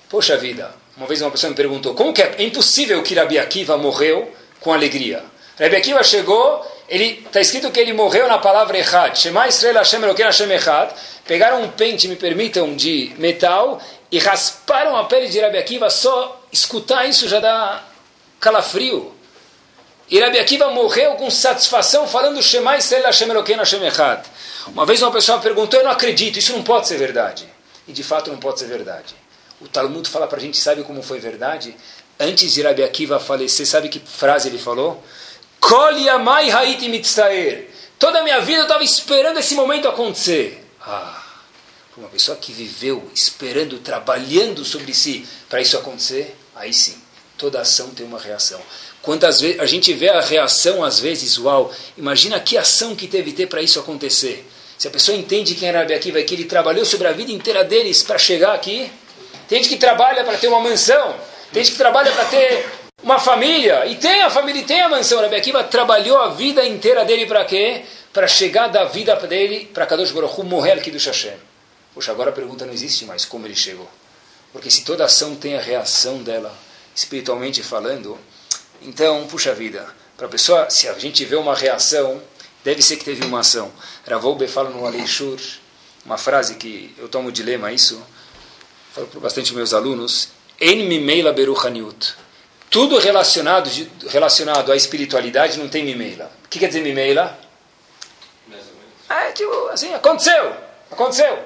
poxa 0.10 0.36
vida, 0.36 0.76
uma 0.98 1.08
vez 1.08 1.22
uma 1.22 1.32
pessoa 1.32 1.52
me 1.52 1.56
perguntou, 1.56 1.94
como 1.94 2.12
que 2.12 2.22
é, 2.22 2.36
é 2.38 2.44
impossível 2.44 3.02
que 3.02 3.16
Rabi 3.16 3.40
Akiva 3.40 3.78
morreu 3.78 4.30
com 4.60 4.74
alegria? 4.74 5.24
Rebbe 5.58 5.78
Akiva 5.78 6.04
chegou 6.04 6.75
ele 6.88 7.24
está 7.26 7.42
escrito 7.42 7.72
que 7.72 7.80
ele 7.80 7.94
morreu 7.94 8.28
na 8.28 8.38
palavra 8.38 8.78
Echad. 8.78 9.18
Shema 9.18 9.48
Israel 9.48 9.76
Hashem 9.76 10.02
Hashem 10.02 10.52
Echad. 10.52 10.94
Pegaram 11.26 11.64
um 11.64 11.72
pente, 11.72 12.08
me 12.08 12.16
permitam, 12.16 12.76
de 12.76 13.14
metal 13.18 13.82
e 14.12 14.20
rasparam 14.20 14.96
a 14.96 15.06
pele 15.06 15.28
de 15.28 15.40
Rabi 15.40 15.58
Akiva. 15.58 15.90
Só 15.90 16.44
escutar 16.52 17.08
isso 17.08 17.28
já 17.28 17.40
dá 17.40 17.84
calafrio. 18.40 19.14
E 20.10 20.20
Rabi 20.20 20.38
Akiva 20.38 20.70
morreu 20.70 21.16
com 21.16 21.30
satisfação 21.32 22.08
falando 22.08 22.42
Shema 22.44 22.78
Israel 22.78 23.06
Hashem 23.06 23.30
Hashem 23.30 23.86
Echad. 23.88 24.24
Uma 24.68 24.86
vez 24.86 25.02
uma 25.02 25.12
pessoa 25.12 25.40
perguntou, 25.40 25.80
eu 25.80 25.84
não 25.84 25.92
acredito, 25.92 26.38
isso 26.38 26.54
não 26.54 26.64
pode 26.64 26.88
ser 26.88 26.98
verdade. 26.98 27.48
E 27.88 27.94
de 27.94 28.04
fato 28.04 28.30
não 28.30 28.38
pode 28.38 28.60
ser 28.60 28.66
verdade. 28.66 29.16
O 29.60 29.68
Talmud 29.68 30.08
fala 30.08 30.28
para 30.28 30.38
a 30.38 30.42
gente, 30.42 30.58
sabe 30.58 30.84
como 30.84 31.02
foi 31.02 31.20
verdade? 31.20 31.76
Antes 32.20 32.54
de 32.54 32.62
Rabi 32.62 32.84
Akiva 32.84 33.20
falecer, 33.20 33.66
sabe 33.66 33.90
que 33.90 34.00
frase 34.00 34.50
ele 34.50 34.60
falou? 34.60 35.04
Kol 35.66 35.98
yamai 35.98 36.52
haiti 36.52 36.88
mitztaer. 36.88 37.68
Toda 37.98 38.20
a 38.20 38.24
minha 38.24 38.40
vida 38.40 38.60
eu 38.60 38.64
estava 38.66 38.84
esperando 38.84 39.40
esse 39.40 39.56
momento 39.56 39.88
acontecer. 39.88 40.64
Ah, 40.80 41.24
uma 41.98 42.08
pessoa 42.08 42.38
que 42.38 42.52
viveu 42.52 43.10
esperando, 43.16 43.80
trabalhando 43.80 44.64
sobre 44.64 44.94
si 44.94 45.26
para 45.50 45.60
isso 45.60 45.76
acontecer, 45.76 46.36
aí 46.56 46.72
sim, 46.72 46.96
toda 47.36 47.60
ação 47.60 47.90
tem 47.90 48.06
uma 48.06 48.20
reação. 48.20 48.62
Quantas 49.02 49.42
vezes 49.42 49.60
a 49.60 49.66
gente 49.66 49.92
vê 49.92 50.10
a 50.10 50.22
reação, 50.22 50.84
às 50.84 51.00
vezes, 51.00 51.36
uau, 51.40 51.74
imagina 51.98 52.40
que 52.40 52.60
ação 52.60 52.96
que 52.96 53.08
teve 53.08 53.32
ter 53.32 53.48
para 53.48 53.62
isso 53.64 53.80
acontecer. 53.80 54.48
Se 54.78 54.88
a 54.88 54.92
pessoa 54.92 55.18
entende 55.18 55.56
quem 55.56 55.70
era 55.70 55.80
Rabi 55.80 55.96
Akiva, 55.96 56.22
que 56.22 56.36
ele 56.36 56.46
trabalhou 56.46 56.86
sobre 56.86 57.08
a 57.08 57.12
vida 57.12 57.32
inteira 57.32 57.64
deles 57.64 58.04
para 58.04 58.20
chegar 58.20 58.54
aqui, 58.54 58.92
tem 59.48 59.64
gente 59.64 59.70
que 59.70 59.78
trabalha 59.78 60.24
para 60.24 60.38
ter 60.38 60.48
uma 60.48 60.60
mansão, 60.60 61.16
tem 61.52 61.64
gente 61.64 61.72
que 61.72 61.80
trabalha 61.80 62.12
para 62.12 62.26
ter 62.26 62.85
uma 63.06 63.20
família, 63.20 63.86
e 63.86 63.98
tem 63.98 64.24
a 64.24 64.32
família 64.32 64.62
e 64.62 64.66
tem 64.66 64.82
a 64.82 64.90
mansão. 64.90 65.22
Rabi 65.22 65.36
Akiva 65.36 65.64
trabalhou 65.64 66.18
a 66.18 66.30
vida 66.30 66.66
inteira 66.66 67.06
dele 67.06 67.28
para 67.28 67.46
quê? 67.46 67.84
Para 68.12 68.28
chegar 68.28 68.68
da 68.68 68.86
vida 68.86 69.16
dele 69.28 69.70
para 69.72 69.86
Kadosh 69.86 70.12
Baruch 70.12 70.42
Hu, 70.42 70.44
morrer 70.44 70.72
aqui 70.72 70.90
do 70.90 70.98
Hashem. 70.98 71.38
Poxa, 71.94 72.12
agora 72.12 72.32
a 72.32 72.34
pergunta 72.34 72.66
não 72.66 72.74
existe 72.74 73.06
mais, 73.06 73.24
como 73.24 73.46
ele 73.46 73.56
chegou? 73.56 73.88
Porque 74.52 74.72
se 74.72 74.84
toda 74.84 75.06
ação 75.06 75.36
tem 75.36 75.56
a 75.56 75.62
reação 75.62 76.24
dela, 76.24 76.52
espiritualmente 76.96 77.62
falando, 77.62 78.18
então, 78.82 79.28
puxa 79.28 79.54
vida, 79.54 79.88
para 80.18 80.26
a 80.26 80.30
pessoa, 80.30 80.68
se 80.72 80.88
a 80.88 80.94
gente 80.94 81.24
vê 81.26 81.36
uma 81.36 81.54
reação, 81.54 82.20
deve 82.64 82.82
ser 82.82 82.98
que 82.98 83.06
teve 83.06 83.24
uma 83.24 83.42
ação. 83.42 83.72
Ravolbe 84.10 84.48
fala 84.48 84.72
no 84.72 84.84
Aleishur, 84.84 85.40
uma 86.04 86.18
frase 86.18 86.56
que 86.56 86.92
eu 86.98 87.08
tomo 87.08 87.32
de 87.32 87.44
lema 87.44 87.72
isso, 87.72 88.02
falo 88.92 89.06
para 89.06 89.20
bastante 89.20 89.54
meus 89.54 89.76
alunos, 89.76 90.30
En 90.60 90.88
mimeila 90.88 91.34
beruchaniut 91.34 92.25
tudo 92.76 93.00
relacionado, 93.00 93.70
relacionado 94.10 94.70
à 94.70 94.76
espiritualidade 94.76 95.58
não 95.58 95.70
tem 95.70 95.86
mimeila. 95.86 96.30
O 96.44 96.50
que 96.50 96.60
quer 96.60 96.68
dizer 96.68 96.82
mimeila? 96.82 97.40
É, 99.10 99.32
tipo, 99.32 99.70
assim, 99.70 99.94
aconteceu, 99.94 100.54
aconteceu. 100.92 101.40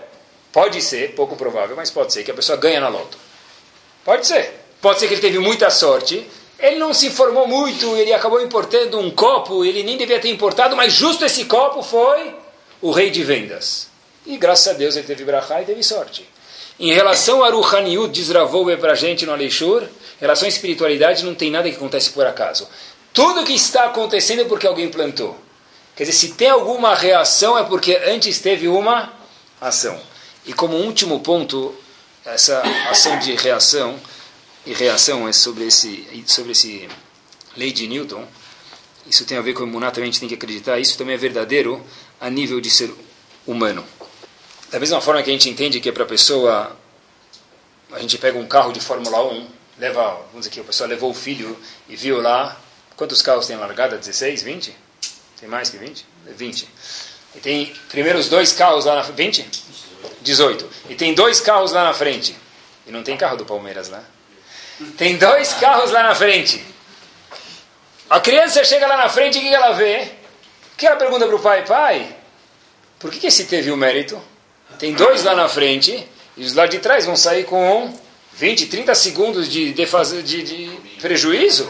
Pode 0.52 0.82
ser, 0.82 1.14
pouco 1.14 1.36
provável, 1.36 1.76
mas 1.76 1.92
pode 1.92 2.12
ser 2.12 2.24
que 2.24 2.32
a 2.32 2.34
pessoa 2.34 2.58
ganha 2.58 2.80
na 2.80 2.88
loto. 2.88 3.16
Pode 4.04 4.26
ser. 4.26 4.60
Pode 4.82 5.00
ser 5.00 5.08
que 5.08 5.14
ele 5.14 5.22
teve 5.22 5.38
muita 5.38 5.70
sorte, 5.70 6.28
ele 6.58 6.78
não 6.78 6.96
se 6.96 7.06
informou 7.06 7.48
muito, 7.48 7.96
ele 7.96 8.12
acabou 8.12 8.42
importando 8.42 8.98
um 8.98 9.12
copo, 9.12 9.64
ele 9.64 9.84
nem 9.84 9.98
devia 9.98 10.20
ter 10.20 10.32
importado, 10.32 10.76
mas 10.76 10.94
justo 10.94 11.24
esse 11.24 11.46
copo 11.46 11.84
foi 11.84 12.36
o 12.82 12.90
rei 12.90 13.12
de 13.12 13.24
vendas. 13.24 13.88
E 14.26 14.36
graças 14.36 14.74
a 14.74 14.74
Deus 14.74 14.96
ele 14.96 15.06
teve 15.06 15.24
brachá 15.26 15.62
e 15.62 15.66
teve 15.66 15.84
sorte. 15.84 16.28
Em 16.80 16.94
relação 16.94 17.44
a 17.44 17.50
Ruhaniut, 17.50 18.10
desravou 18.14 18.66
para 18.78 18.94
a 18.94 18.96
gente 18.96 19.26
no 19.26 19.34
Aleixur, 19.34 19.84
relação 20.20 20.46
à 20.46 20.50
espiritualidade 20.50 21.26
não 21.26 21.36
tem 21.36 21.52
nada 21.52 21.70
que 21.70 21.76
acontece 21.76 22.12
por 22.12 22.26
acaso. 22.26 22.68
Tudo 23.12 23.44
que 23.44 23.54
está 23.54 23.86
acontecendo 23.86 24.42
é 24.42 24.46
porque 24.46 24.66
alguém 24.66 24.90
plantou. 24.90 25.38
Quer 25.96 26.04
dizer, 26.04 26.18
se 26.18 26.34
tem 26.34 26.50
alguma 26.50 26.96
reação 26.96 27.58
é 27.58 27.64
porque 27.64 28.00
antes 28.06 28.40
teve 28.40 28.68
uma 28.68 29.12
ação. 29.60 30.00
E 30.46 30.54
como 30.54 30.78
último 30.78 31.20
ponto, 31.20 31.76
essa 32.26 32.62
ação 32.90 33.20
de 33.20 33.36
reação 33.36 34.00
e 34.66 34.74
reação 34.74 35.28
é 35.28 35.34
sobre 35.34 35.66
esse 35.66 36.08
sobre 36.28 36.54
esse 36.54 36.88
lei 37.58 37.74
de 37.74 37.88
Newton. 37.88 38.26
Isso 39.06 39.26
tem 39.26 39.38
a 39.38 39.42
ver 39.42 39.54
com 39.54 39.64
o 39.64 39.68
Muná, 39.68 39.92
a 39.94 40.00
gente 40.02 40.20
tem 40.20 40.30
que 40.30 40.36
acreditar. 40.36 40.80
Isso 40.80 40.98
também 40.98 41.16
é 41.16 41.18
verdadeiro 41.18 41.84
a 42.22 42.30
nível 42.30 42.62
de 42.62 42.70
ser 42.70 42.94
humano. 43.46 43.84
Da 44.72 44.80
mesma 44.80 45.02
forma 45.02 45.24
que 45.24 45.30
a 45.32 45.34
gente 45.34 45.50
entende 45.50 45.80
que 45.80 45.92
para 45.92 46.04
a 46.04 46.08
pessoa, 46.08 46.78
a 47.92 48.00
gente 48.00 48.20
pega 48.20 48.38
um 48.38 48.48
carro 48.48 48.72
de 48.72 48.80
Fórmula 48.80 49.24
1, 49.24 49.48
leva, 49.80 50.14
vamos 50.28 50.42
dizer 50.42 50.52
que 50.52 50.60
a 50.60 50.64
pessoa 50.64 50.88
levou 50.88 51.10
o 51.10 51.14
filho 51.14 51.60
e 51.88 51.96
viu 51.96 52.22
lá, 52.22 52.56
quantos 52.96 53.20
carros 53.24 53.48
tem 53.48 53.56
largada? 53.56 53.98
16, 53.98 54.44
20? 54.44 54.76
Tem 55.40 55.50
mais 55.50 55.72
que 55.72 55.78
20? 55.78 56.06
20. 56.28 56.70
E 57.36 57.40
tem 57.40 57.74
primeiro 57.90 58.20
os 58.20 58.30
dois 58.30 58.54
carros 58.54 58.86
lá 58.86 58.96
na 58.96 59.04
frente, 59.04 59.42
20? 59.42 59.64
18. 60.22 60.70
E 60.90 60.96
tem 60.96 61.16
dois 61.16 61.40
carros 61.40 61.72
lá 61.72 61.84
na 61.84 61.94
frente. 61.94 62.36
E 62.86 62.92
não 62.92 63.02
tem 63.02 63.18
carro 63.18 63.38
do 63.38 63.46
Palmeiras 63.46 63.90
lá. 63.90 64.04
Tem 64.98 65.18
dois 65.18 65.54
carros 65.54 65.90
lá 65.90 66.04
na 66.04 66.14
frente. 66.14 66.64
A 68.08 68.20
criança 68.20 68.64
chega 68.64 68.86
lá 68.86 68.98
na 68.98 69.10
frente 69.10 69.38
e 69.38 69.42
o 69.42 69.44
que 69.44 69.54
ela 69.54 69.72
vê? 69.72 70.12
O 70.74 70.78
que 70.78 70.86
ela 70.86 70.96
pergunta 70.96 71.26
para 71.26 71.36
o 71.36 71.40
pai? 71.40 71.66
Pai, 71.66 72.16
por 73.00 73.10
que, 73.10 73.20
que 73.20 73.28
esse 73.28 73.46
teve 73.46 73.72
o 73.72 73.78
mérito? 73.78 74.22
Tem 74.80 74.94
dois 74.94 75.24
lá 75.24 75.36
na 75.36 75.48
frente 75.48 76.08
e 76.36 76.44
os 76.44 76.54
lá 76.54 76.66
de 76.66 76.80
trás 76.80 77.06
vão 77.06 77.16
sair 77.16 77.44
com 77.44 77.94
20, 78.34 78.68
30 78.68 78.96
segundos 78.96 79.50
de, 79.50 79.74
de, 79.74 79.86
de, 80.24 80.44
de 80.44 80.80
prejuízo, 81.02 81.70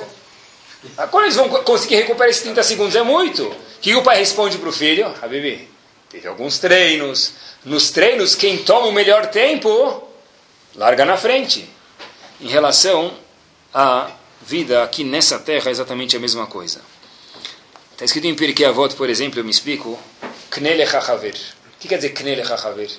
ah, 0.98 1.08
quando 1.08 1.26
eles 1.26 1.36
vão 1.36 1.50
conseguir 1.64 1.96
recuperar 1.96 2.30
esses 2.30 2.44
30 2.44 2.64
segundos? 2.64 2.96
É 2.96 3.04
muito. 3.04 3.44
O 3.44 3.56
que 3.82 3.96
o 3.96 4.04
pai 4.04 4.20
responde 4.20 4.58
para 4.58 4.70
o 4.70 4.72
filho? 4.72 5.14
Ah, 5.22 5.28
bebê, 5.28 5.68
teve 6.10 6.28
alguns 6.28 6.60
treinos. 6.60 7.34
Nos 7.66 7.92
treinos, 7.92 8.36
quem 8.36 8.60
toma 8.60 8.88
o 8.88 8.92
melhor 8.92 9.28
tempo, 9.28 10.08
larga 10.76 11.04
na 11.04 11.18
frente. 11.18 11.68
Em 12.40 12.48
relação 12.48 13.14
à 13.74 14.12
vida 14.42 14.84
aqui 14.84 15.04
nessa 15.04 15.38
terra, 15.40 15.68
é 15.68 15.72
exatamente 15.72 16.16
a 16.16 16.20
mesma 16.20 16.48
coisa. 16.48 16.82
Está 17.92 18.06
escrito 18.06 18.28
em 18.28 18.36
Pirkei 18.36 18.66
Avot, 18.66 18.96
por 18.96 19.10
exemplo, 19.10 19.40
eu 19.40 19.44
me 19.44 19.52
explico, 19.52 20.00
Knele 20.50 20.88
Chachaver. 20.88 21.36
O 21.80 21.82
que 21.82 21.88
quer 21.88 21.96
dizer 21.96 22.10
Knele 22.10 22.44
Chachaver? 22.44 22.92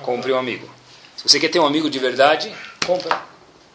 Compre 0.00 0.32
um 0.32 0.38
amigo. 0.38 0.72
Se 1.16 1.28
você 1.28 1.40
quer 1.40 1.48
ter 1.48 1.58
um 1.58 1.66
amigo 1.66 1.90
de 1.90 1.98
verdade, 1.98 2.54
compra. 2.86 3.20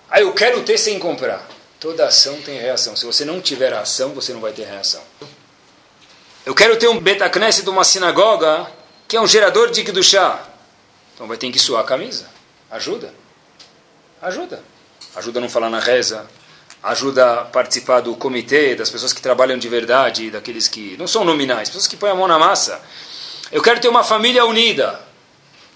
Ah, 0.10 0.22
eu 0.22 0.34
quero 0.34 0.64
ter 0.64 0.78
sem 0.78 0.98
comprar. 0.98 1.46
Toda 1.82 2.06
ação 2.06 2.42
tem 2.42 2.58
reação. 2.58 2.96
Se 2.96 3.06
você 3.06 3.26
não 3.26 3.42
tiver 3.42 3.74
ação, 3.74 4.14
você 4.14 4.32
não 4.32 4.40
vai 4.40 4.54
ter 4.54 4.64
reação. 4.64 5.02
Eu 6.46 6.56
quero 6.56 6.78
ter 6.78 6.88
um 6.88 6.98
Betacneset, 6.98 7.68
uma 7.68 7.84
sinagoga, 7.84 8.72
que 9.06 9.18
é 9.18 9.22
um 9.22 9.28
gerador 9.28 9.70
de 9.70 10.02
chá. 10.02 10.48
Então 11.14 11.28
vai 11.28 11.36
ter 11.36 11.52
que 11.52 11.60
suar 11.60 11.84
a 11.84 11.86
camisa. 11.86 12.30
Ajuda. 12.72 13.14
Ajuda. 14.22 14.64
Ajuda 15.14 15.40
a 15.40 15.42
não 15.42 15.50
falar 15.50 15.70
na 15.70 15.82
reza. 15.82 16.26
Ajuda 16.82 17.42
a 17.42 17.44
participar 17.44 18.00
do 18.00 18.16
comitê, 18.16 18.76
das 18.76 18.90
pessoas 18.90 19.12
que 19.12 19.22
trabalham 19.22 19.60
de 19.60 19.68
verdade, 19.68 20.32
daqueles 20.32 20.70
que 20.70 20.96
não 20.98 21.06
são 21.06 21.26
nominais, 21.26 21.68
pessoas 21.68 21.88
que 21.88 21.98
põem 21.98 22.12
a 22.12 22.16
mão 22.16 22.30
na 22.30 22.40
massa. 22.40 22.82
Eu 23.52 23.62
quero 23.62 23.80
ter 23.80 23.88
uma 23.88 24.04
família 24.04 24.46
unida. 24.46 25.00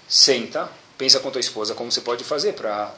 Senta, 0.08 0.70
Pensa 0.96 1.18
com 1.18 1.30
tua 1.30 1.40
esposa 1.40 1.74
como 1.74 1.90
você 1.90 2.00
pode 2.00 2.22
fazer 2.22 2.52
para 2.52 2.92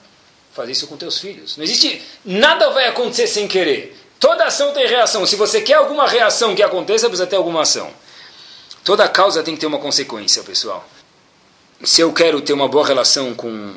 fazer 0.52 0.72
isso 0.72 0.86
com 0.86 0.96
teus 0.96 1.18
filhos. 1.18 1.56
Não 1.56 1.64
existe 1.64 2.02
nada 2.24 2.70
vai 2.70 2.86
acontecer 2.86 3.26
sem 3.26 3.48
querer. 3.48 3.96
Toda 4.20 4.44
ação 4.44 4.72
tem 4.72 4.86
reação. 4.86 5.26
Se 5.26 5.36
você 5.36 5.60
quer 5.60 5.74
alguma 5.74 6.06
reação 6.06 6.54
que 6.54 6.62
aconteça, 6.62 7.08
precisa 7.08 7.26
ter 7.26 7.36
alguma 7.36 7.62
ação. 7.62 7.90
Toda 8.84 9.08
causa 9.08 9.42
tem 9.42 9.54
que 9.54 9.60
ter 9.60 9.66
uma 9.66 9.78
consequência, 9.78 10.42
pessoal. 10.42 10.86
Se 11.82 12.00
eu 12.00 12.12
quero 12.12 12.40
ter 12.40 12.52
uma 12.52 12.68
boa 12.68 12.86
relação 12.86 13.34
com 13.34 13.74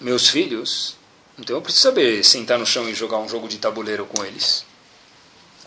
meus 0.00 0.28
filhos, 0.28 0.96
então 1.38 1.56
eu 1.56 1.62
preciso 1.62 1.84
saber 1.84 2.24
sentar 2.24 2.58
no 2.58 2.66
chão 2.66 2.88
e 2.88 2.94
jogar 2.94 3.18
um 3.18 3.28
jogo 3.28 3.48
de 3.48 3.58
tabuleiro 3.58 4.04
com 4.06 4.24
eles. 4.24 4.64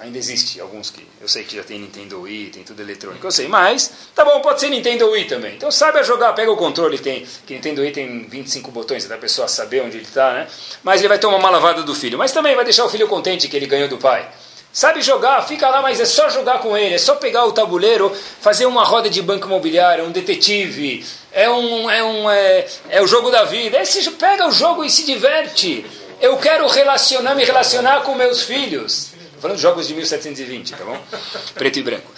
Ainda 0.04 0.18
existe 0.18 0.60
alguns 0.60 0.90
que 0.90 1.02
eu 1.22 1.30
sei 1.30 1.46
que 1.46 1.56
já 1.56 1.64
tem 1.64 1.80
Nintendo 1.80 2.20
Wii, 2.24 2.50
tem 2.50 2.62
tudo 2.62 2.82
eletrônico, 2.82 3.26
eu 3.26 3.32
sei, 3.32 3.48
mas 3.48 3.90
tá 4.14 4.26
bom, 4.26 4.42
pode 4.42 4.60
ser 4.60 4.70
Nintendo 4.70 5.10
Wii 5.10 5.24
também. 5.30 5.56
Então 5.56 5.72
sabe 5.72 5.98
a 5.98 6.04
jogar, 6.04 6.34
pega 6.34 6.52
o 6.52 6.58
controle, 6.58 7.00
tem 7.00 7.26
que 7.48 7.54
Nintendo 7.54 7.82
Wii 7.82 7.92
tem 7.92 8.28
25 8.28 8.70
botões, 8.70 9.06
até 9.06 9.14
a 9.14 9.18
pessoa 9.18 9.48
saber 9.48 9.82
onde 9.82 9.96
ele 9.96 10.04
está, 10.04 10.34
né? 10.34 10.48
Mas 10.84 11.00
ele 11.00 11.08
vai 11.08 11.18
ter 11.18 11.26
uma 11.26 11.50
lavada 11.50 11.84
do 11.84 11.96
filho, 11.96 12.18
mas 12.18 12.34
também 12.34 12.54
vai 12.54 12.66
deixar 12.66 12.84
o 12.84 12.90
filho 12.90 13.08
contente 13.08 13.48
que 13.48 13.56
ele 13.56 13.66
ganhou 13.66 13.88
do 13.88 13.98
pai. 13.98 14.30
Sabe 14.74 15.02
jogar, 15.02 15.42
fica 15.44 15.70
lá, 15.70 15.82
mas 15.82 16.02
é 16.02 16.06
só 16.06 16.28
jogar 16.30 16.60
com 16.60 16.78
ele, 16.78 16.96
é 16.96 16.98
só 16.98 17.16
pegar 17.16 17.46
o 17.46 17.54
tabuleiro, 17.54 18.14
fazer 18.42 18.66
uma 18.66 18.84
roda 18.84 19.10
de 19.10 19.22
banco 19.22 19.48
imobiliário, 19.48 20.04
um 20.04 20.12
detetive, 20.12 21.06
é 21.32 21.50
um 21.50 21.90
é 21.90 22.04
um 22.04 22.30
é, 22.30 22.68
é 22.90 23.02
o 23.02 23.08
jogo 23.08 23.32
da 23.32 23.46
vida. 23.46 23.82
Esse 23.82 24.12
pega 24.12 24.50
o 24.50 24.52
jogo 24.52 24.84
e 24.84 24.90
se 24.90 25.06
diverte. 25.06 25.86
Eu 26.20 26.36
quero 26.38 26.68
relacionar, 26.68 27.36
me 27.36 27.46
relacionar 27.46 28.02
com 28.02 28.16
meus 28.16 28.44
filhos 28.44 29.13
falando 29.44 29.58
de 29.58 29.62
jogos 29.62 29.90
de 29.90 29.94
1720, 29.94 30.72
tá 30.72 30.86
bom? 30.86 30.98
Preto 31.56 31.78
e 31.78 31.84
branco. 31.84 32.10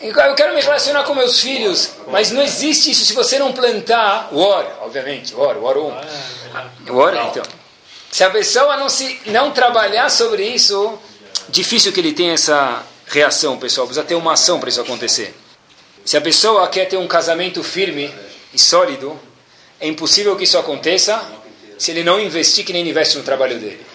Eu 0.00 0.34
quero 0.34 0.52
me 0.52 0.60
relacionar 0.60 1.04
com 1.04 1.14
meus 1.14 1.38
filhos, 1.38 1.92
mas 2.08 2.32
não 2.32 2.42
existe 2.42 2.90
isso 2.90 3.04
se 3.04 3.12
você 3.12 3.38
não 3.38 3.52
plantar 3.52 4.30
o 4.32 4.38
oro, 4.38 4.68
obviamente, 4.80 5.32
o 5.32 5.38
oro, 5.38 5.60
o 5.60 5.64
oro 5.64 5.86
1. 6.88 6.92
O 6.92 6.96
oro, 6.96 7.16
então. 7.18 7.44
Se 8.10 8.24
a 8.24 8.30
pessoa 8.30 8.76
não, 8.76 8.88
se, 8.88 9.20
não 9.26 9.52
trabalhar 9.52 10.10
sobre 10.10 10.44
isso, 10.44 10.98
difícil 11.48 11.92
que 11.92 12.00
ele 12.00 12.12
tenha 12.12 12.32
essa 12.32 12.84
reação, 13.06 13.56
pessoal, 13.56 13.86
precisa 13.86 14.04
ter 14.04 14.16
uma 14.16 14.32
ação 14.32 14.58
para 14.58 14.68
isso 14.68 14.80
acontecer. 14.80 15.32
Se 16.04 16.16
a 16.16 16.20
pessoa 16.20 16.66
quer 16.66 16.86
ter 16.86 16.96
um 16.96 17.06
casamento 17.06 17.62
firme 17.62 18.12
e 18.52 18.58
sólido, 18.58 19.16
é 19.78 19.86
impossível 19.86 20.34
que 20.34 20.42
isso 20.42 20.58
aconteça 20.58 21.24
se 21.78 21.92
ele 21.92 22.02
não 22.02 22.20
investir 22.20 22.64
que 22.64 22.72
nem 22.72 22.88
investe 22.88 23.16
no 23.16 23.22
trabalho 23.22 23.56
dele. 23.60 23.91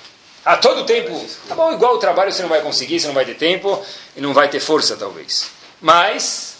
A 0.48 0.56
todo 0.56 0.86
tempo, 0.86 1.14
tá 1.46 1.56
bom, 1.56 1.74
igual 1.74 1.96
o 1.96 1.98
trabalho 1.98 2.32
você 2.32 2.42
não 2.42 2.48
vai 2.48 2.62
conseguir, 2.62 3.02
você 3.02 3.08
não 3.08 3.14
vai 3.14 3.26
ter 3.26 3.36
tempo 3.36 3.84
e 4.16 4.22
não 4.22 4.34
vai 4.34 4.48
ter 4.48 4.62
força, 4.62 4.96
talvez. 4.96 5.48
Mas, 5.82 6.56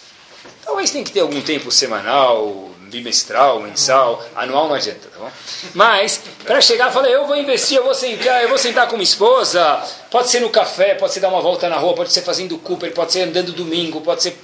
talvez 0.66 0.92
tenha 0.92 1.06
que 1.06 1.12
ter 1.12 1.22
algum 1.22 1.40
tempo 1.40 1.72
semanal, 1.72 2.70
bimestral, 2.82 3.62
mensal, 3.62 4.22
anual 4.36 4.68
não 4.68 4.76
adianta, 4.76 5.08
tá 5.08 5.18
bom? 5.18 5.32
Mas, 5.74 6.20
para 6.44 6.60
chegar, 6.60 6.92
falei, 6.92 7.16
eu 7.16 7.26
vou 7.26 7.38
investir, 7.38 7.78
eu 7.78 7.86
vou 7.86 7.96
sentar, 7.96 8.44
eu 8.44 8.50
vou 8.50 8.58
sentar 8.58 8.90
com 8.90 8.98
minha 8.98 9.06
esposa, 9.06 9.82
pode 10.12 10.30
ser 10.30 10.42
no 10.42 10.50
café, 10.50 10.96
pode 10.96 11.14
ser 11.14 11.22
dar 11.22 11.30
uma 11.30 11.40
volta 11.40 11.70
na 11.70 11.78
rua, 11.78 11.94
pode 11.94 12.12
ser 12.12 12.24
fazendo 12.24 12.58
Cooper, 12.58 12.92
pode 12.92 13.14
ser 13.14 13.22
andando 13.22 13.54
domingo, 13.54 14.02
pode 14.02 14.22
ser... 14.22 14.38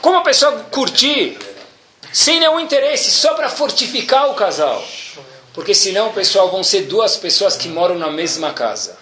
Como 0.00 0.16
a 0.16 0.22
pessoa 0.22 0.52
curtir, 0.70 1.38
sem 2.10 2.40
nenhum 2.40 2.58
interesse, 2.58 3.10
só 3.10 3.34
para 3.34 3.50
fortificar 3.50 4.30
o 4.30 4.34
casal. 4.34 4.82
Porque 5.56 5.74
senão, 5.74 6.12
pessoal, 6.12 6.50
vão 6.50 6.62
ser 6.62 6.82
duas 6.82 7.16
pessoas 7.16 7.56
que 7.56 7.66
moram 7.66 7.98
na 7.98 8.10
mesma 8.10 8.52
casa. 8.52 8.98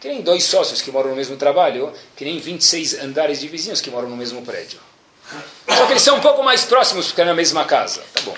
Que 0.00 0.06
nem 0.06 0.22
dois 0.22 0.44
sócios 0.44 0.80
que 0.80 0.92
moram 0.92 1.10
no 1.10 1.16
mesmo 1.16 1.36
trabalho, 1.36 1.92
que 2.14 2.24
nem 2.24 2.38
26 2.38 3.00
andares 3.00 3.40
de 3.40 3.48
vizinhos 3.48 3.80
que 3.80 3.90
moram 3.90 4.08
no 4.08 4.16
mesmo 4.16 4.40
prédio. 4.42 4.78
Só 5.68 5.84
que 5.84 5.92
eles 5.92 6.02
são 6.02 6.18
um 6.18 6.20
pouco 6.20 6.44
mais 6.44 6.64
próximos 6.64 7.06
porque 7.06 7.22
é 7.22 7.24
na 7.24 7.34
mesma 7.34 7.64
casa. 7.64 8.04
Tá 8.14 8.20
bom. 8.20 8.36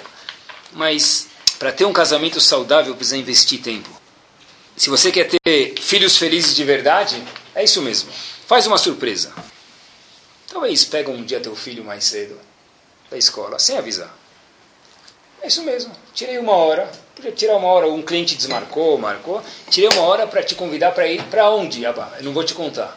Mas 0.73 1.29
para 1.59 1.71
ter 1.71 1.85
um 1.85 1.93
casamento 1.93 2.41
saudável 2.41 2.97
precisa 2.97 3.19
investir 3.19 3.61
tempo. 3.61 3.91
Se 4.75 4.89
você 4.89 5.13
quer 5.13 5.29
ter 5.29 5.75
filhos 5.79 6.17
felizes 6.17 6.57
de 6.57 6.65
verdade, 6.65 7.23
é 7.55 7.63
isso 7.63 7.83
mesmo. 7.83 8.11
Faz 8.47 8.67
uma 8.67 8.79
surpresa. 8.79 9.31
Talvez 10.49 10.87
pega 10.87 11.11
um 11.11 11.23
dia 11.23 11.39
teu 11.39 11.55
filho 11.55 11.85
mais 11.85 12.05
cedo 12.05 12.41
da 13.11 13.19
escola, 13.19 13.59
sem 13.59 13.77
avisar. 13.77 14.17
É 15.43 15.49
isso 15.49 15.63
mesmo. 15.63 15.95
Tirei 16.15 16.39
uma 16.39 16.53
hora. 16.53 16.91
Podia 17.17 17.33
tirar 17.33 17.57
uma 17.57 17.69
hora, 17.69 17.89
um 17.89 18.03
cliente 18.03 18.37
desmarcou, 18.37 18.99
marcou. 18.99 19.43
Tirei 19.71 19.89
uma 19.89 20.03
hora 20.03 20.27
para 20.27 20.43
te 20.43 20.55
convidar 20.55 20.93
para 20.93 21.09
ir 21.09 21.23
para 21.25 21.51
onde, 21.51 21.87
Abba? 21.87 22.13
Eu 22.19 22.25
não 22.25 22.33
vou 22.35 22.45
te 22.45 22.53
contar. 22.53 22.95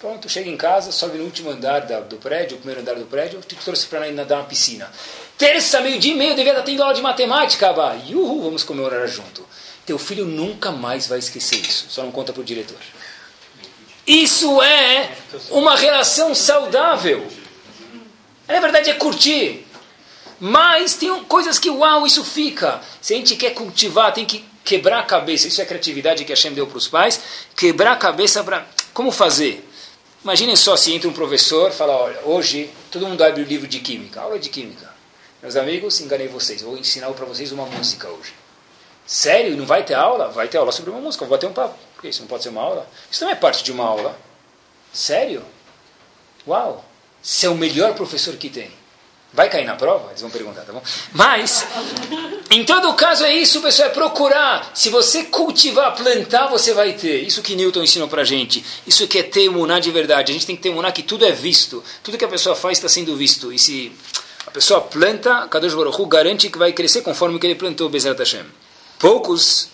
Pronto, 0.00 0.30
chega 0.30 0.48
em 0.48 0.56
casa, 0.56 0.90
sobe 0.90 1.18
no 1.18 1.24
último 1.24 1.50
andar 1.50 1.80
da, 1.82 2.00
do 2.00 2.16
prédio, 2.16 2.56
o 2.56 2.60
primeiro 2.60 2.80
andar 2.80 2.94
do 2.94 3.04
prédio, 3.04 3.38
te 3.46 3.54
trouxe 3.56 3.86
para 3.86 4.10
nadar 4.10 4.38
na 4.38 4.44
piscina. 4.44 4.90
Terça, 5.36 5.78
meio-dia 5.82 6.14
e 6.14 6.16
meio, 6.16 6.34
devia 6.34 6.52
estar 6.52 6.64
tendo 6.64 6.82
aula 6.82 6.94
de 6.94 7.02
matemática, 7.02 7.68
Abba. 7.68 7.98
Yuhu, 8.08 8.44
vamos 8.44 8.64
comemorar 8.64 9.06
junto. 9.06 9.46
Teu 9.84 9.98
filho 9.98 10.24
nunca 10.24 10.72
mais 10.72 11.06
vai 11.06 11.18
esquecer 11.18 11.60
isso, 11.60 11.84
só 11.90 12.02
não 12.02 12.10
conta 12.10 12.32
para 12.32 12.40
o 12.40 12.44
diretor. 12.44 12.78
Isso 14.06 14.62
é 14.62 15.10
uma 15.50 15.76
relação 15.76 16.34
saudável. 16.34 17.26
Na 18.48 18.58
verdade 18.58 18.88
é 18.88 18.94
curtir. 18.94 19.66
Mas 20.40 20.94
tem 20.94 21.22
coisas 21.24 21.58
que, 21.58 21.68
uau, 21.68 22.06
isso 22.06 22.24
fica. 22.24 22.80
Se 23.00 23.12
a 23.12 23.16
gente 23.16 23.36
quer 23.36 23.50
cultivar, 23.50 24.12
tem 24.14 24.24
que 24.24 24.42
quebrar 24.64 25.00
a 25.00 25.02
cabeça. 25.02 25.46
Isso 25.46 25.60
é 25.60 25.64
a 25.64 25.66
criatividade 25.66 26.24
que 26.24 26.32
a 26.32 26.34
Hashem 26.34 26.54
deu 26.54 26.66
para 26.66 26.78
os 26.78 26.88
pais. 26.88 27.20
Quebrar 27.54 27.92
a 27.92 27.96
cabeça 27.96 28.42
para... 28.42 28.66
Como 28.94 29.12
fazer? 29.12 29.68
Imaginem 30.24 30.56
só 30.56 30.76
se 30.76 30.92
entra 30.92 31.08
um 31.08 31.12
professor 31.12 31.70
e 31.70 31.74
fala, 31.74 31.96
olha, 31.96 32.20
hoje 32.24 32.70
todo 32.90 33.06
mundo 33.06 33.22
abre 33.22 33.42
o 33.42 33.44
livro 33.44 33.66
de 33.66 33.80
química, 33.80 34.20
aula 34.20 34.38
de 34.38 34.48
química. 34.48 34.90
Meus 35.42 35.56
amigos, 35.56 36.00
enganei 36.00 36.28
vocês, 36.28 36.60
vou 36.60 36.76
ensinar 36.76 37.10
para 37.12 37.24
vocês 37.24 37.52
uma 37.52 37.64
música 37.64 38.08
hoje. 38.08 38.34
Sério? 39.06 39.56
Não 39.56 39.64
vai 39.64 39.82
ter 39.82 39.94
aula? 39.94 40.28
Vai 40.28 40.46
ter 40.46 40.58
aula 40.58 40.72
sobre 40.72 40.90
uma 40.90 41.00
música, 41.00 41.24
vou 41.24 41.36
bater 41.36 41.48
um 41.48 41.52
papo. 41.52 41.74
Por 41.94 42.02
que 42.02 42.08
isso 42.08 42.20
não 42.20 42.28
pode 42.28 42.42
ser 42.42 42.50
uma 42.50 42.62
aula? 42.62 42.86
Isso 43.10 43.24
não 43.24 43.30
é 43.30 43.34
parte 43.34 43.64
de 43.64 43.72
uma 43.72 43.84
aula. 43.84 44.18
Sério? 44.92 45.42
Uau! 46.46 46.84
Você 47.22 47.46
é 47.46 47.48
o 47.50 47.54
melhor 47.54 47.94
professor 47.94 48.36
que 48.36 48.50
tem. 48.50 48.70
Vai 49.32 49.48
cair 49.48 49.64
na 49.64 49.76
prova? 49.76 50.08
Eles 50.10 50.20
vão 50.20 50.30
perguntar, 50.30 50.62
tá 50.62 50.72
bom? 50.72 50.82
Mas, 51.12 51.64
em 52.50 52.64
todo 52.64 52.92
caso 52.94 53.24
é 53.24 53.32
isso, 53.32 53.60
pessoal, 53.60 53.88
é 53.88 53.92
procurar. 53.92 54.72
Se 54.74 54.90
você 54.90 55.24
cultivar, 55.24 55.94
plantar, 55.94 56.48
você 56.48 56.74
vai 56.74 56.94
ter. 56.94 57.22
Isso 57.22 57.40
que 57.40 57.54
Newton 57.54 57.84
ensinou 57.84 58.08
pra 58.08 58.24
gente. 58.24 58.64
Isso 58.84 59.06
que 59.06 59.18
é 59.18 59.22
ter 59.22 59.48
muná 59.48 59.78
de 59.78 59.92
verdade. 59.92 60.32
A 60.32 60.34
gente 60.34 60.46
tem 60.46 60.56
que 60.56 60.62
ter 60.62 60.74
muná 60.74 60.90
que 60.90 61.04
tudo 61.04 61.24
é 61.24 61.30
visto. 61.30 61.82
Tudo 62.02 62.18
que 62.18 62.24
a 62.24 62.28
pessoa 62.28 62.56
faz 62.56 62.78
está 62.78 62.88
sendo 62.88 63.14
visto. 63.14 63.52
E 63.52 63.58
se 63.58 63.92
a 64.46 64.50
pessoa 64.50 64.80
planta, 64.80 65.46
Kadosh 65.46 65.74
Baruch 65.74 66.00
Hu 66.00 66.06
garante 66.06 66.50
que 66.50 66.58
vai 66.58 66.72
crescer 66.72 67.02
conforme 67.02 67.38
que 67.38 67.46
ele 67.46 67.54
plantou, 67.54 67.88
Bezerra 67.88 68.16
Hashem. 68.18 68.46
Poucos 68.98 69.68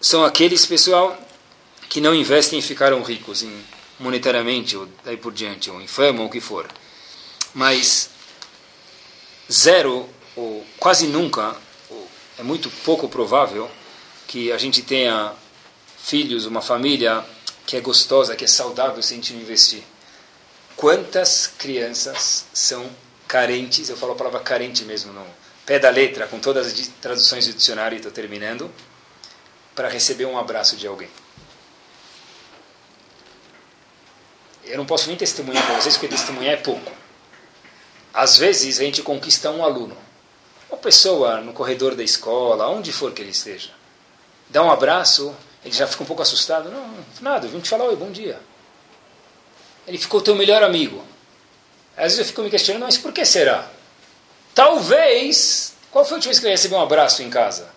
são 0.00 0.24
aqueles, 0.24 0.66
pessoal, 0.66 1.16
que 1.88 2.00
não 2.00 2.12
investem 2.12 2.58
e 2.58 2.62
ficaram 2.62 3.00
ricos 3.02 3.44
monetariamente, 4.00 4.76
ou 4.76 4.88
daí 5.04 5.16
por 5.16 5.32
diante, 5.32 5.70
ou 5.70 5.80
em 5.80 5.86
fama, 5.86 6.22
ou 6.22 6.26
o 6.26 6.30
que 6.30 6.40
for. 6.40 6.66
Mas 7.54 8.10
zero, 9.50 10.08
ou 10.36 10.64
quase 10.78 11.06
nunca, 11.06 11.56
ou 11.88 12.08
é 12.38 12.42
muito 12.42 12.70
pouco 12.84 13.08
provável 13.08 13.70
que 14.26 14.52
a 14.52 14.58
gente 14.58 14.82
tenha 14.82 15.32
filhos, 15.98 16.46
uma 16.46 16.62
família 16.62 17.24
que 17.66 17.76
é 17.76 17.80
gostosa, 17.80 18.36
que 18.36 18.44
é 18.44 18.48
saudável 18.48 19.02
se 19.02 19.12
a 19.12 19.16
gente 19.16 19.32
não 19.32 19.40
investir. 19.40 19.82
Quantas 20.76 21.46
crianças 21.58 22.46
são 22.52 22.88
carentes, 23.28 23.88
eu 23.88 23.96
falo 23.96 24.12
a 24.12 24.16
palavra 24.16 24.40
carente 24.40 24.84
mesmo 24.84 25.12
no 25.12 25.24
pé 25.66 25.78
da 25.78 25.90
letra, 25.90 26.26
com 26.26 26.38
todas 26.40 26.66
as 26.66 26.86
traduções 27.00 27.46
do 27.46 27.52
dicionário, 27.52 27.96
estou 27.96 28.10
terminando, 28.10 28.70
para 29.74 29.88
receber 29.88 30.24
um 30.24 30.38
abraço 30.38 30.76
de 30.76 30.86
alguém. 30.86 31.08
Eu 34.64 34.76
não 34.76 34.86
posso 34.86 35.08
nem 35.08 35.16
testemunhar 35.16 35.64
para 35.64 35.80
vocês, 35.80 35.96
porque 35.96 36.08
testemunhar 36.08 36.54
é 36.54 36.56
pouco. 36.56 36.99
Às 38.12 38.36
vezes 38.36 38.80
a 38.80 38.84
gente 38.84 39.02
conquista 39.02 39.50
um 39.50 39.64
aluno, 39.64 39.96
uma 40.68 40.78
pessoa 40.78 41.40
no 41.40 41.52
corredor 41.52 41.94
da 41.94 42.02
escola, 42.02 42.68
onde 42.68 42.92
for 42.92 43.12
que 43.12 43.22
ele 43.22 43.30
esteja. 43.30 43.70
Dá 44.48 44.62
um 44.62 44.70
abraço, 44.70 45.34
ele 45.64 45.74
já 45.74 45.86
fica 45.86 46.02
um 46.02 46.06
pouco 46.06 46.22
assustado. 46.22 46.70
Não, 46.70 46.94
nada, 47.20 47.46
vim 47.46 47.60
te 47.60 47.68
falar, 47.68 47.84
oi, 47.84 47.96
bom 47.96 48.10
dia. 48.10 48.40
Ele 49.86 49.98
ficou 49.98 50.20
teu 50.20 50.34
melhor 50.34 50.62
amigo. 50.62 51.04
Às 51.96 52.04
vezes 52.04 52.18
eu 52.18 52.24
fico 52.24 52.42
me 52.42 52.50
questionando, 52.50 52.82
mas 52.82 52.98
por 52.98 53.12
que 53.12 53.24
será? 53.24 53.68
Talvez. 54.54 55.74
Qual 55.90 56.04
foi 56.04 56.14
a 56.14 56.16
última 56.16 56.30
vez 56.30 56.38
que 56.38 56.46
ele 56.46 56.52
recebeu 56.52 56.78
um 56.78 56.82
abraço 56.82 57.22
em 57.22 57.30
casa? 57.30 57.68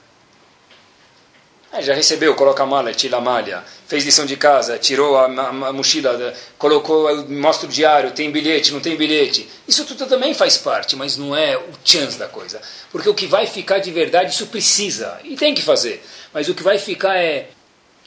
Ah, 1.76 1.82
já 1.82 1.96
recebeu, 1.96 2.36
coloca 2.36 2.62
a 2.62 2.68
mala, 2.68 2.94
tira 2.94 3.18
a 3.18 3.20
malha, 3.20 3.64
fez 3.88 4.06
lição 4.06 4.28
de 4.28 4.38
casa, 4.38 4.78
tirou 4.78 5.18
a, 5.18 5.26
a, 5.26 5.48
a 5.70 5.74
mochila, 5.74 6.32
colocou, 6.56 7.28
mostra 7.28 7.68
o 7.68 7.72
diário, 7.72 8.12
tem 8.12 8.32
bilhete, 8.32 8.72
não 8.72 8.80
tem 8.80 8.96
bilhete. 8.96 9.50
Isso 9.68 9.84
tudo 9.84 10.06
também 10.06 10.36
faz 10.36 10.56
parte, 10.56 10.96
mas 10.96 11.18
não 11.18 11.36
é 11.36 11.58
o 11.58 11.72
chance 11.84 12.16
da 12.16 12.28
coisa. 12.28 12.62
Porque 12.92 13.10
o 13.10 13.16
que 13.16 13.26
vai 13.26 13.48
ficar 13.48 13.80
de 13.80 13.90
verdade, 13.90 14.36
isso 14.36 14.46
precisa, 14.46 15.20
e 15.24 15.36
tem 15.36 15.56
que 15.56 15.64
fazer. 15.64 16.06
Mas 16.32 16.48
o 16.48 16.54
que 16.54 16.62
vai 16.62 16.78
ficar 16.78 17.18
é, 17.18 17.50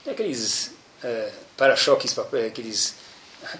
é 0.06 0.10
aqueles 0.12 0.70
é, 1.02 1.30
para-choques, 1.56 2.16
aqueles 2.46 2.94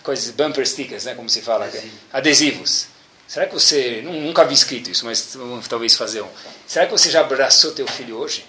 coisas, 0.05 0.31
bumper 0.31 0.65
stickers, 0.65 1.05
né, 1.05 1.17
como 1.17 1.29
se 1.29 1.43
fala, 1.43 1.65
Adesivo. 1.65 1.93
adesivos. 2.13 2.87
Será 3.27 3.47
que 3.47 3.55
você, 3.55 4.03
nunca 4.03 4.45
vi 4.45 4.55
escrito 4.55 4.89
isso, 4.89 5.05
mas 5.05 5.37
talvez 5.69 5.97
fazer 5.97 6.23
um. 6.23 6.29
Será 6.65 6.87
que 6.87 6.93
você 6.93 7.11
já 7.11 7.23
abraçou 7.23 7.73
teu 7.73 7.89
filho 7.89 8.19
hoje? 8.19 8.45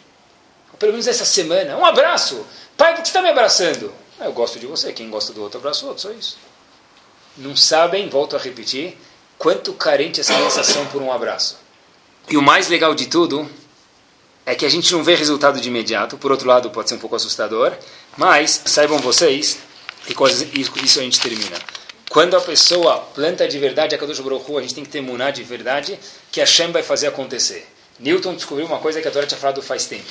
Pelo 0.79 0.91
menos 0.93 1.07
essa 1.07 1.25
semana. 1.25 1.77
Um 1.77 1.85
abraço. 1.85 2.45
Pai, 2.75 2.93
por 2.93 3.01
que 3.01 3.07
está 3.07 3.21
me 3.21 3.29
abraçando? 3.29 3.93
Ah, 4.19 4.25
eu 4.25 4.33
gosto 4.33 4.59
de 4.59 4.65
você. 4.65 4.93
Quem 4.93 5.09
gosta 5.09 5.33
do 5.33 5.41
outro, 5.41 5.59
abraça 5.59 5.85
o 5.85 5.89
outro. 5.89 6.03
Só 6.03 6.11
isso. 6.11 6.37
Não 7.37 7.55
sabem, 7.55 8.09
volto 8.09 8.35
a 8.35 8.39
repetir, 8.39 8.97
quanto 9.37 9.73
carente 9.73 10.21
crianças 10.21 10.65
são 10.67 10.85
por 10.87 11.01
um 11.01 11.11
abraço. 11.11 11.57
E 12.29 12.35
o 12.35 12.41
mais 12.41 12.67
legal 12.67 12.95
de 12.95 13.05
tudo 13.05 13.49
é 14.45 14.55
que 14.55 14.65
a 14.65 14.69
gente 14.69 14.91
não 14.91 15.03
vê 15.03 15.13
resultado 15.13 15.61
de 15.61 15.67
imediato. 15.69 16.17
Por 16.17 16.31
outro 16.31 16.47
lado, 16.47 16.69
pode 16.71 16.89
ser 16.89 16.95
um 16.95 16.99
pouco 16.99 17.15
assustador. 17.15 17.73
Mas, 18.17 18.63
saibam 18.65 18.97
vocês, 18.97 19.59
e 20.07 20.15
com 20.15 20.27
isso 20.27 20.99
a 20.99 21.03
gente 21.03 21.19
termina. 21.19 21.57
Quando 22.09 22.37
a 22.37 22.41
pessoa 22.41 22.99
planta 23.13 23.47
de 23.47 23.59
verdade 23.59 23.93
a 23.93 23.97
Kadosh 23.97 24.21
Baruch 24.21 24.55
a 24.57 24.61
gente 24.61 24.73
tem 24.73 24.83
que 24.83 24.89
ter 24.89 25.01
muná 25.01 25.29
de 25.29 25.43
verdade 25.43 25.99
que 26.31 26.39
a 26.39 26.45
Shem 26.45 26.71
vai 26.71 26.81
fazer 26.81 27.07
acontecer. 27.07 27.67
Newton 27.99 28.35
descobriu 28.35 28.65
uma 28.65 28.79
coisa 28.79 29.01
que 29.01 29.07
a 29.07 29.11
Torá 29.11 29.27
tinha 29.27 29.39
falado 29.39 29.61
faz 29.61 29.85
tempo. 29.85 30.07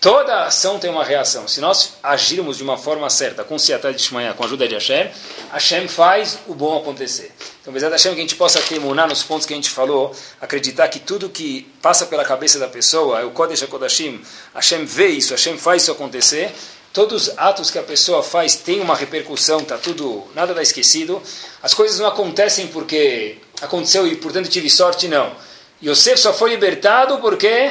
Toda 0.00 0.44
ação 0.44 0.78
tem 0.78 0.90
uma 0.90 1.02
reação. 1.02 1.48
Se 1.48 1.60
nós 1.60 1.94
agirmos 2.02 2.58
de 2.58 2.62
uma 2.62 2.76
forma 2.76 3.08
certa, 3.08 3.42
com 3.42 3.58
Siatá 3.58 3.90
de 3.90 4.00
Shmaya, 4.00 4.34
com 4.34 4.42
a 4.42 4.46
ajuda 4.46 4.68
de 4.68 4.74
Hashem, 4.74 5.10
Hashem 5.50 5.88
faz 5.88 6.38
o 6.46 6.54
bom 6.54 6.76
acontecer. 6.78 7.32
Então, 7.60 7.72
apesar 7.72 7.88
de 7.88 7.94
Hashem 7.94 8.12
que 8.12 8.18
a 8.18 8.22
gente 8.22 8.36
possa 8.36 8.60
terminar 8.60 9.08
nos 9.08 9.22
pontos 9.22 9.46
que 9.46 9.54
a 9.54 9.56
gente 9.56 9.70
falou, 9.70 10.14
acreditar 10.40 10.88
que 10.88 11.00
tudo 11.00 11.28
que 11.28 11.62
passa 11.80 12.06
pela 12.06 12.24
cabeça 12.24 12.58
da 12.58 12.68
pessoa 12.68 13.20
é 13.20 13.24
o 13.24 13.30
Kodesh 13.30 13.62
HaKodashim, 13.62 14.22
Hashem 14.54 14.84
vê 14.84 15.08
isso, 15.08 15.32
Hashem 15.32 15.56
faz 15.58 15.82
isso 15.82 15.92
acontecer, 15.92 16.52
todos 16.92 17.28
os 17.28 17.38
atos 17.38 17.70
que 17.70 17.78
a 17.78 17.82
pessoa 17.82 18.22
faz 18.22 18.54
têm 18.54 18.80
uma 18.80 18.94
repercussão, 18.94 19.64
tá 19.64 19.76
tudo, 19.76 20.24
nada 20.34 20.52
está 20.52 20.62
esquecido. 20.62 21.22
As 21.62 21.74
coisas 21.74 21.98
não 21.98 22.06
acontecem 22.06 22.68
porque 22.68 23.38
aconteceu 23.60 24.06
e, 24.06 24.14
portanto, 24.16 24.48
tive 24.48 24.70
sorte, 24.70 25.08
não. 25.08 25.34
Yosef 25.82 26.18
só 26.18 26.32
foi 26.32 26.50
libertado 26.50 27.18
porque 27.18 27.70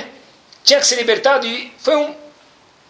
tinha 0.66 0.80
que 0.80 0.88
ser 0.88 0.96
libertado 0.96 1.46
e 1.46 1.72
foi 1.78 1.96
um 1.96 2.16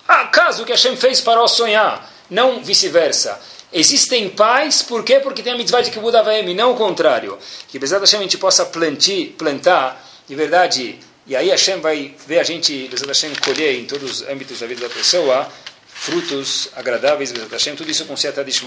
acaso 0.07 0.63
que 0.63 0.71
Hashem 0.71 0.95
fez 0.95 1.19
para 1.19 1.43
o 1.43 1.47
sonhar, 1.47 2.09
não 2.29 2.63
vice-versa. 2.63 3.39
Existem 3.73 4.29
pais, 4.29 4.81
por 4.81 5.03
quê? 5.03 5.19
Porque 5.19 5.43
tem 5.43 5.51
a 5.51 5.57
mitzvah 5.57 5.81
de 5.81 5.91
Kibbutz 5.91 6.15
Avayim, 6.15 6.53
não 6.53 6.71
o 6.71 6.75
contrário. 6.75 7.37
Que 7.67 7.77
Bezat 7.77 7.99
Hashem 7.99 8.19
a 8.19 8.23
gente 8.23 8.37
possa 8.37 8.65
plantir, 8.65 9.35
plantar, 9.37 10.01
de 10.25 10.33
verdade, 10.33 10.97
e 11.27 11.35
aí 11.35 11.49
Hashem 11.49 11.81
vai 11.81 12.15
ver 12.25 12.39
a 12.39 12.43
gente, 12.43 12.87
Bezat 12.87 13.07
Hashem, 13.07 13.35
colher 13.35 13.77
em 13.77 13.85
todos 13.85 14.21
os 14.21 14.29
âmbitos 14.29 14.61
da 14.61 14.67
vida 14.67 14.87
da 14.87 14.93
pessoa, 14.93 15.45
frutos 15.87 16.69
agradáveis, 16.77 17.33
Bezat 17.33 17.51
Hashem, 17.51 17.75
tudo 17.75 17.91
isso 17.91 18.05
com 18.05 18.15
Siata 18.15 18.45
de 18.45 18.57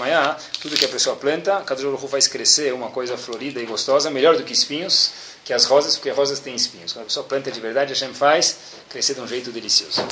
tudo 0.61 0.77
que 0.77 0.85
a 0.85 0.89
pessoa 0.89 1.15
planta, 1.15 1.63
cada 1.65 1.81
jogo 1.81 2.07
faz 2.07 2.27
crescer 2.27 2.71
uma 2.73 2.91
coisa 2.91 3.17
florida 3.17 3.59
e 3.59 3.65
gostosa, 3.65 4.11
melhor 4.11 4.37
do 4.37 4.43
que 4.43 4.53
espinhos, 4.53 5.11
que 5.49 5.53
as 5.55 5.65
rosas, 5.65 5.95
porque 5.95 6.11
rosas 6.11 6.39
têm 6.39 6.53
espinhos. 6.53 6.93
Quando 6.93 7.05
a 7.05 7.07
pessoa 7.07 7.25
planta 7.25 7.49
de 7.49 7.59
verdade, 7.59 7.91
Hashem 7.91 8.13
faz 8.13 8.55
crescer 8.87 9.15
de 9.15 9.21
um 9.21 9.27
jeito 9.27 9.51
delicioso. 9.51 10.05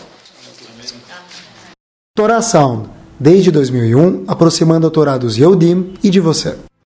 Torá 2.16 2.42
Sound, 2.42 2.90
desde 3.20 3.52
2001, 3.52 4.26
aproximando 4.28 4.88
a 4.88 4.90
Torá 4.90 5.16
dos 5.16 5.38
Yehudim 5.38 5.94
e 6.02 6.10
de 6.10 6.20
você. 6.20 6.58